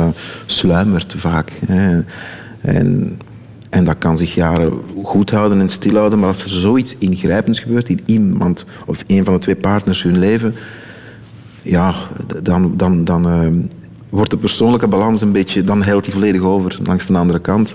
sluimert 0.47 1.15
vaak. 1.17 1.51
Hè. 1.67 2.01
En, 2.61 3.19
en 3.71 3.85
dat 3.85 3.99
kan 3.99 4.19
zich 4.19 4.35
jaren 4.35 4.73
goed 5.03 5.31
houden 5.31 5.61
en 5.61 5.69
stilhouden, 5.69 6.19
maar 6.19 6.29
als 6.29 6.45
er 6.45 6.51
zoiets 6.51 6.95
ingrijpends 6.99 7.61
gebeurt 7.61 7.89
in 7.89 8.01
iemand 8.05 8.65
of 8.87 9.05
een 9.07 9.25
van 9.25 9.35
de 9.35 9.41
twee 9.41 9.57
partners 9.57 10.03
hun 10.03 10.19
leven, 10.19 10.55
ja, 11.65 11.95
dan, 12.43 12.77
dan, 12.77 13.05
dan 13.05 13.29
uh, 13.29 13.63
wordt 14.09 14.31
de 14.31 14.37
persoonlijke 14.37 14.87
balans 14.87 15.21
een 15.21 15.33
beetje, 15.33 15.63
dan 15.63 15.83
heilt 15.83 16.05
die 16.05 16.13
volledig 16.13 16.41
over 16.41 16.79
langs 16.83 17.07
de 17.07 17.17
andere 17.17 17.41
kant. 17.41 17.75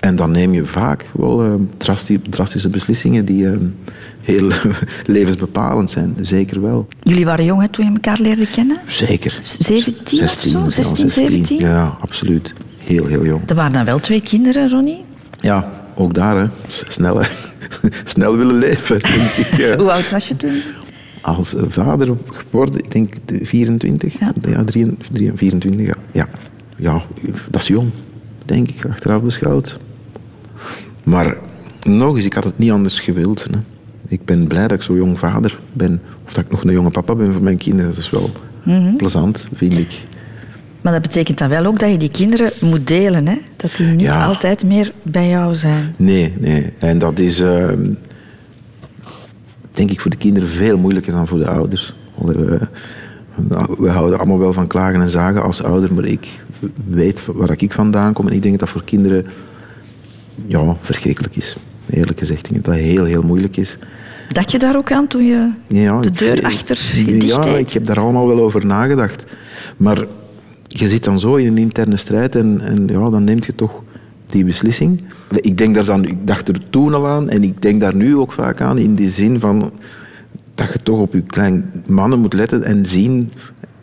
En 0.00 0.16
dan 0.16 0.30
neem 0.30 0.54
je 0.54 0.64
vaak 0.64 1.06
wel 1.12 1.44
uh, 1.44 1.52
drastische 2.30 2.68
beslissingen 2.68 3.24
die 3.24 3.44
uh, 3.44 3.56
heel 4.20 4.50
levensbepalend 5.06 5.90
zijn. 5.90 6.16
Zeker 6.20 6.60
wel. 6.60 6.86
Jullie 7.02 7.24
waren 7.24 7.44
jong 7.44 7.60
hè, 7.60 7.68
toen 7.68 7.84
je 7.84 7.90
elkaar 7.90 8.18
leerde 8.20 8.46
kennen? 8.46 8.80
Zeker. 8.86 9.38
17 9.40 10.18
16, 10.18 10.56
of 10.56 10.62
zo? 10.62 10.70
16, 10.70 11.08
17? 11.08 11.58
Ja, 11.58 11.96
absoluut. 12.00 12.54
Heel, 12.78 13.06
heel 13.06 13.24
jong. 13.24 13.50
Er 13.50 13.54
waren 13.54 13.72
dan 13.72 13.84
wel 13.84 14.00
twee 14.00 14.20
kinderen, 14.20 14.68
Ronnie? 14.68 15.04
Ja, 15.40 15.70
ook 15.94 16.14
daar. 16.14 16.36
Hè. 16.36 16.46
Snel, 16.88 17.20
hè. 17.20 17.28
Snel 18.04 18.36
willen 18.36 18.58
leven, 18.58 19.00
denk 19.00 19.30
ik. 19.30 19.78
Hoe 19.78 19.92
oud 19.92 20.10
was 20.10 20.28
je 20.28 20.36
toen? 20.36 20.62
Als 21.20 21.54
vader 21.68 22.16
geworden, 22.30 22.78
ik 22.78 22.90
denk 22.90 23.14
24. 23.42 24.18
Ja, 24.18 24.32
ja 24.48 24.64
23, 24.64 25.38
24, 25.38 25.86
ja. 25.86 25.94
ja. 26.12 26.28
Ja, 26.76 27.02
dat 27.50 27.60
is 27.60 27.66
jong, 27.66 27.90
denk 28.44 28.68
ik, 28.68 28.84
achteraf 28.90 29.22
beschouwd. 29.22 29.78
Maar 31.04 31.36
nog 31.82 32.16
eens, 32.16 32.24
ik 32.24 32.32
had 32.32 32.44
het 32.44 32.58
niet 32.58 32.70
anders 32.70 33.00
gewild. 33.00 33.46
Hè. 33.50 33.58
Ik 34.08 34.24
ben 34.24 34.46
blij 34.46 34.68
dat 34.68 34.78
ik 34.78 34.82
zo 34.82 34.96
jong 34.96 35.18
vader 35.18 35.60
ben. 35.72 36.00
Of 36.26 36.32
dat 36.32 36.44
ik 36.44 36.50
nog 36.50 36.64
een 36.64 36.72
jonge 36.72 36.90
papa 36.90 37.14
ben 37.14 37.32
voor 37.32 37.42
mijn 37.42 37.56
kinderen. 37.56 37.90
Dat 37.90 37.98
is 37.98 38.10
wel 38.10 38.30
mm 38.62 38.96
plezant, 38.96 39.46
vind 39.54 39.78
ik. 39.78 40.04
Maar 40.80 40.92
dat 40.92 41.02
betekent 41.02 41.38
dan 41.38 41.48
wel 41.48 41.64
ook 41.64 41.78
dat 41.78 41.90
je 41.90 41.96
die 41.96 42.08
kinderen 42.08 42.52
moet 42.60 42.86
delen, 42.86 43.26
hè? 43.26 43.38
Dat 43.56 43.76
die 43.76 43.86
niet 43.86 44.08
altijd 44.08 44.64
meer 44.64 44.92
bij 45.02 45.28
jou 45.28 45.54
zijn. 45.54 45.94
Nee, 45.96 46.32
nee. 46.38 46.72
En 46.78 46.98
dat 46.98 47.18
is, 47.18 47.40
uh, 47.40 47.68
denk 49.72 49.90
ik, 49.90 50.00
voor 50.00 50.10
de 50.10 50.16
kinderen 50.16 50.48
veel 50.48 50.78
moeilijker 50.78 51.12
dan 51.12 51.26
voor 51.26 51.38
de 51.38 51.48
ouders. 51.48 51.94
We, 52.14 52.58
we 53.78 53.88
houden 53.88 54.18
allemaal 54.18 54.38
wel 54.38 54.52
van 54.52 54.66
klagen 54.66 55.00
en 55.00 55.10
zagen 55.10 55.42
als 55.42 55.62
ouder, 55.62 55.94
maar 55.94 56.04
ik 56.04 56.42
weet 56.86 57.22
waar 57.26 57.54
ik 57.56 57.72
vandaan 57.72 58.12
kom. 58.12 58.26
En 58.26 58.34
ik 58.34 58.42
denk 58.42 58.58
dat 58.58 58.68
dat 58.68 58.76
voor 58.78 58.84
kinderen 58.84 59.26
ja, 60.46 60.76
verschrikkelijk 60.80 61.36
is. 61.36 61.56
Eerlijk 61.90 62.18
gezegd, 62.18 62.44
denk 62.44 62.56
ik 62.56 62.64
dat 62.64 62.74
het 62.74 62.84
heel, 62.84 63.04
heel 63.04 63.22
moeilijk 63.22 63.56
is. 63.56 63.78
Dacht 64.32 64.50
je 64.50 64.58
daar 64.58 64.76
ook 64.76 64.92
aan 64.92 65.06
toen 65.06 65.24
je 65.24 65.50
ja, 65.66 66.00
de 66.00 66.10
deur 66.10 66.42
achter 66.42 66.78
je 66.96 67.04
dicht 67.04 67.44
Ja, 67.44 67.44
ik 67.44 67.70
heb 67.70 67.84
daar 67.84 68.00
allemaal 68.00 68.26
wel 68.26 68.40
over 68.40 68.66
nagedacht. 68.66 69.24
Maar 69.76 70.06
je 70.66 70.88
zit 70.88 71.04
dan 71.04 71.20
zo 71.20 71.34
in 71.34 71.46
een 71.46 71.58
interne 71.58 71.96
strijd 71.96 72.34
en, 72.36 72.60
en 72.60 72.86
ja, 72.86 73.10
dan 73.10 73.24
neemt 73.24 73.46
je 73.46 73.54
toch 73.54 73.82
die 74.30 74.44
beslissing. 74.44 75.02
Ik, 75.40 75.58
denk 75.58 75.74
daar 75.74 75.84
dan, 75.84 76.04
ik 76.04 76.26
dacht 76.26 76.48
er 76.48 76.70
toen 76.70 76.94
al 76.94 77.06
aan 77.06 77.28
en 77.28 77.42
ik 77.42 77.62
denk 77.62 77.80
daar 77.80 77.94
nu 77.94 78.16
ook 78.16 78.32
vaak 78.32 78.60
aan 78.60 78.78
in 78.78 78.94
die 78.94 79.10
zin 79.10 79.40
van 79.40 79.72
dat 80.54 80.72
je 80.72 80.78
toch 80.78 80.98
op 80.98 81.12
je 81.12 81.22
klein 81.22 81.70
mannen 81.86 82.18
moet 82.18 82.34
letten 82.34 82.62
en 82.62 82.86
zien 82.86 83.32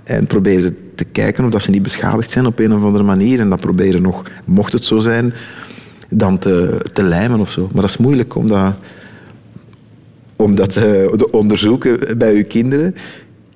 en 0.04 0.28
proberen 0.28 0.78
te 0.96 1.04
kijken 1.04 1.46
of 1.46 1.52
dat 1.52 1.62
ze 1.62 1.72
niet 1.72 1.84
beschadigd 1.84 2.32
zijn 2.32 2.46
op 2.46 2.60
een 2.60 2.74
of 2.74 2.84
andere 2.84 3.04
manier. 3.04 3.40
En 3.40 3.50
dan 3.50 3.60
proberen 3.60 4.02
nog, 4.02 4.24
mocht 4.46 4.74
het 4.74 4.86
zo 4.86 5.00
zijn, 5.00 5.34
dan 6.10 6.38
te, 6.38 6.78
te 6.94 7.04
lijmen 7.04 7.40
of 7.40 7.52
zo. 7.52 7.62
Maar 7.62 7.82
dat 7.82 7.90
is 7.90 7.98
moeilijk 7.98 8.36
om 8.36 8.48
dat, 8.48 8.74
om 10.36 10.56
dat 10.56 10.76
uh, 10.76 10.84
te 10.84 11.28
onderzoeken 11.32 12.18
bij 12.18 12.36
je 12.36 12.44
kinderen 12.44 12.96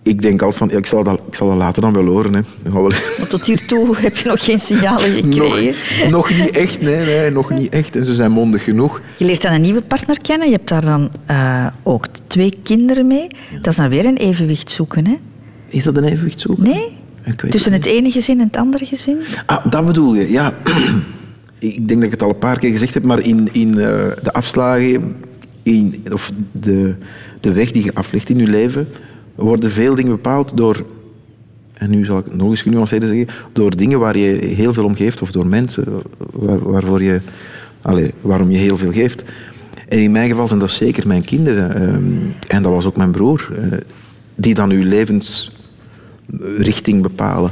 ik 0.04 0.22
denk 0.22 0.42
al 0.42 0.52
van, 0.52 0.72
ik, 0.72 0.86
zal 0.86 1.04
dat, 1.04 1.22
ik 1.28 1.36
zal 1.36 1.48
dat 1.48 1.58
later 1.58 1.82
dan 1.82 1.94
wel 1.94 2.06
horen. 2.06 2.34
Hè. 2.34 2.42
Maar 2.72 3.28
tot 3.30 3.46
hiertoe 3.46 3.96
heb 3.98 4.18
je 4.18 4.30
nog 4.30 4.46
geen 4.46 4.60
signalen 4.60 5.10
gekregen? 5.10 5.76
Nog, 6.02 6.30
nog, 6.30 6.30
niet 6.30 6.50
echt, 6.50 6.82
nee, 6.82 7.06
nee, 7.06 7.30
nog 7.30 7.50
niet 7.50 7.70
echt. 7.70 7.96
En 7.96 8.06
ze 8.06 8.14
zijn 8.14 8.32
mondig 8.32 8.64
genoeg. 8.64 9.02
Je 9.18 9.26
leert 9.26 9.42
dan 9.42 9.54
een 9.54 9.62
nieuwe 9.62 9.82
partner 9.82 10.22
kennen. 10.22 10.48
Je 10.48 10.54
hebt 10.54 10.70
daar 10.70 10.86
dan 10.86 11.12
uh, 11.32 11.68
ook 11.84 12.06
twee 12.28 12.58
kinderen 12.64 13.08
mee. 13.08 13.28
Dat 13.56 13.68
is 13.68 13.76
dan 13.76 13.90
weer 13.90 14.06
een 14.06 14.18
evenwicht 14.18 14.72
zoeken, 14.72 15.08
hè? 15.08 15.18
Is 15.68 15.84
dat 15.84 15.98
een 15.98 16.04
evenwicht 16.04 16.40
zoeken? 16.40 16.64
Nee. 16.64 17.00
Tussen 17.50 17.74
het 17.74 17.86
ene 17.86 18.12
gezin 18.12 18.40
en 18.40 18.46
het 18.46 18.58
andere 18.58 18.86
gezin? 18.86 19.18
Ah, 19.46 19.66
dat 19.66 19.86
bedoel 19.86 20.16
je, 20.16 20.32
ja. 20.32 20.54
ik 21.60 21.88
denk 21.88 22.00
dat 22.00 22.04
ik 22.04 22.12
het 22.12 22.24
al 22.24 22.30
een 22.30 22.38
paar 22.38 22.60
keer 22.60 22.72
gezegd 22.72 22.94
heb, 22.94 23.04
maar 23.04 23.20
in, 23.20 23.50
in 23.52 23.68
uh, 23.68 23.76
de 24.24 24.34
afslagen, 24.34 25.16
in, 25.64 26.04
of 26.12 26.32
de, 26.52 26.96
de 27.42 27.52
weg 27.52 27.72
die 27.72 27.84
je 27.84 27.94
aflegt 27.94 28.30
in 28.30 28.38
je 28.38 28.48
leven 28.48 28.88
worden 29.42 29.72
veel 29.72 29.96
dingen 29.96 30.12
bepaald 30.12 30.58
door, 30.58 30.86
en 31.74 31.90
nu 31.90 32.06
zal 32.06 32.18
ik 32.18 32.26
het 32.26 32.36
nog 32.36 32.50
eens 32.50 32.62
genuanceerder 32.62 33.10
zeggen, 33.10 33.28
door 33.54 33.76
dingen 33.76 34.00
waar 34.00 34.18
je 34.18 34.46
heel 34.46 34.74
veel 34.74 34.86
om 34.86 34.96
geeft 34.96 35.22
of 35.22 35.32
door 35.32 35.48
mensen 35.48 35.86
waar, 36.32 36.60
waarvoor 36.60 37.04
je, 37.04 37.20
allez, 37.82 38.10
waarom 38.22 38.52
je 38.52 38.58
heel 38.58 38.78
veel 38.78 38.92
geeft. 38.92 39.24
En 39.88 40.00
in 40.00 40.12
mijn 40.12 40.30
geval 40.30 40.48
zijn 40.48 40.60
dat 40.60 40.72
zeker 40.72 41.08
mijn 41.08 41.26
kinderen. 41.26 41.76
Ehm, 41.76 42.14
en 42.48 42.64
dat 42.64 42.72
was 42.72 42.86
ook 42.86 42.98
mijn 42.98 43.12
broer. 43.12 43.50
Uh, 43.52 43.58
die 44.36 44.54
dan 44.54 44.72
uw 44.72 44.84
levensrichting 44.84 47.02
bepalen. 47.02 47.52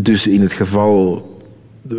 Dus 0.00 0.26
in 0.26 0.40
het 0.40 0.52
geval 0.52 1.29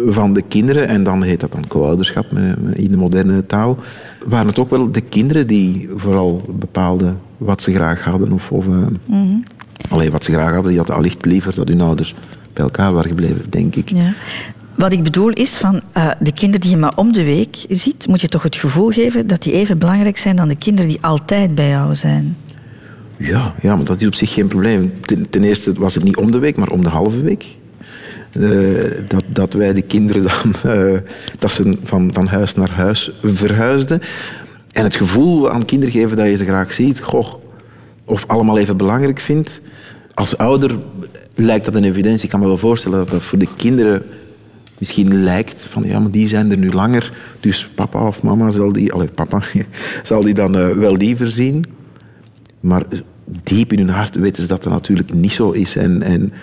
van 0.07 0.33
de 0.33 0.41
kinderen, 0.47 0.87
en 0.87 1.03
dan 1.03 1.23
heet 1.23 1.39
dat 1.39 1.51
dan 1.51 1.67
co-ouderschap 1.67 2.25
in 2.73 2.91
de 2.91 2.97
moderne 2.97 3.45
taal, 3.45 3.77
waren 4.25 4.47
het 4.47 4.59
ook 4.59 4.69
wel 4.69 4.91
de 4.91 5.01
kinderen 5.01 5.47
die 5.47 5.89
vooral 5.95 6.41
bepaalden 6.59 7.19
wat 7.37 7.61
ze 7.61 7.73
graag 7.73 8.03
hadden. 8.03 8.31
Of, 8.31 8.51
of 8.51 8.65
mm 9.05 9.43
alleen 9.91 10.11
wat 10.11 10.23
ze 10.23 10.31
graag 10.31 10.53
hadden, 10.53 10.67
die 10.67 10.77
hadden 10.77 10.95
allicht 10.95 11.25
liever 11.25 11.55
dat 11.55 11.67
hun 11.67 11.81
ouders 11.81 12.15
bij 12.53 12.63
elkaar 12.63 12.93
waren 12.93 13.09
gebleven, 13.09 13.49
denk 13.49 13.75
ik. 13.75 13.89
Ja. 13.89 14.13
Wat 14.75 14.91
ik 14.91 15.03
bedoel 15.03 15.29
is, 15.29 15.57
van 15.57 15.81
uh, 15.97 16.11
de 16.19 16.33
kinderen 16.33 16.61
die 16.61 16.69
je 16.69 16.77
maar 16.77 16.93
om 16.95 17.13
de 17.13 17.23
week 17.23 17.65
ziet, 17.69 18.07
moet 18.07 18.21
je 18.21 18.27
toch 18.27 18.43
het 18.43 18.55
gevoel 18.55 18.89
geven 18.89 19.27
dat 19.27 19.41
die 19.41 19.53
even 19.53 19.77
belangrijk 19.77 20.17
zijn 20.17 20.35
dan 20.35 20.47
de 20.47 20.55
kinderen 20.55 20.89
die 20.89 21.01
altijd 21.01 21.55
bij 21.55 21.69
jou 21.69 21.95
zijn. 21.95 22.37
Ja, 23.17 23.53
ja 23.61 23.75
maar 23.75 23.85
dat 23.85 24.01
is 24.01 24.07
op 24.07 24.15
zich 24.15 24.33
geen 24.33 24.47
probleem. 24.47 24.93
Ten, 25.01 25.29
ten 25.29 25.43
eerste 25.43 25.73
was 25.73 25.95
het 25.95 26.03
niet 26.03 26.17
om 26.17 26.31
de 26.31 26.39
week, 26.39 26.57
maar 26.57 26.69
om 26.69 26.83
de 26.83 26.89
halve 26.89 27.21
week. 27.21 27.45
Uh, 28.37 28.91
dat, 29.07 29.23
dat 29.27 29.53
wij 29.53 29.73
de 29.73 29.81
kinderen 29.81 30.21
dan 30.21 30.75
uh, 30.75 30.97
dat 31.39 31.51
ze 31.51 31.77
van, 31.83 32.09
van 32.13 32.27
huis 32.27 32.55
naar 32.55 32.71
huis 32.71 33.11
verhuisden. 33.23 34.01
En 34.71 34.83
het 34.83 34.95
gevoel 34.95 35.51
aan 35.51 35.65
kinderen 35.65 35.93
geven 35.93 36.17
dat 36.17 36.27
je 36.27 36.35
ze 36.35 36.45
graag 36.45 36.73
ziet, 36.73 37.01
goh, 37.01 37.33
of 38.05 38.27
allemaal 38.27 38.57
even 38.57 38.77
belangrijk 38.77 39.19
vindt. 39.19 39.61
Als 40.13 40.37
ouder 40.37 40.77
lijkt 41.35 41.65
dat 41.65 41.75
een 41.75 41.83
evidentie. 41.83 42.23
Ik 42.23 42.29
kan 42.29 42.39
me 42.39 42.45
wel 42.45 42.57
voorstellen 42.57 42.97
dat 42.97 43.09
dat 43.09 43.23
voor 43.23 43.37
de 43.37 43.47
kinderen 43.57 44.03
misschien 44.77 45.23
lijkt 45.23 45.65
van 45.69 45.83
ja, 45.83 45.99
maar 45.99 46.11
die 46.11 46.27
zijn 46.27 46.51
er 46.51 46.57
nu 46.57 46.71
langer, 46.71 47.13
dus 47.39 47.69
papa 47.75 48.07
of 48.07 48.23
mama 48.23 48.49
zal 48.49 48.73
die, 48.73 48.93
allee, 48.93 49.07
papa, 49.07 49.41
zal 50.03 50.21
die 50.21 50.33
dan 50.33 50.57
uh, 50.57 50.69
wel 50.69 50.95
liever 50.95 51.31
zien. 51.31 51.65
Maar 52.59 52.83
diep 53.43 53.71
in 53.73 53.79
hun 53.79 53.89
hart 53.89 54.15
weten 54.15 54.41
ze 54.41 54.47
dat 54.47 54.63
dat 54.63 54.73
natuurlijk 54.73 55.13
niet 55.13 55.31
zo 55.31 55.51
is. 55.51 55.75
En, 55.75 56.01
en, 56.01 56.33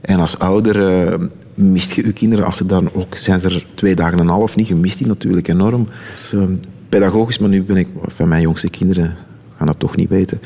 en 0.00 0.20
als 0.20 0.38
ouder 0.38 1.06
uh, 1.06 1.28
mist 1.54 1.92
je 1.92 2.06
je 2.06 2.12
kinderen, 2.12 2.44
als 2.44 2.56
ze 2.56 2.66
dan 2.66 2.90
ook, 2.92 3.16
zijn 3.16 3.40
ze 3.40 3.48
er 3.48 3.66
twee 3.74 3.94
dagen 3.94 4.12
en 4.12 4.18
een 4.18 4.28
half 4.28 4.56
niet, 4.56 4.68
je 4.68 4.74
mist 4.74 4.98
die 4.98 5.06
natuurlijk 5.06 5.48
enorm. 5.48 5.86
Dus, 6.10 6.32
uh, 6.32 6.42
pedagogisch, 6.88 7.38
maar 7.38 7.48
nu 7.48 7.62
ben 7.62 7.76
ik, 7.76 7.88
van 8.02 8.28
mijn 8.28 8.42
jongste 8.42 8.68
kinderen 8.68 9.16
gaan 9.56 9.66
dat 9.66 9.78
toch 9.78 9.96
niet 9.96 10.08
weten. 10.08 10.40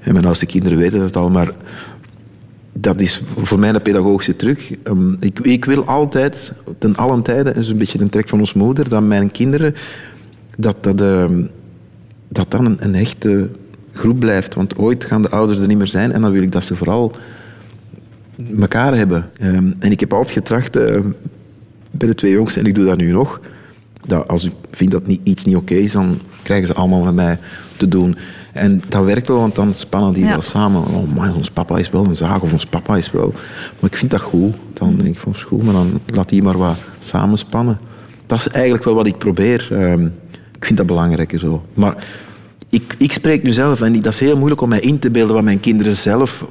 En 0.00 0.12
mijn 0.12 0.24
oudste 0.24 0.46
kinderen 0.46 0.78
weten 0.78 0.98
dat 0.98 1.16
al, 1.16 1.30
maar 1.30 1.50
dat 2.72 3.00
is 3.00 3.22
voor 3.36 3.58
mij 3.58 3.68
een 3.68 3.82
pedagogische 3.82 4.36
truc. 4.36 4.78
Um, 4.84 5.16
ik, 5.20 5.38
ik, 5.38 5.64
wil 5.64 5.84
altijd, 5.84 6.52
ten 6.78 6.96
allen 6.96 7.22
tijde, 7.22 7.48
en 7.48 7.54
dat 7.54 7.62
is 7.62 7.70
een 7.70 7.78
beetje 7.78 7.98
de 7.98 8.08
trek 8.08 8.28
van 8.28 8.38
ons 8.38 8.52
moeder, 8.52 8.88
dat 8.88 9.02
mijn 9.02 9.30
kinderen, 9.30 9.74
dat 10.56 10.82
dat, 10.82 11.00
um, 11.00 11.50
dat 12.28 12.50
dan 12.50 12.66
een, 12.66 12.76
een 12.80 12.94
echte 12.94 13.48
groep 13.92 14.18
blijft. 14.18 14.54
Want 14.54 14.76
ooit 14.76 15.04
gaan 15.04 15.22
de 15.22 15.30
ouders 15.30 15.58
er 15.58 15.66
niet 15.66 15.78
meer 15.78 15.86
zijn 15.86 16.12
en 16.12 16.20
dan 16.20 16.32
wil 16.32 16.42
ik 16.42 16.52
dat 16.52 16.64
ze 16.64 16.76
vooral 16.76 17.12
elkaar 18.60 18.96
hebben. 18.96 19.30
Ehm, 19.38 19.72
en 19.78 19.90
ik 19.90 20.00
heb 20.00 20.12
altijd 20.12 20.30
getracht 20.32 20.76
eh, 20.76 21.00
bij 21.90 22.08
de 22.08 22.14
twee 22.14 22.32
jongens, 22.32 22.56
en 22.56 22.66
ik 22.66 22.74
doe 22.74 22.84
dat 22.84 22.96
nu 22.96 23.10
nog, 23.12 23.40
dat 24.06 24.28
als 24.28 24.44
ik 24.44 24.52
vind 24.70 24.90
dat 24.90 25.06
niet, 25.06 25.20
iets 25.22 25.44
niet 25.44 25.56
oké 25.56 25.74
is, 25.74 25.92
dan 25.92 26.18
krijgen 26.42 26.66
ze 26.66 26.74
allemaal 26.74 27.02
met 27.02 27.14
mij 27.14 27.38
te 27.76 27.88
doen. 27.88 28.16
En 28.52 28.80
dat 28.88 29.04
werkt 29.04 29.28
wel, 29.28 29.38
want 29.38 29.54
dan 29.54 29.74
spannen 29.74 30.12
die 30.12 30.24
Ja. 30.24 30.32
wel 30.32 30.42
samen. 30.42 30.84
Oh 30.86 31.14
man, 31.14 31.34
ons 31.34 31.50
papa 31.50 31.78
is 31.78 31.90
wel 31.90 32.04
een 32.04 32.16
zaag, 32.16 32.40
of 32.40 32.52
ons 32.52 32.66
papa 32.66 32.96
is 32.96 33.10
wel... 33.10 33.32
Maar 33.80 33.90
ik 33.90 33.96
vind 33.96 34.10
dat 34.10 34.20
goed. 34.20 34.54
Dan 34.72 34.96
denk 34.96 35.08
ik 35.08 35.18
van, 35.18 35.32
is 35.32 35.42
goed, 35.42 35.62
maar 35.62 35.72
dan 35.74 36.00
laat 36.06 36.28
die 36.28 36.42
maar 36.42 36.58
wat 36.58 36.76
samenspannen. 37.00 37.78
Dat 38.26 38.38
is 38.38 38.48
eigenlijk 38.48 38.84
wel 38.84 38.94
wat 38.94 39.06
ik 39.06 39.18
probeer. 39.18 39.68
Ehm, 39.70 40.04
ik 40.56 40.64
vind 40.64 40.76
dat 40.78 40.86
belangrijk 40.86 41.34
zo. 41.38 41.62
Maar 41.74 42.04
ik, 42.68 42.94
ik 42.98 43.12
spreek 43.12 43.42
nu 43.42 43.52
zelf, 43.52 43.80
en 43.80 43.92
dat 44.02 44.12
is 44.12 44.18
heel 44.20 44.36
moeilijk 44.36 44.60
om 44.60 44.68
mij 44.68 44.80
in 44.80 44.98
te 44.98 45.10
beelden 45.10 45.34
wat 45.34 45.44
mijn 45.44 45.60
kinderen 45.60 45.96
zelf 45.96 46.44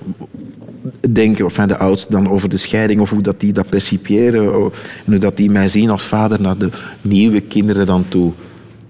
denken, 1.09 1.45
of 1.45 1.53
de 1.53 1.77
oudsten 1.77 2.11
dan 2.11 2.29
over 2.29 2.49
de 2.49 2.57
scheiding, 2.57 3.01
of 3.01 3.09
hoe 3.09 3.21
dat 3.21 3.39
die 3.39 3.53
dat 3.53 3.69
percipiëren, 3.69 4.53
o- 4.53 4.71
en 5.05 5.11
hoe 5.11 5.17
dat 5.17 5.37
die 5.37 5.51
mij 5.51 5.67
zien 5.67 5.89
als 5.89 6.03
vader 6.03 6.41
naar 6.41 6.57
de 6.57 6.69
nieuwe 7.01 7.41
kinderen 7.41 7.85
dan 7.85 8.05
toe. 8.07 8.31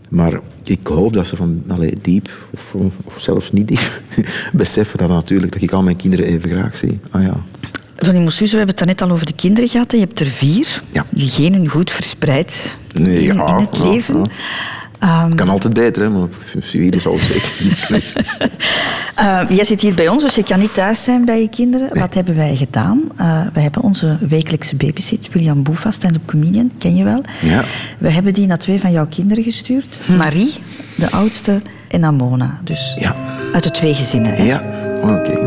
Maar 0.09 0.39
ik 0.63 0.87
hoop 0.87 1.13
dat 1.13 1.27
ze 1.27 1.35
van 1.35 1.63
allee, 1.67 1.93
diep, 2.01 2.29
of, 2.53 2.73
of 3.03 3.13
zelfs 3.17 3.51
niet 3.51 3.67
diep, 3.67 4.01
beseffen 4.53 4.97
dat 4.97 5.09
natuurlijk, 5.09 5.51
dat 5.53 5.61
ik 5.61 5.71
al 5.71 5.83
mijn 5.83 5.95
kinderen 5.95 6.25
even 6.25 6.49
graag 6.49 6.75
zie. 6.75 6.99
Ah 7.09 7.23
ja. 7.23 7.37
Ronnie 7.95 8.21
Mossuze, 8.23 8.51
we 8.51 8.57
hebben 8.57 8.75
het 8.77 8.85
net 8.85 9.01
al 9.01 9.11
over 9.11 9.25
de 9.25 9.33
kinderen 9.33 9.69
gehad. 9.69 9.91
Je 9.91 9.97
hebt 9.97 10.19
er 10.19 10.25
vier. 10.25 10.81
Ja. 10.91 11.05
Je 11.13 11.27
genen 11.29 11.67
goed 11.69 11.91
verspreid 11.91 12.75
in, 12.93 13.11
ja, 13.21 13.47
in 13.57 13.63
het 13.65 13.79
leven. 13.83 14.15
ja. 14.15 14.23
Ehm, 15.01 15.35
Kan 15.35 15.49
altijd 15.49 15.73
beter, 15.73 16.01
hè, 16.03 16.09
maar 16.09 16.27
vier 16.59 16.95
is 16.95 17.07
al 17.07 17.17
zeker 17.17 17.51
niet 17.59 17.75
slecht. 17.77 18.11
Eh, 19.15 19.39
jij 19.49 19.63
zit 19.63 19.81
hier 19.81 19.93
bij 19.93 20.07
ons, 20.07 20.23
dus 20.23 20.35
je 20.35 20.43
kan 20.43 20.59
niet 20.59 20.73
thuis 20.73 21.03
zijn 21.03 21.25
bij 21.25 21.41
je 21.41 21.49
kinderen. 21.49 21.99
Wat 21.99 22.13
hebben 22.13 22.35
wij 22.35 22.55
gedaan? 22.55 23.01
Eh 23.15 23.41
wij 23.53 23.63
hebben 23.63 23.81
onze 23.81 24.17
wekelijkse 24.27 24.75
babysit, 24.75 25.27
William 25.31 25.63
Boefa, 25.63 25.91
stand-up 25.91 26.21
comedian, 26.25 26.71
ken 26.77 26.95
je 26.95 27.03
wel. 27.03 27.21
Ja. 27.41 27.63
We 27.97 28.09
hebben 28.11 28.33
die 28.33 28.47
naar 28.47 28.57
twee 28.57 28.79
van 28.79 28.91
jouw 28.91 29.07
kinderen 29.07 29.43
gestuurd. 29.43 29.97
Marie, 30.17 30.53
de 30.95 31.11
oudste, 31.11 31.61
en 31.87 32.03
Amona. 32.03 32.59
Dus 32.63 32.95
Ja. 32.99 33.15
uit 33.53 33.63
de 33.63 33.71
twee 33.71 33.93
gezinnen. 33.93 34.33
hè. 34.35 34.43
Ja, 34.43 34.63
oké. 35.03 35.39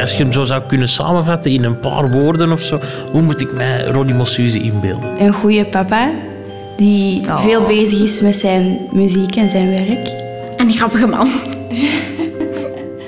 Als 0.00 0.12
je 0.16 0.22
hem 0.22 0.32
zo 0.32 0.44
zou 0.44 0.62
kunnen 0.66 0.88
samenvatten 0.88 1.50
in 1.50 1.64
een 1.64 1.80
paar 1.80 2.10
woorden 2.10 2.52
of 2.52 2.62
zo, 2.62 2.80
hoe 3.12 3.22
moet 3.22 3.40
ik 3.40 3.52
mij 3.52 3.84
Ronnie 3.84 4.14
Mossuze 4.14 4.60
inbeelden? 4.60 5.22
Een 5.24 5.32
goede 5.32 5.64
papa 5.64 6.10
die 6.78 7.22
veel 7.38 7.62
bezig 7.62 8.02
is 8.02 8.20
met 8.20 8.36
zijn 8.36 8.78
muziek 8.92 9.36
en 9.36 9.50
zijn 9.50 9.70
werk. 9.70 10.08
Een 10.56 10.72
grappige 10.72 11.06
man. 11.06 11.28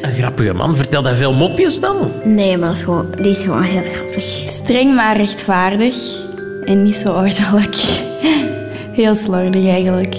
Een 0.02 0.14
grappige 0.14 0.52
man. 0.52 0.76
Vertelt 0.76 1.04
hij 1.04 1.14
veel 1.14 1.32
mopjes 1.32 1.80
dan? 1.80 1.96
Nee, 2.24 2.56
maar 2.56 2.70
is 2.70 2.82
gewoon, 2.82 3.06
die 3.16 3.30
is 3.30 3.42
gewoon 3.42 3.62
heel 3.62 3.82
grappig. 3.92 4.24
Streng 4.44 4.94
maar 4.94 5.16
rechtvaardig 5.16 5.96
en 6.64 6.82
niet 6.82 6.94
zo 6.94 7.12
ordelijk. 7.12 7.76
Heel 9.00 9.14
slordig 9.14 9.68
eigenlijk. 9.68 10.16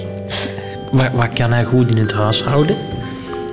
Wat, 0.90 1.10
wat 1.14 1.32
kan 1.32 1.52
hij 1.52 1.64
goed 1.64 1.90
in 1.90 1.96
het 1.96 2.12
huishouden? 2.12 2.76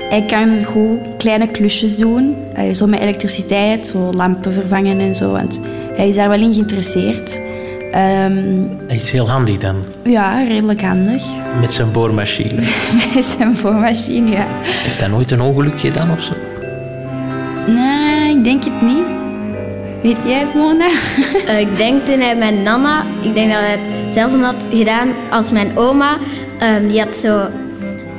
Hij 0.09 0.25
kan 0.25 0.63
goed 0.63 0.99
kleine 1.17 1.47
klusjes 1.47 1.97
doen, 1.97 2.35
zo 2.71 2.85
met 2.85 2.99
elektriciteit, 2.99 3.87
zo 3.87 4.13
lampen 4.13 4.53
vervangen 4.53 4.99
en 4.99 5.15
zo, 5.15 5.31
want 5.31 5.61
hij 5.95 6.09
is 6.09 6.15
daar 6.15 6.29
wel 6.29 6.39
in 6.39 6.53
geïnteresseerd. 6.53 7.48
Ehm, 7.91 8.37
Hij 8.87 8.95
is 8.95 9.11
heel 9.11 9.29
handig 9.29 9.57
dan, 9.57 9.75
ja, 10.03 10.43
redelijk 10.43 10.81
handig. 10.81 11.23
met 11.61 11.73
zijn 11.73 11.91
boormachine. 11.91 12.61
Met 13.15 13.25
zijn 13.25 13.57
voormachine, 13.57 14.31
ja. 14.31 14.45
Heeft 14.61 14.99
hij 14.99 15.09
nooit 15.09 15.31
een 15.31 15.41
ongeluk 15.41 15.79
gedaan 15.79 16.11
of 16.11 16.21
zo? 16.21 16.33
Nee, 17.67 18.35
ik 18.37 18.43
denk 18.43 18.63
het 18.63 18.81
niet. 18.81 19.03
Weet 20.03 20.17
jij, 20.25 20.45
Mona? 20.55 20.87
Eh, 21.47 21.59
ik 21.59 21.77
denk 21.77 22.05
toen 22.05 22.19
hij 22.19 22.35
met 22.35 22.63
Nana, 22.63 23.05
ik 23.21 23.33
denk 23.35 23.51
dat 23.51 23.59
hij 23.59 23.71
het 24.03 24.13
zelf 24.13 24.41
had 24.41 24.67
gedaan 24.73 25.07
als 25.31 25.51
mijn 25.51 25.77
oma. 25.77 26.17
ehm, 26.59 26.87
die 26.87 26.99
had 27.01 27.15
zo 27.17 27.47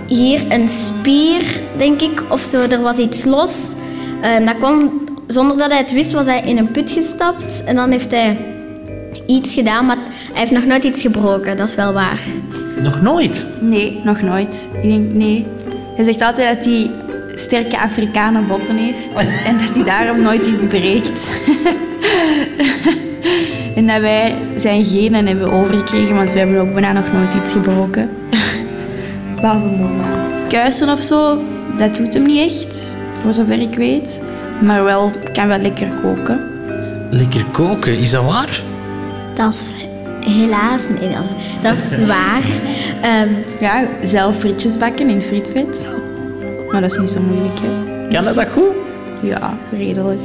hier 0.06 0.42
een 0.48 0.68
spier, 0.68 1.42
denk 1.76 2.00
ik, 2.00 2.22
of 2.28 2.40
zo. 2.40 2.60
Er 2.60 2.82
was 2.82 2.98
iets 2.98 3.24
los. 3.24 3.74
En 4.20 4.46
dat 4.46 4.56
kwam, 4.58 4.90
zonder 5.26 5.56
dat 5.56 5.70
hij 5.70 5.78
het 5.78 5.92
wist, 5.92 6.12
was 6.12 6.26
hij 6.26 6.40
in 6.44 6.58
een 6.58 6.70
put 6.70 6.90
gestapt. 6.90 7.64
En 7.64 7.74
dan 7.76 7.90
heeft 7.90 8.10
hij 8.10 8.36
iets 9.30 9.54
gedaan, 9.54 9.86
maar 9.86 9.96
hij 10.32 10.40
heeft 10.40 10.50
nog 10.50 10.64
nooit 10.64 10.84
iets 10.84 11.02
gebroken. 11.02 11.56
Dat 11.56 11.68
is 11.68 11.74
wel 11.74 11.92
waar. 11.92 12.20
Nog 12.82 13.02
nooit? 13.02 13.46
Nee, 13.60 14.00
nog 14.04 14.22
nooit. 14.22 14.68
Ik 14.82 14.88
denk, 14.88 15.12
nee. 15.12 15.46
Hij 15.96 16.04
zegt 16.04 16.20
altijd 16.20 16.56
dat 16.56 16.64
hij 16.64 16.90
sterke 17.34 17.78
Afrikanen 17.78 18.46
botten 18.46 18.76
heeft 18.76 19.14
en 19.48 19.58
dat 19.58 19.74
hij 19.74 19.84
daarom 19.84 20.22
nooit 20.22 20.46
iets 20.46 20.66
breekt. 20.66 21.40
en 23.76 23.86
dat 23.86 24.00
wij 24.00 24.34
zijn 24.56 24.84
genen 24.84 25.26
hebben 25.26 25.52
overgekregen, 25.52 26.14
want 26.14 26.32
we 26.32 26.38
hebben 26.38 26.60
ook 26.60 26.72
bijna 26.72 26.92
nog 26.92 27.12
nooit 27.12 27.34
iets 27.34 27.52
gebroken. 27.52 28.10
Behalve 29.40 29.66
Mona. 29.66 30.04
Kuisen 30.48 30.88
of 30.88 31.00
zo, 31.00 31.42
dat 31.78 31.96
doet 31.96 32.14
hem 32.14 32.22
niet 32.22 32.50
echt, 32.50 32.92
voor 33.22 33.32
zover 33.32 33.60
ik 33.60 33.74
weet. 33.74 34.22
Maar 34.60 34.84
wel, 34.84 35.12
kan 35.32 35.48
wel 35.48 35.58
lekker 35.58 35.88
koken. 36.02 36.40
Lekker 37.10 37.44
koken, 37.52 37.98
is 37.98 38.10
dat 38.10 38.24
waar? 38.24 38.62
Dat 39.34 39.54
is 39.54 39.72
helaas 40.20 40.88
nee, 40.88 41.10
dat, 41.10 41.22
dat 41.62 41.72
is 41.76 42.06
waar. 42.16 42.42
Ehm, 43.02 43.28
Ja, 43.60 43.86
zelf 44.02 44.38
frietjes 44.38 44.78
bakken 44.78 45.08
in 45.08 45.22
frietvet. 45.22 45.90
Maar 46.70 46.80
dat 46.80 46.90
is 46.90 46.98
niet 46.98 47.08
zo 47.10 47.20
moeilijk, 47.20 47.58
hè. 47.62 47.68
Kan 48.08 48.24
hij 48.24 48.34
dat 48.34 48.46
goed? 48.52 48.74
Ja, 49.22 49.56
redelijk. 49.72 50.18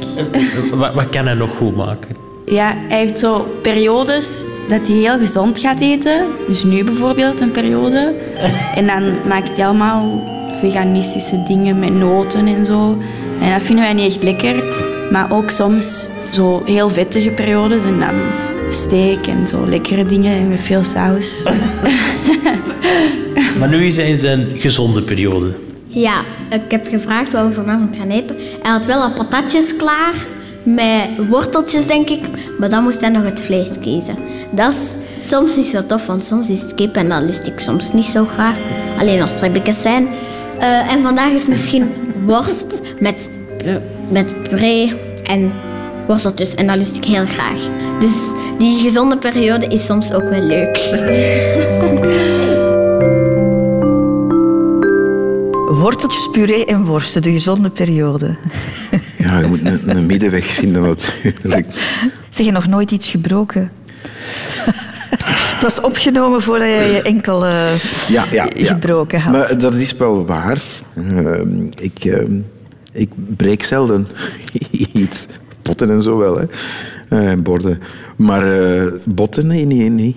Wat, 0.74 0.94
wat 0.94 1.08
kan 1.08 1.24
hij 1.26 1.34
nog 1.34 1.56
goed 1.56 1.76
maken? 1.76 2.16
Ja, 2.46 2.74
hij 2.88 2.98
heeft 2.98 3.18
zo 3.18 3.46
periodes 3.62 4.44
dat 4.68 4.86
hij 4.88 4.96
heel 4.96 5.18
gezond 5.18 5.58
gaat 5.58 5.80
eten. 5.80 6.26
Dus 6.46 6.64
nu 6.64 6.84
bijvoorbeeld 6.84 7.40
een 7.40 7.50
periode. 7.50 8.14
En 8.74 8.86
dan 8.86 9.02
maakt 9.28 9.56
hij 9.56 9.66
allemaal 9.66 10.22
veganistische 10.60 11.42
dingen 11.46 11.78
met 11.78 11.94
noten 11.94 12.46
en 12.46 12.66
zo. 12.66 12.96
En 13.40 13.52
dat 13.52 13.62
vinden 13.62 13.84
wij 13.84 13.94
niet 13.94 14.06
echt 14.14 14.22
lekker. 14.22 14.64
Maar 15.12 15.32
ook 15.32 15.50
soms 15.50 16.08
zo 16.30 16.62
heel 16.64 16.88
vettige 16.90 17.30
periodes 17.30 17.84
en 17.84 17.98
dan 17.98 18.14
steak 18.68 19.26
en 19.26 19.46
zo 19.46 19.66
lekkere 19.66 20.04
dingen 20.04 20.48
met 20.48 20.60
veel 20.60 20.84
saus. 20.84 21.42
Maar 23.58 23.68
nu 23.68 23.84
is 23.84 23.96
hij 23.96 24.08
in 24.08 24.16
zijn 24.16 24.46
gezonde 24.56 25.02
periode. 25.02 25.54
Ja, 25.88 26.24
ik 26.50 26.70
heb 26.70 26.86
gevraagd 26.86 27.32
wat 27.32 27.46
we 27.46 27.52
vanavond 27.52 27.96
gaan 27.96 28.10
eten. 28.10 28.36
Hij 28.62 28.70
had 28.70 28.86
wel 28.86 29.02
al 29.02 29.12
patatjes 29.12 29.76
klaar, 29.76 30.26
met 30.62 31.28
worteltjes 31.28 31.86
denk 31.86 32.08
ik, 32.08 32.20
maar 32.58 32.70
dan 32.70 32.82
moest 32.82 33.00
hij 33.00 33.10
nog 33.10 33.24
het 33.24 33.40
vlees 33.40 33.70
kiezen. 33.80 34.16
Dat 34.50 34.72
is 34.72 34.96
soms 35.28 35.56
niet 35.56 35.66
zo 35.66 35.86
tof, 35.86 36.06
want 36.06 36.24
soms 36.24 36.50
is 36.50 36.62
het 36.62 36.74
kip 36.74 36.96
en 36.96 37.08
dat 37.08 37.22
lust 37.22 37.46
ik 37.46 37.58
soms 37.58 37.92
niet 37.92 38.04
zo 38.04 38.24
graag. 38.24 38.56
Alleen 38.98 39.20
als 39.20 39.30
het 39.30 39.40
ribbekjes 39.40 39.82
zijn. 39.82 40.08
Eh, 40.58 40.92
en 40.92 41.02
vandaag 41.02 41.30
is 41.30 41.46
misschien 41.46 41.90
worst 42.26 42.82
met, 43.00 43.30
met 44.08 44.42
puree 44.42 44.92
en 45.24 45.52
worteltjes 46.06 46.54
en 46.54 46.66
dat 46.66 46.76
lust 46.76 46.96
ik 46.96 47.04
heel 47.04 47.26
graag. 47.26 47.60
Dus 48.00 48.16
die 48.58 48.78
gezonde 48.82 49.18
periode 49.18 49.66
is 49.66 49.86
soms 49.86 50.12
ook 50.12 50.28
wel 50.28 50.40
leuk. 50.42 50.76
Worteltjes, 55.80 56.28
puree 56.32 56.64
en 56.64 56.84
worsten, 56.84 57.22
de 57.22 57.30
gezonde 57.30 57.70
periode. 57.70 58.36
Ja, 59.18 59.38
je 59.38 59.46
moet 59.46 59.60
een, 59.64 59.96
een 59.96 60.06
middenweg 60.06 60.44
vinden 60.46 60.82
natuurlijk. 60.82 61.66
Zeg 62.28 62.46
je 62.46 62.52
nog 62.52 62.66
nooit 62.66 62.90
iets 62.90 63.08
gebroken? 63.08 63.70
Het 65.54 65.62
was 65.62 65.80
opgenomen 65.80 66.42
voordat 66.42 66.68
je 66.68 66.74
je 66.92 67.02
enkel 67.02 67.46
eh, 67.46 67.74
Ja, 68.08 68.24
ja, 68.30 68.46
ja. 68.54 68.66
gebroken 68.72 69.20
had. 69.20 69.32
Maar 69.32 69.58
dat 69.58 69.74
is 69.74 69.92
wel 69.96 70.26
waar. 70.26 70.62
Ehm, 71.10 71.62
ik, 71.80 72.04
ehm, 72.04 72.32
ik 72.92 73.10
breek 73.36 73.62
zelden 73.64 74.08
iets. 74.92 75.26
Potten 75.62 75.90
en 75.90 76.02
zo 76.02 76.16
wel, 76.16 76.38
hè. 76.38 76.44
Eh, 77.08 77.30
En 77.30 77.42
borden. 77.42 77.78
Maar 78.16 78.52
eh, 78.62 78.92
botten, 79.04 79.46
nee, 79.46 79.66
nee, 79.66 79.90
nee. 79.90 80.16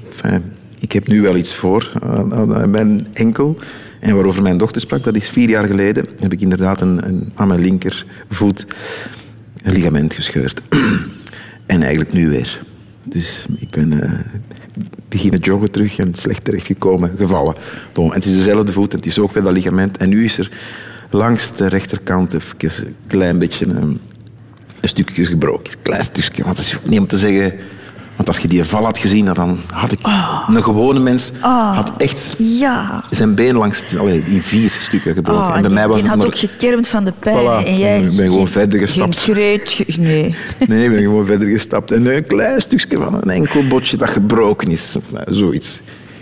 Ik 0.80 0.92
heb 0.92 1.08
nu 1.08 1.22
wel 1.22 1.36
iets 1.36 1.54
voor 1.54 1.92
aan, 2.04 2.34
aan- 2.34 2.70
mijn 2.70 3.08
enkel. 3.14 3.58
En 4.00 4.14
waarover 4.16 4.42
mijn 4.42 4.58
dochter 4.58 4.82
sprak, 4.82 5.04
dat 5.04 5.16
is 5.16 5.30
vier 5.30 5.50
jaar 5.50 5.66
geleden, 5.66 6.06
heb 6.20 6.32
ik 6.34 6.42
inderdaad 6.42 6.82
een, 6.82 7.32
aan 7.36 7.48
mijn 7.48 7.60
linkervoet 7.60 8.66
een 9.64 9.74
ligament 9.74 10.14
gescheurd. 10.14 10.62
en 11.66 11.82
eigenlijk 11.82 12.14
nu 12.14 12.30
weer. 12.30 12.60
Dus 13.04 13.46
ik 13.60 13.70
ben 13.70 14.02
eh, 14.02 14.12
beginnen 15.10 15.40
joggen 15.40 15.72
terug 15.72 15.98
en 15.98 16.14
slecht 16.16 16.44
terechtgekomen, 16.46 17.12
gevallen. 17.18 17.56
Bon, 17.94 18.14
het 18.14 18.26
is 18.26 18.36
dezelfde 18.36 18.74
voet 18.74 18.92
en 18.92 18.98
het 18.98 19.08
is 19.08 19.20
ook 19.20 19.34
weer 19.34 19.44
dat 19.44 19.54
ligament. 19.54 19.98
En 19.98 20.10
nu 20.10 20.24
is 20.26 20.38
er 20.38 20.52
langs 21.10 21.56
de 21.56 21.68
rechterkant 21.68 22.34
even 22.34 22.56
een 22.86 22.96
klein 23.08 23.38
beetje 23.38 23.66
een, 23.66 24.00
een 24.82 24.90
stukje 24.90 25.26
gebroken. 25.26 25.74
Een 25.74 25.82
klein 25.82 26.04
stukje, 26.04 26.44
want 26.44 26.58
het 26.58 26.66
is 26.66 26.76
ook 26.76 26.86
niet 26.90 27.00
om 27.00 27.08
te 27.08 27.18
zeggen 27.18 27.54
Want 28.16 28.28
als 28.32 28.38
je 28.40 28.48
die 28.48 28.64
val 28.64 28.84
had 28.84 28.98
gezien, 28.98 29.26
dan 29.26 29.60
had 29.74 29.92
ik... 29.92 30.00
Een 30.50 30.64
gewone 30.64 31.00
mens 31.00 31.32
Ah. 31.42 31.76
had 31.76 31.92
echt 31.98 32.36
Ja. 32.38 33.04
zijn 33.10 33.36
been 33.36 33.56
langs 33.56 33.98
allee, 33.98 34.24
in 34.28 34.42
vier 34.42 34.70
stukken 34.80 35.14
gebroken. 35.14 35.42
Oh, 35.42 35.48
en 35.48 35.54
bij 35.54 35.62
die, 35.62 35.72
mij 35.74 35.88
was 35.88 35.96
die 35.96 36.04
het 36.10 36.10
had 36.14 36.18
maar... 36.18 36.28
ook 36.28 36.40
gekermd 36.40 36.88
van 36.88 37.06
de 37.06 37.14
pijn. 37.20 37.38
Voilà. 37.64 37.66
En 37.68 37.78
jij 37.78 38.02
Ik 38.02 38.16
ben 38.16 38.26
gewoon 38.26 38.38
geen- 38.44 38.48
verder 38.48 38.80
gestapt. 38.80 39.20
Geen 39.20 39.34
kreet, 39.34 39.98
nee. 39.98 40.36
Nee, 40.68 40.84
ik 40.86 40.92
ben 40.92 41.02
gewoon 41.02 41.26
verder 41.26 41.48
gestapt. 41.48 41.92
En 41.92 42.16
een 42.16 42.26
klein 42.26 42.62
stukje 42.62 42.98
van 42.98 43.14
een 43.14 43.30
enkel 43.30 43.68
botje 43.68 43.98
dat 43.98 44.10
gebroken 44.10 44.68
is. 44.68 44.96
Of, 44.96 45.04
nou, 45.12 45.26
zoiets. 45.36 45.80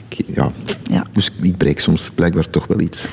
Ik- 0.07 0.25
Ja. 0.35 0.51
Ja. 0.83 1.05
Dus 1.13 1.29
ik 1.41 1.57
breek 1.57 1.79
soms 1.79 2.11
blijkbaar 2.15 2.49
toch 2.49 2.67
wel 2.67 2.79
iets. 2.79 3.07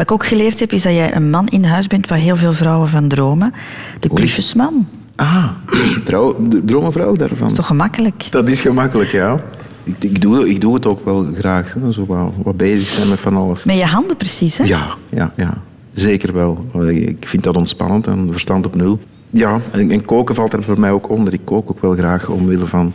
Wat 0.00 0.08
ik 0.08 0.14
ook 0.14 0.26
geleerd 0.26 0.60
heb, 0.60 0.72
is 0.72 0.82
dat 0.82 0.92
jij 0.92 1.14
een 1.14 1.30
man 1.30 1.46
in 1.46 1.64
huis 1.64 1.86
bent 1.86 2.08
waar 2.08 2.18
heel 2.18 2.36
veel 2.36 2.52
vrouwen 2.52 2.88
van 2.88 3.08
dromen. 3.08 3.52
De 4.00 4.08
klusjesman. 4.08 4.88
Ah, 5.16 5.48
trouw, 6.04 6.36
de 6.48 6.64
dromenvrouw 6.64 7.14
daarvan. 7.14 7.38
Dat 7.38 7.48
is 7.50 7.54
toch 7.54 7.66
gemakkelijk? 7.66 8.26
Dat 8.30 8.48
is 8.48 8.60
gemakkelijk, 8.60 9.10
ja. 9.10 9.40
Ik, 9.84 9.94
ik, 9.98 10.20
doe, 10.20 10.48
ik 10.48 10.60
doe 10.60 10.74
het 10.74 10.86
ook 10.86 11.04
wel 11.04 11.26
graag. 11.38 11.74
Hè. 11.74 11.92
Zo 11.92 12.06
wat, 12.06 12.34
wat 12.42 12.56
bezig 12.56 12.88
zijn 12.88 13.08
met 13.08 13.20
van 13.20 13.36
alles. 13.36 13.64
Met 13.64 13.76
je 13.76 13.84
handen 13.84 14.16
precies, 14.16 14.58
hè? 14.58 14.64
Ja, 14.64 14.86
ja, 15.10 15.32
ja. 15.36 15.62
Zeker 15.92 16.32
wel. 16.32 16.66
Ik 16.88 17.28
vind 17.28 17.42
dat 17.42 17.56
ontspannend 17.56 18.06
en 18.06 18.28
verstand 18.30 18.66
op 18.66 18.76
nul. 18.76 18.98
Ja, 19.30 19.60
en, 19.70 19.90
en 19.90 20.04
koken 20.04 20.34
valt 20.34 20.52
er 20.52 20.62
voor 20.62 20.80
mij 20.80 20.90
ook 20.90 21.08
onder. 21.08 21.32
Ik 21.32 21.44
kook 21.44 21.70
ook 21.70 21.80
wel 21.80 21.94
graag 21.94 22.28
omwille 22.28 22.66
van 22.66 22.92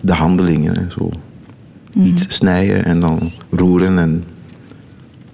de 0.00 0.12
handelingen. 0.12 0.74
Hè. 0.78 0.90
Zo. 0.90 1.10
Mhm. 1.92 2.06
Iets 2.06 2.24
snijden 2.28 2.84
en 2.84 3.00
dan 3.00 3.32
roeren. 3.50 3.98
En 3.98 4.24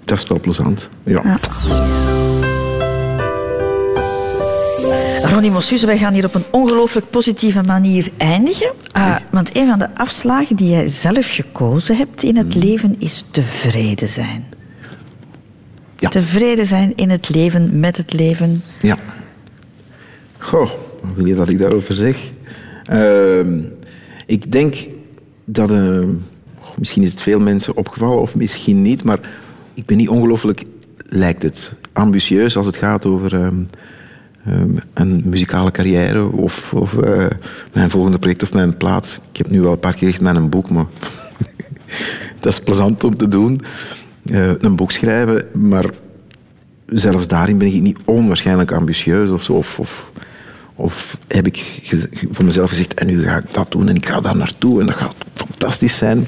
dat 0.04 0.18
is 0.18 0.28
wel 0.28 0.40
plezant. 0.40 0.88
Ja. 1.04 1.38
Ronnie 5.22 5.50
Mossuze, 5.50 5.86
wij 5.86 5.98
gaan 5.98 6.12
hier 6.12 6.24
op 6.24 6.34
een 6.34 6.44
ongelooflijk 6.50 7.10
positieve 7.10 7.62
manier 7.62 8.08
eindigen. 8.16 8.72
Ah, 8.92 9.16
want 9.30 9.56
een 9.56 9.68
van 9.68 9.78
de 9.78 9.94
afslagen 9.94 10.56
die 10.56 10.70
jij 10.70 10.88
zelf 10.88 11.30
gekozen 11.30 11.96
hebt 11.96 12.22
in 12.22 12.36
het 12.36 12.54
leven 12.54 12.94
is 12.98 13.24
tevreden 13.30 14.08
zijn. 14.08 14.44
Tevreden 15.96 16.66
zijn 16.66 16.92
in 16.96 17.10
het 17.10 17.28
leven, 17.28 17.80
met 17.80 17.96
het 17.96 18.12
leven. 18.12 18.62
Ja. 18.80 18.98
Goh, 20.38 20.70
wat 21.00 21.14
wil 21.14 21.26
je 21.26 21.34
dat 21.34 21.48
ik 21.48 21.58
daarover 21.58 21.94
zeg? 21.94 22.30
Ehm, 22.84 23.60
ik 24.26 24.52
denk 24.52 24.74
dat... 25.44 25.70
goh, 26.60 26.76
misschien 26.76 27.02
is 27.02 27.10
het 27.10 27.20
veel 27.20 27.40
mensen 27.40 27.76
opgevallen, 27.76 28.20
of 28.20 28.34
misschien 28.34 28.82
niet, 28.82 29.04
maar 29.04 29.20
ik 29.74 29.86
ben 29.86 29.96
niet 29.96 30.08
ongelooflijk, 30.08 30.62
lijkt 31.06 31.42
het, 31.42 31.72
ambitieus 31.92 32.56
als 32.56 32.66
het 32.66 32.76
gaat 32.76 33.06
over 33.06 33.34
ehm, 33.34 33.62
ehm, 34.46 34.76
een 34.94 35.22
muzikale 35.24 35.70
carrière 35.70 36.32
of, 36.32 36.74
of 36.74 36.98
eh, 36.98 37.26
mijn 37.72 37.90
volgende 37.90 38.18
project 38.18 38.42
of 38.42 38.52
mijn 38.52 38.76
plaat. 38.76 39.20
Ik 39.30 39.36
heb 39.36 39.50
nu 39.50 39.60
wel 39.60 39.72
een 39.72 39.78
paar 39.78 39.94
keer 39.94 40.16
met 40.20 40.36
een 40.36 40.50
boek, 40.50 40.70
maar 40.70 40.86
dat 42.40 42.52
is 42.52 42.60
plezant 42.60 43.04
om 43.04 43.16
te 43.16 43.28
doen. 43.28 43.60
Eh, 44.24 44.50
een 44.60 44.76
boek 44.76 44.92
schrijven, 44.92 45.44
maar 45.52 45.84
zelfs 46.86 47.26
daarin 47.26 47.58
ben 47.58 47.74
ik 47.74 47.82
niet 47.82 47.98
onwaarschijnlijk 48.04 48.72
ambitieus 48.72 49.30
of 49.30 49.42
zo. 49.42 49.52
Of, 49.52 49.78
of, 49.78 50.10
of 50.74 51.16
heb 51.28 51.46
ik 51.46 51.80
voor 52.30 52.44
mezelf 52.44 52.68
gezegd, 52.68 52.94
en 52.94 53.06
nu 53.06 53.22
ga 53.22 53.36
ik 53.36 53.54
dat 53.54 53.72
doen 53.72 53.88
en 53.88 53.96
ik 53.96 54.06
ga 54.06 54.20
daar 54.20 54.36
naartoe 54.36 54.80
en 54.80 54.86
dat 54.86 54.96
gaat 54.96 55.14
fantastisch 55.34 55.96
zijn. 55.96 56.26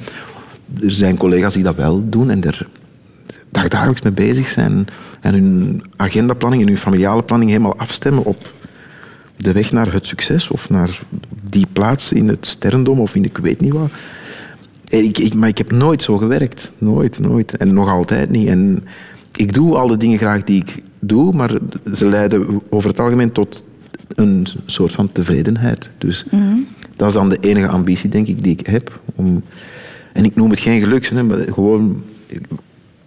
Er 0.83 0.93
zijn 0.93 1.17
collega's 1.17 1.55
die 1.55 1.63
dat 1.63 1.77
wel 1.77 2.09
doen 2.09 2.31
en 2.31 2.43
er 2.45 2.67
dagdagelijks 3.55 4.03
mee 4.03 4.13
bezig 4.13 4.49
zijn 4.49 4.87
en 5.21 5.33
hun 5.35 5.83
agendaplanning 5.97 6.63
en 6.63 6.69
hun 6.69 6.79
familiale 6.79 7.23
planning 7.23 7.51
helemaal 7.51 7.77
afstemmen 7.77 8.25
op 8.25 8.53
de 9.37 9.53
weg 9.53 9.73
naar 9.73 9.93
het 9.93 10.07
succes 10.07 10.49
of 10.49 10.69
naar 10.69 11.01
die 11.49 11.67
plaats 11.73 12.13
in 12.13 12.29
het 12.29 12.47
sterrendom 12.47 13.01
of 13.01 13.15
in 13.15 13.25
ik 13.25 13.39
weet 13.39 13.61
niet 13.61 13.73
wat. 13.73 13.91
Ik, 14.89 15.19
ik, 15.19 15.35
maar 15.35 15.49
ik 15.49 15.59
heb 15.59 15.73
nooit 15.73 16.03
zo 16.03 16.19
gewerkt. 16.19 16.73
Nooit, 16.79 17.19
nooit. 17.19 17.57
En 17.57 17.75
nog 17.75 17.89
altijd 17.89 18.31
niet. 18.31 18.49
En 18.49 18.85
ik 19.37 19.53
doe 19.53 19.77
al 19.77 19.87
de 19.87 19.97
dingen 19.97 20.19
graag 20.19 20.45
die 20.45 20.61
ik 20.61 20.83
doe, 20.99 21.33
maar 21.33 21.59
ze 21.95 22.07
leiden 22.07 22.63
over 22.71 22.91
het 22.91 23.01
algemeen 23.01 23.33
tot 23.33 23.65
een 24.09 24.47
soort 24.67 24.93
van 24.93 25.13
tevredenheid. 25.13 25.91
Dus 25.99 26.25
dat 26.97 27.09
is 27.09 27.15
dan 27.15 27.29
de 27.29 27.39
enige 27.41 27.69
ambitie, 27.69 28.11
denk 28.11 28.27
ik, 28.27 28.43
die 28.43 28.53
ik 28.53 28.67
heb. 28.67 29.01
Om, 29.15 29.43
en 30.13 30.25
ik 30.25 30.35
noem 30.35 30.51
het 30.51 30.59
geen 30.59 30.81
geluk, 30.81 31.07
hè, 31.07 31.23
maar 31.23 31.39
gewoon 31.39 32.03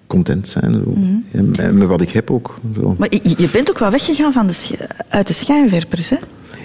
content 0.08 0.48
zijn. 0.48 0.74
Zo. 0.74 0.94
en, 1.32 1.56
en 1.56 1.78
met 1.78 1.88
wat 1.88 2.02
ik 2.02 2.10
heb 2.10 2.32
ook. 2.32 2.60
Zo. 2.76 2.96
Maar 2.98 3.10
je, 3.12 3.50
bent 3.52 3.70
ook 3.70 3.80
wel 3.80 3.92
weggegaan 3.92 4.34
van 4.34 4.48
de, 4.48 4.88
uit 5.10 5.28
de 5.28 5.34
schijnwerpers, 5.34 6.10
hè? 6.10 6.18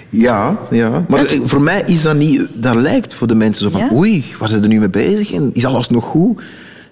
Ja, 0.09 0.57
ja. 0.71 1.05
Maar 1.07 1.25
eh, 1.25 1.39
voor 1.43 1.61
mij 1.61 1.83
is 1.85 2.01
dat 2.01 2.15
niet... 2.15 2.41
Dat 2.53 2.75
lijkt 2.75 3.13
voor 3.13 3.27
de 3.27 3.35
mensen 3.35 3.71
zo 3.71 3.77
van... 3.77 3.87
Ja? 3.87 3.95
Oei, 3.95 4.25
waar 4.39 4.49
zijn 4.49 4.61
er 4.61 4.67
nu 4.67 4.79
mee 4.79 4.89
bezig? 4.89 5.31
En 5.31 5.49
is 5.53 5.65
alles 5.65 5.89
nog 5.89 6.05
goed? 6.05 6.41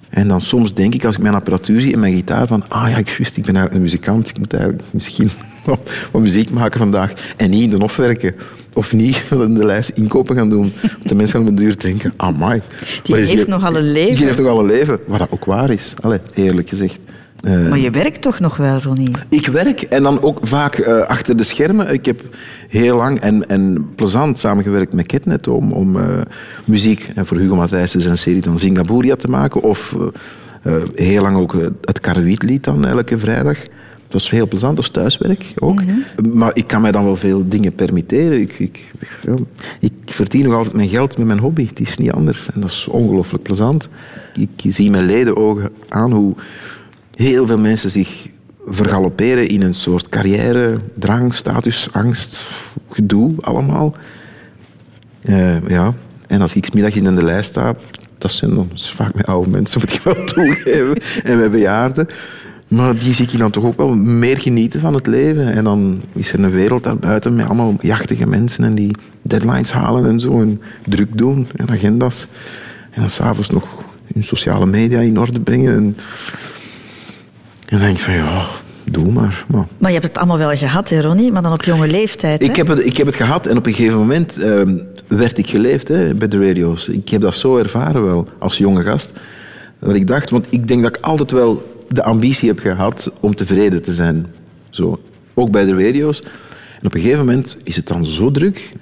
En 0.09 0.27
dan 0.27 0.41
soms 0.41 0.73
denk 0.73 0.93
ik, 0.93 1.05
als 1.05 1.15
ik 1.15 1.21
mijn 1.21 1.35
apparatuur 1.35 1.81
zie 1.81 1.93
en 1.93 1.99
mijn 1.99 2.13
gitaar, 2.13 2.47
van... 2.47 2.63
Ah 2.67 2.89
ja, 2.89 2.97
ik, 2.97 3.09
juist, 3.09 3.37
ik 3.37 3.45
ben 3.45 3.55
eigenlijk 3.55 3.73
een 3.75 3.81
muzikant. 3.81 4.29
Ik 4.29 4.37
moet 4.37 4.53
eigenlijk 4.53 4.83
misschien 4.91 5.29
wat, 5.65 5.79
wat 6.11 6.21
muziek 6.21 6.49
maken 6.49 6.79
vandaag. 6.79 7.13
En 7.37 7.49
niet 7.49 7.63
in 7.63 7.69
de 7.69 7.77
hof 7.77 7.95
werken. 7.95 8.35
Of 8.73 8.93
niet 8.93 9.23
in 9.31 9.53
de 9.53 9.65
lijst 9.65 9.89
inkopen 9.89 10.35
gaan 10.35 10.49
doen. 10.49 10.73
Want 10.81 11.07
de 11.09 11.15
mensen 11.15 11.39
gaan 11.39 11.49
op 11.49 11.57
de 11.57 11.63
duur 11.63 11.79
denken... 11.79 12.13
Amai. 12.17 12.61
Die 13.03 13.15
heeft 13.15 13.47
nogal 13.47 13.75
een 13.75 13.91
leven. 13.91 14.15
Die 14.15 14.25
heeft 14.25 14.37
nogal 14.37 14.59
een 14.59 14.65
leven. 14.65 14.99
Wat 15.05 15.19
dat 15.19 15.31
ook 15.31 15.45
waar 15.45 15.69
is. 15.69 15.93
Allee, 16.01 16.19
eerlijk 16.33 16.69
gezegd. 16.69 16.99
Eh, 17.41 17.69
Maar 17.69 17.79
je 17.79 17.89
werkt 17.89 18.21
toch 18.21 18.39
nog 18.39 18.57
wel, 18.57 18.79
Ronnie? 18.79 19.11
ik 19.29 19.47
werk 19.47 19.81
en 19.81 20.03
dan 20.03 20.21
ook 20.21 20.39
vaak 20.41 20.75
eh, 20.75 20.99
achter 20.99 21.35
de 21.35 21.43
schermen. 21.43 21.93
Ik 21.93 22.05
heb 22.05 22.21
heel 22.67 22.95
lang 22.95 23.19
en, 23.19 23.49
en 23.49 23.91
plezant 23.95 24.39
samengewerkt 24.39 24.93
met 24.93 25.05
Ketnet 25.05 25.47
om, 25.47 25.71
om 25.71 25.97
eh, 25.97 26.03
muziek 26.65 27.09
en 27.15 27.25
voor 27.25 27.37
Hugo 27.37 27.55
Matthijssen 27.55 28.01
zijn 28.01 28.17
serie 28.17 28.41
dan 28.41 28.59
Zingaburia 28.59 29.15
te 29.15 29.27
maken. 29.27 29.61
Of 29.61 29.95
heel 30.95 31.21
lang 31.21 31.37
ook 31.37 31.55
het 31.81 31.99
Karawietlied 31.99 32.63
dan 32.63 32.85
elke 32.85 33.17
vrijdag. 33.19 33.57
Dat 34.11 34.21
was 34.21 34.29
heel 34.29 34.47
plezant, 34.47 34.75
dat 34.75 34.85
is 34.85 34.91
thuiswerk 34.91 35.53
ook. 35.59 35.81
Maar 36.33 36.51
ik 36.53 36.67
kan 36.67 36.81
mij 36.81 36.91
dan 36.91 37.03
wel 37.03 37.15
veel 37.15 37.47
dingen 37.47 37.73
permitteren. 37.73 38.41
Ik, 38.41 38.59
ik, 38.59 38.91
ja, 39.25 39.35
ik 39.79 39.91
verdien 40.05 40.43
nog 40.43 40.55
altijd 40.55 40.75
mijn 40.75 40.89
geld 40.89 41.17
met 41.17 41.27
mijn 41.27 41.39
hobby. 41.39 41.67
Het 41.67 41.79
is 41.79 41.97
niet 41.97 42.11
anders. 42.11 42.49
En 42.53 42.61
dat 42.61 42.69
is 42.69 42.87
ongelooflijk 42.87 43.43
plezant. 43.43 43.87
Ik 44.33 44.73
zie 44.73 44.89
mijn 44.89 45.05
leden 45.05 45.37
ogen 45.37 45.69
aan 45.87 46.11
hoe 46.11 46.35
heel 47.15 47.47
veel 47.47 47.57
mensen 47.57 47.89
zich 47.89 48.27
vergalopperen 48.67 49.47
in 49.47 49.61
een 49.61 49.73
soort 49.73 50.09
carrière, 50.09 50.79
drang, 50.93 51.33
status, 51.33 51.87
angst, 51.91 52.41
gedoe, 52.89 53.33
allemaal. 53.39 53.95
Eh, 55.21 55.67
ja. 55.67 55.93
En 56.27 56.41
als 56.41 56.53
ik 56.53 56.73
middags 56.73 56.95
in 56.95 57.15
de 57.15 57.23
lijst 57.23 57.49
sta, 57.49 57.75
dat 58.17 58.31
zijn 58.31 58.55
dan 58.55 58.69
vaak 58.75 59.15
met 59.15 59.25
oude 59.25 59.49
mensen, 59.49 59.79
moet 59.79 59.93
ik 59.93 60.01
wel 60.01 60.25
toegeven, 60.25 61.01
en 61.23 61.37
met 61.39 61.51
bejaarden. 61.51 62.07
Maar 62.71 62.97
die 62.97 63.13
zie 63.13 63.27
ik 63.31 63.37
dan 63.37 63.51
toch 63.51 63.63
ook 63.63 63.77
wel 63.77 63.95
meer 63.95 64.39
genieten 64.39 64.79
van 64.79 64.93
het 64.93 65.07
leven. 65.07 65.53
En 65.53 65.63
dan 65.63 66.01
is 66.13 66.33
er 66.33 66.43
een 66.43 66.51
wereld 66.51 66.83
daarbuiten 66.83 67.35
met 67.35 67.45
allemaal 67.45 67.75
jachtige 67.79 68.27
mensen 68.27 68.63
en 68.63 68.75
die 68.75 68.95
deadlines 69.21 69.71
halen 69.71 70.05
en 70.05 70.19
zo. 70.19 70.41
En 70.41 70.61
druk 70.87 71.17
doen 71.17 71.47
en 71.55 71.69
agenda's. 71.69 72.27
En 72.91 73.01
dan 73.01 73.09
s'avonds 73.09 73.49
nog 73.49 73.65
hun 74.13 74.23
sociale 74.23 74.65
media 74.65 74.99
in 74.99 75.19
orde 75.19 75.39
brengen. 75.39 75.75
En, 75.75 75.83
en 75.83 77.77
dan 77.77 77.79
denk 77.79 77.97
ik 77.97 78.03
van 78.03 78.13
ja, 78.13 78.45
doe 78.91 79.11
maar. 79.11 79.45
maar 79.47 79.65
Maar 79.77 79.91
je 79.91 79.97
hebt 79.97 80.07
het 80.07 80.17
allemaal 80.17 80.37
wel 80.37 80.55
gehad, 80.55 80.89
hè, 80.89 81.01
Ronnie? 81.01 81.31
Maar 81.31 81.41
dan 81.41 81.53
op 81.53 81.63
jonge 81.63 81.87
leeftijd, 81.87 82.41
hè? 82.41 82.47
ik 82.47 82.55
heb, 82.55 82.67
het, 82.67 82.85
ik 82.85 82.97
heb 82.97 83.05
het 83.05 83.15
gehad 83.15 83.45
en 83.45 83.57
op 83.57 83.65
een 83.65 83.73
gegeven 83.73 83.99
moment 83.99 84.37
ehm, 84.37 84.77
werd 85.07 85.37
ik 85.37 85.49
geleefd 85.49 85.87
hè, 85.87 86.13
bij 86.13 86.27
de 86.27 86.47
radio's. 86.47 86.87
Ik 86.87 87.09
heb 87.09 87.21
dat 87.21 87.35
zo 87.35 87.57
ervaren 87.57 88.03
wel, 88.03 88.27
als 88.39 88.57
jonge 88.57 88.83
gast. 88.83 89.11
Dat 89.79 89.95
ik 89.95 90.07
dacht, 90.07 90.29
want 90.29 90.45
ik 90.49 90.67
denk 90.67 90.83
dat 90.83 90.95
ik 90.95 91.03
altijd 91.03 91.31
wel 91.31 91.79
de 91.93 92.03
ambitie 92.03 92.47
heb 92.49 92.59
gehad 92.59 93.11
om 93.19 93.35
tevreden 93.35 93.81
te 93.81 93.93
zijn. 93.93 94.25
Zo. 94.69 94.99
Ook 95.33 95.51
bij 95.51 95.65
de 95.65 95.85
radio's. 95.85 96.21
En 96.79 96.87
op 96.87 96.93
een 96.93 97.01
gegeven 97.01 97.25
moment 97.25 97.57
is 97.63 97.75
het 97.75 97.87
dan 97.87 98.05
zo 98.05 98.31
druk. 98.31 98.73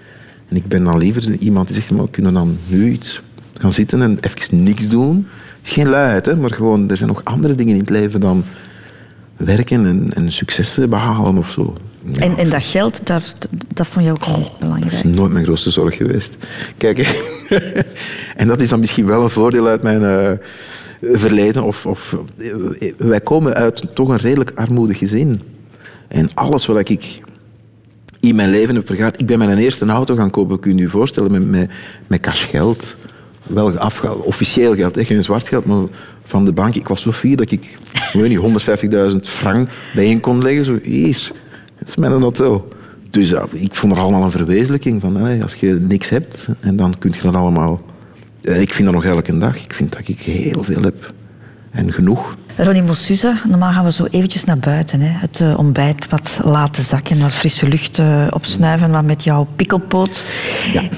En 0.47 0.55
ik 0.55 0.67
ben 0.67 0.83
dan 0.83 0.97
liever 0.97 1.37
iemand 1.37 1.67
die 1.67 1.75
zegt, 1.75 1.91
maar 1.91 2.03
we 2.03 2.09
kunnen 2.09 2.33
dan 2.33 2.57
nu 2.67 2.91
iets 2.91 3.21
gaan 3.59 3.71
zitten 3.71 4.01
en 4.01 4.17
even 4.21 4.63
niks 4.63 4.87
doen. 4.87 5.27
Geen 5.61 5.89
luiheid, 5.89 6.25
hè, 6.25 6.35
maar 6.35 6.53
gewoon, 6.53 6.89
er 6.89 6.97
zijn 6.97 7.09
nog 7.09 7.21
andere 7.23 7.55
dingen 7.55 7.73
in 7.73 7.79
het 7.79 7.89
leven 7.89 8.19
dan 8.19 8.43
werken 9.37 9.85
en, 9.85 10.13
en 10.13 10.31
successen 10.31 10.89
behalen 10.89 11.37
of 11.37 11.49
zo. 11.49 11.73
Ja, 12.13 12.21
En, 12.21 12.37
en 12.37 12.49
dat 12.49 12.63
geld, 12.63 12.99
daar, 13.03 13.23
dat 13.73 13.87
vond 13.87 14.05
je 14.05 14.11
ook 14.11 14.27
niet 14.37 14.59
belangrijk. 14.59 14.95
dat 14.95 15.05
is 15.05 15.17
nooit 15.17 15.31
mijn 15.31 15.45
grootste 15.45 15.69
zorg 15.69 15.95
geweest. 15.95 16.35
Kijk, 16.77 16.97
en 18.35 18.47
dat 18.47 18.61
is 18.61 18.69
dan 18.69 18.79
misschien 18.79 19.05
wel 19.05 19.23
een 19.23 19.29
voordeel 19.29 19.67
uit 19.67 19.81
mijn 19.81 20.03
eh, 20.03 20.31
verleden. 21.01 21.63
Of, 21.63 21.85
of, 21.85 22.15
eh, 22.37 22.53
wij 22.97 23.21
komen 23.21 23.53
uit 23.53 23.83
toch 23.93 24.09
een 24.09 24.17
redelijk 24.17 24.51
armoedig 24.55 24.97
gezin. 24.97 25.41
En 26.07 26.29
alles 26.33 26.65
wat 26.65 26.89
ik 26.89 27.21
in 28.19 28.35
mijn 28.35 28.49
leven 28.49 28.75
heb 28.75 28.87
vergaard... 28.87 29.19
Ik 29.19 29.25
ben 29.25 29.37
mijn 29.37 29.57
eerste 29.57 29.85
auto 29.85 30.15
gaan 30.15 30.29
kopen, 30.29 30.59
kun 30.59 30.75
je 30.75 30.81
je 30.81 30.89
voorstellen, 30.89 31.31
met, 31.31 31.49
met, 31.49 31.69
met 32.07 32.19
cashgeld. 32.19 32.95
Wel 33.43 33.77
afgehaald, 33.77 34.25
officieel 34.25 34.75
geld, 34.75 34.95
hè, 34.95 35.05
geen 35.05 35.23
zwart 35.23 35.47
geld, 35.47 35.65
maar 35.65 35.83
van 36.23 36.45
de 36.45 36.51
bank. 36.51 36.75
Ik 36.75 36.87
was 36.87 37.01
zo 37.01 37.11
fier 37.11 37.37
dat 37.37 37.51
ik, 37.51 37.77
ik 37.93 38.09
weet 38.13 38.29
niet, 38.29 39.11
150.000 39.11 39.17
frank 39.21 39.69
bijeen 39.95 40.19
kon 40.19 40.41
leggen. 40.41 40.65
Zo, 40.65 40.77
eens, 40.83 41.31
dat 41.79 41.87
is 41.87 41.95
mijn 41.95 42.11
auto. 42.11 42.67
Dus 43.09 43.33
ik 43.51 43.75
vond 43.75 43.93
er 43.93 43.99
allemaal 43.99 44.23
een 44.23 44.31
verwezenlijking 44.31 45.01
van. 45.01 45.15
Hè, 45.15 45.41
als 45.41 45.53
je 45.53 45.73
niks 45.73 46.09
hebt, 46.09 46.47
en 46.59 46.75
dan 46.75 46.95
kun 46.99 47.11
je 47.15 47.21
dat 47.21 47.35
allemaal... 47.35 47.81
Ja, 48.41 48.53
ik 48.53 48.73
vind 48.73 48.85
dat 48.85 48.95
nog 48.95 49.05
elke 49.05 49.37
dag. 49.37 49.63
Ik 49.63 49.73
vind 49.73 49.91
dat 49.91 50.07
ik 50.07 50.19
heel 50.19 50.63
veel 50.63 50.81
heb. 50.81 51.13
En 51.71 51.91
genoeg. 51.93 52.35
Ronnie 52.55 52.83
Mossuza, 52.83 53.41
normaal 53.47 53.71
gaan 53.71 53.83
we 53.83 53.91
zo 53.91 54.05
eventjes 54.05 54.43
naar 54.43 54.57
buiten. 54.57 55.01
Hè. 55.01 55.07
Het 55.19 55.39
eh, 55.41 55.57
ontbijt 55.59 56.09
wat 56.09 56.39
laten 56.43 56.83
zakken, 56.83 57.19
wat 57.19 57.31
frisse 57.33 57.67
lucht 57.67 57.99
eh, 57.99 58.27
opsnuiven, 58.29 58.91
wat 58.91 59.03
met 59.03 59.23
jouw 59.23 59.47
pikkelpoot. 59.55 60.25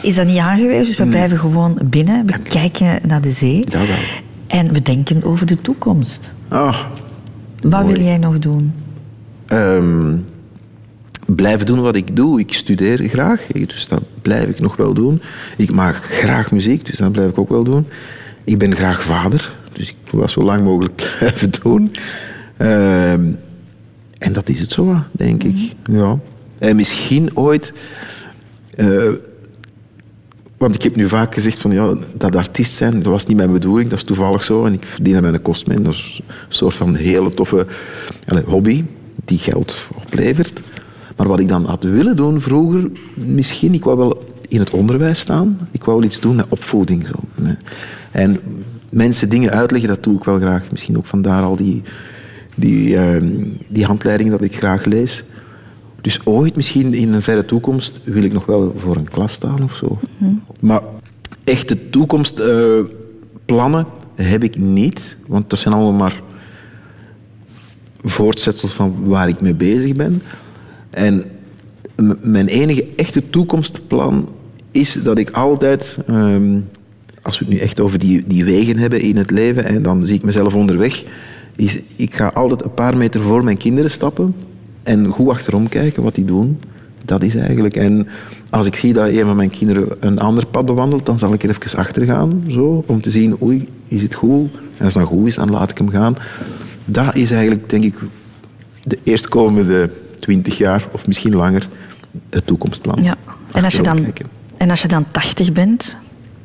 Is 0.01 0.15
dat 0.15 0.25
niet 0.27 0.37
aangewezen? 0.37 0.85
Dus 0.85 0.97
we 0.97 1.05
blijven 1.05 1.39
gewoon 1.39 1.79
binnen. 1.83 2.25
We 2.25 2.39
kijken 2.39 2.99
naar 3.07 3.21
de 3.21 3.31
zee. 3.31 3.65
Ja, 3.69 3.77
wel. 3.77 3.95
En 4.47 4.73
we 4.73 4.81
denken 4.81 5.23
over 5.23 5.45
de 5.45 5.61
toekomst. 5.61 6.33
Ah, 6.47 6.77
Wat 7.61 7.83
mooi. 7.83 7.93
wil 7.95 8.03
jij 8.05 8.17
nog 8.17 8.39
doen? 8.39 8.73
Ehm, 9.47 10.15
blijven 11.35 11.65
doen 11.65 11.81
wat 11.81 11.95
ik 11.95 12.15
doe. 12.15 12.39
Ik 12.39 12.53
studeer 12.53 12.97
graag, 12.97 13.47
dus 13.47 13.87
dat 13.87 14.03
blijf 14.21 14.45
ik 14.45 14.59
nog 14.59 14.75
wel 14.75 14.93
doen. 14.93 15.21
Ik 15.57 15.71
maak 15.71 15.95
graag 15.95 16.51
muziek, 16.51 16.85
dus 16.85 16.97
dat 16.97 17.11
blijf 17.11 17.29
ik 17.29 17.37
ook 17.37 17.49
wel 17.49 17.63
doen. 17.63 17.87
Ik 18.43 18.57
ben 18.57 18.75
graag 18.75 19.03
vader, 19.03 19.55
dus 19.73 19.89
ik 19.89 19.95
wil 20.11 20.19
dat 20.19 20.31
zo 20.31 20.43
lang 20.43 20.63
mogelijk 20.63 20.95
blijven 21.19 21.51
doen. 21.63 21.91
Ehm, 22.57 23.31
en 24.17 24.33
dat 24.33 24.49
is 24.49 24.59
het 24.59 24.71
zo, 24.71 24.95
denk 25.11 25.43
ik. 25.43 25.73
Ja. 25.91 26.19
En 26.57 26.75
misschien 26.75 27.37
ooit... 27.37 27.73
eh, 28.75 29.09
want 30.57 30.75
ik 30.75 30.83
heb 30.83 30.95
nu 30.95 31.07
vaak 31.07 31.33
gezegd 31.33 31.57
van 31.57 31.71
ja, 31.71 31.95
dat 32.13 32.35
artiest 32.35 32.73
zijn, 32.73 32.93
dat 32.93 33.05
was 33.05 33.25
niet 33.25 33.37
mijn 33.37 33.51
bedoeling, 33.51 33.89
dat 33.89 33.97
is 33.97 34.05
toevallig 34.05 34.43
zo. 34.43 34.65
En 34.65 34.73
ik 34.73 34.85
verdien 34.85 35.15
er 35.15 35.21
mijn 35.21 35.41
kost 35.41 35.67
mee. 35.67 35.81
Dat 35.81 35.93
is 35.93 36.21
een 36.27 36.33
soort 36.49 36.75
van 36.75 36.95
hele 36.95 37.33
toffe 37.33 37.67
hobby 38.45 38.83
die 39.25 39.37
geld 39.37 39.77
oplevert. 39.95 40.59
Maar 41.17 41.27
wat 41.27 41.39
ik 41.39 41.47
dan 41.47 41.65
had 41.65 41.83
willen 41.83 42.15
doen 42.15 42.41
vroeger, 42.41 42.89
misschien, 43.13 43.73
ik 43.73 43.83
wou 43.83 43.97
wel 43.97 44.23
in 44.47 44.59
het 44.59 44.69
onderwijs 44.69 45.19
staan. 45.19 45.67
Ik 45.71 45.83
wou 45.83 45.97
wel 45.97 46.07
iets 46.07 46.19
doen 46.19 46.35
met 46.35 46.45
opvoeding. 46.49 47.07
Zo. 47.07 47.13
En 48.11 48.39
mensen 48.89 49.29
dingen 49.29 49.51
uitleggen, 49.51 49.89
dat 49.89 50.03
doe 50.03 50.17
ik 50.17 50.23
wel 50.23 50.39
graag. 50.39 50.71
Misschien 50.71 50.97
ook 50.97 51.05
vandaar 51.05 51.43
al 51.43 51.55
die, 51.55 51.81
die, 52.55 52.97
ehm, 52.97 53.33
die 53.67 53.85
handleidingen 53.85 54.31
dat 54.31 54.41
ik 54.41 54.55
graag 54.55 54.85
lees. 54.85 55.23
Dus 56.01 56.25
ooit, 56.25 56.55
misschien 56.55 56.93
in 56.93 57.13
een 57.13 57.21
verre 57.21 57.45
toekomst, 57.45 58.01
wil 58.03 58.23
ik 58.23 58.33
nog 58.33 58.45
wel 58.45 58.73
voor 58.77 58.95
een 58.95 59.09
klas 59.09 59.33
staan 59.33 59.63
of 59.63 59.75
zo. 59.75 59.99
Maar 60.59 60.81
echte 61.43 61.89
toekomstplannen 61.89 63.85
heb 64.15 64.43
ik 64.43 64.57
niet, 64.57 65.15
want 65.27 65.49
dat 65.49 65.59
zijn 65.59 65.73
allemaal 65.73 65.93
maar 65.93 66.21
voortzetsels 68.01 68.73
van 68.73 68.95
waar 69.03 69.27
ik 69.27 69.41
mee 69.41 69.53
bezig 69.53 69.95
ben. 69.95 70.21
En 70.91 71.23
mijn 72.21 72.47
enige 72.47 72.87
echte 72.95 73.29
toekomstplan 73.29 74.29
is 74.71 74.97
dat 75.03 75.17
ik 75.17 75.29
altijd, 75.29 75.97
ehm, 76.07 76.59
als 77.21 77.39
we 77.39 77.45
het 77.45 77.53
nu 77.53 77.59
echt 77.59 77.79
over 77.79 77.99
die, 77.99 78.23
die 78.27 78.45
wegen 78.45 78.77
hebben 78.77 79.01
in 79.01 79.17
het 79.17 79.31
leven, 79.31 79.65
en 79.65 79.83
dan 79.83 80.05
zie 80.05 80.15
ik 80.15 80.23
mezelf 80.23 80.55
onderweg, 80.55 81.03
is 81.55 81.81
ik 81.95 82.13
ga 82.13 82.27
altijd 82.27 82.63
een 82.63 82.73
paar 82.73 82.97
meter 82.97 83.21
voor 83.21 83.43
mijn 83.43 83.57
kinderen 83.57 83.91
stappen 83.91 84.35
en 84.83 85.05
goed 85.05 85.29
achterom 85.29 85.69
kijken 85.69 86.03
wat 86.03 86.15
die 86.15 86.25
doen. 86.25 86.59
Dat 87.05 87.23
is 87.23 87.35
eigenlijk. 87.35 87.75
En 87.75 88.07
als 88.49 88.65
ik 88.65 88.75
zie 88.75 88.93
dat 88.93 89.07
een 89.07 89.25
van 89.25 89.35
mijn 89.35 89.49
kinderen 89.49 89.87
een 89.99 90.19
ander 90.19 90.45
pad 90.45 90.65
bewandelt, 90.65 91.05
dan 91.05 91.19
zal 91.19 91.33
ik 91.33 91.43
er 91.43 91.49
even 91.49 91.79
achter 91.79 92.05
gaan, 92.05 92.43
zo, 92.47 92.83
om 92.87 93.01
te 93.01 93.11
zien, 93.11 93.41
oei, 93.41 93.67
is 93.87 94.01
het 94.01 94.13
goed? 94.13 94.49
En 94.77 94.85
als 94.85 94.93
dat 94.93 95.03
goed 95.03 95.27
is, 95.27 95.35
dan 95.35 95.51
laat 95.51 95.71
ik 95.71 95.77
hem 95.77 95.89
gaan. 95.89 96.15
Dat 96.85 97.15
is 97.15 97.31
eigenlijk, 97.31 97.69
denk 97.69 97.83
ik, 97.83 97.95
de 98.83 98.97
eerstkomende 99.03 99.89
twintig 100.21 100.57
jaar, 100.57 100.87
of 100.91 101.07
misschien 101.07 101.35
langer, 101.35 101.67
het 102.29 102.45
toekomstplan. 102.47 103.03
Ja. 103.03 103.15
En 103.51 103.63
als, 103.63 103.73
je 103.73 103.81
dan, 103.83 104.01
kijken. 104.03 104.25
en 104.57 104.69
als 104.69 104.81
je 104.81 104.87
dan 104.87 105.05
80 105.11 105.51
bent, 105.51 105.97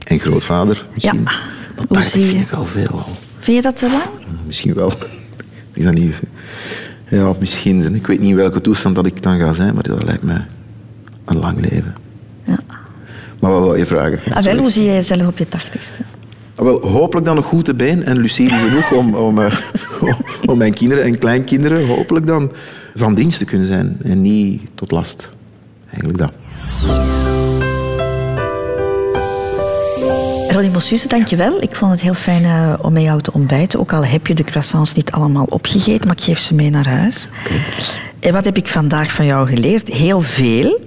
En 0.04 0.18
grootvader, 0.18 0.86
misschien. 0.94 1.16
Ja. 1.16 1.22
Maar 1.22 1.42
Hoe 1.76 1.86
80 1.86 2.12
zie 2.12 2.24
je- 2.24 2.30
vind 2.30 2.42
ik 2.42 2.48
wel 2.50 2.64
veel 2.66 2.88
al. 2.88 3.08
vind 3.38 3.56
je 3.56 3.62
dat 3.62 3.76
te 3.76 3.86
lang? 3.88 4.26
Misschien 4.46 4.74
wel. 4.74 4.92
Is 5.74 5.84
dat 5.84 5.94
niet... 5.94 6.14
Ja, 7.08 7.32
misschien. 7.38 7.94
Ik 7.94 8.06
weet 8.06 8.20
niet 8.20 8.30
in 8.30 8.36
welke 8.36 8.60
toestand 8.60 8.94
dat 8.94 9.06
ik 9.06 9.22
dan 9.22 9.38
ga 9.38 9.52
zijn, 9.52 9.74
maar 9.74 9.82
dat 9.82 10.04
lijkt 10.04 10.22
mij 10.22 10.44
een 11.24 11.38
lang 11.38 11.60
leven. 11.70 11.94
Ja. 12.44 12.58
Maar 13.40 13.50
wat 13.50 13.62
wil 13.62 13.74
je 13.74 13.86
vragen? 13.86 14.18
Ah, 14.34 14.42
wel, 14.42 14.56
hoe 14.58 14.70
zie 14.70 14.84
jij 14.84 14.94
jezelf 14.94 15.26
op 15.26 15.38
je 15.38 15.48
tachtigste? 15.48 15.94
Ah, 16.54 16.64
Wel, 16.64 16.88
hopelijk 16.88 17.26
dan 17.26 17.34
nog 17.36 17.44
goed 17.46 17.64
te 17.64 17.74
been 17.74 18.04
en 18.04 18.16
lucide 18.18 18.54
genoeg 18.54 18.92
om, 18.92 19.14
om, 19.14 19.38
eh, 19.42 19.56
om 20.50 20.58
mijn 20.58 20.74
kinderen 20.74 21.04
en 21.04 21.18
kleinkinderen 21.18 21.86
hopelijk 21.86 22.26
dan 22.26 22.52
van 22.96 23.14
dienst 23.14 23.38
te 23.38 23.44
kunnen 23.44 23.66
zijn 23.66 23.96
en 24.02 24.22
niet 24.22 24.62
tot 24.74 24.90
last. 24.90 25.30
Eigenlijk 25.90 26.18
dat. 26.18 26.32
Ronnie 30.48 30.70
Mossuze, 30.70 31.08
dankjewel. 31.08 31.62
Ik 31.62 31.74
vond 31.74 31.90
het 31.90 32.00
heel 32.00 32.14
fijn 32.14 32.44
eh, 32.44 32.72
om 32.80 32.92
met 32.92 33.02
jou 33.02 33.22
te 33.22 33.32
ontbijten. 33.32 33.80
Ook 33.80 33.92
al 33.92 34.04
heb 34.04 34.26
je 34.26 34.34
de 34.34 34.44
croissants 34.44 34.94
niet 34.94 35.10
allemaal 35.10 35.44
opgegeten, 35.44 36.06
maar 36.06 36.16
ik 36.16 36.24
geef 36.24 36.38
ze 36.38 36.54
mee 36.54 36.70
naar 36.70 36.88
huis. 36.88 37.28
En 38.20 38.32
wat 38.32 38.44
heb 38.44 38.56
ik 38.56 38.68
vandaag 38.68 39.12
van 39.12 39.26
jou 39.26 39.48
geleerd? 39.48 39.88
Heel 39.88 40.20
veel. 40.20 40.80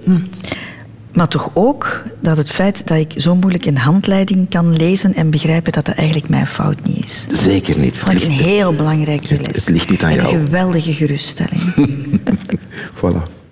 Maar 1.12 1.28
toch 1.28 1.50
ook 1.54 2.02
dat 2.20 2.36
het 2.36 2.50
feit 2.50 2.86
dat 2.86 2.98
ik 2.98 3.12
zo 3.16 3.34
moeilijk 3.36 3.64
een 3.64 3.78
handleiding 3.78 4.48
kan 4.48 4.76
lezen 4.76 5.14
en 5.14 5.30
begrijpen 5.30 5.72
dat 5.72 5.84
dat 5.86 5.94
eigenlijk 5.94 6.28
mijn 6.28 6.46
fout 6.46 6.82
niet 6.82 7.04
is. 7.04 7.26
Zeker 7.30 7.78
niet. 7.78 7.98
Vond 7.98 8.12
ik 8.12 8.22
een 8.22 8.30
heel 8.30 8.72
belangrijke 8.72 9.36
les. 9.36 9.46
het 9.46 9.68
ligt 9.68 9.90
niet 9.90 10.02
aan 10.02 10.14
jou. 10.14 10.34
Een 10.34 10.44
geweldige 10.44 10.92
geruststelling. 10.92 11.74
Voilà. 13.00 13.39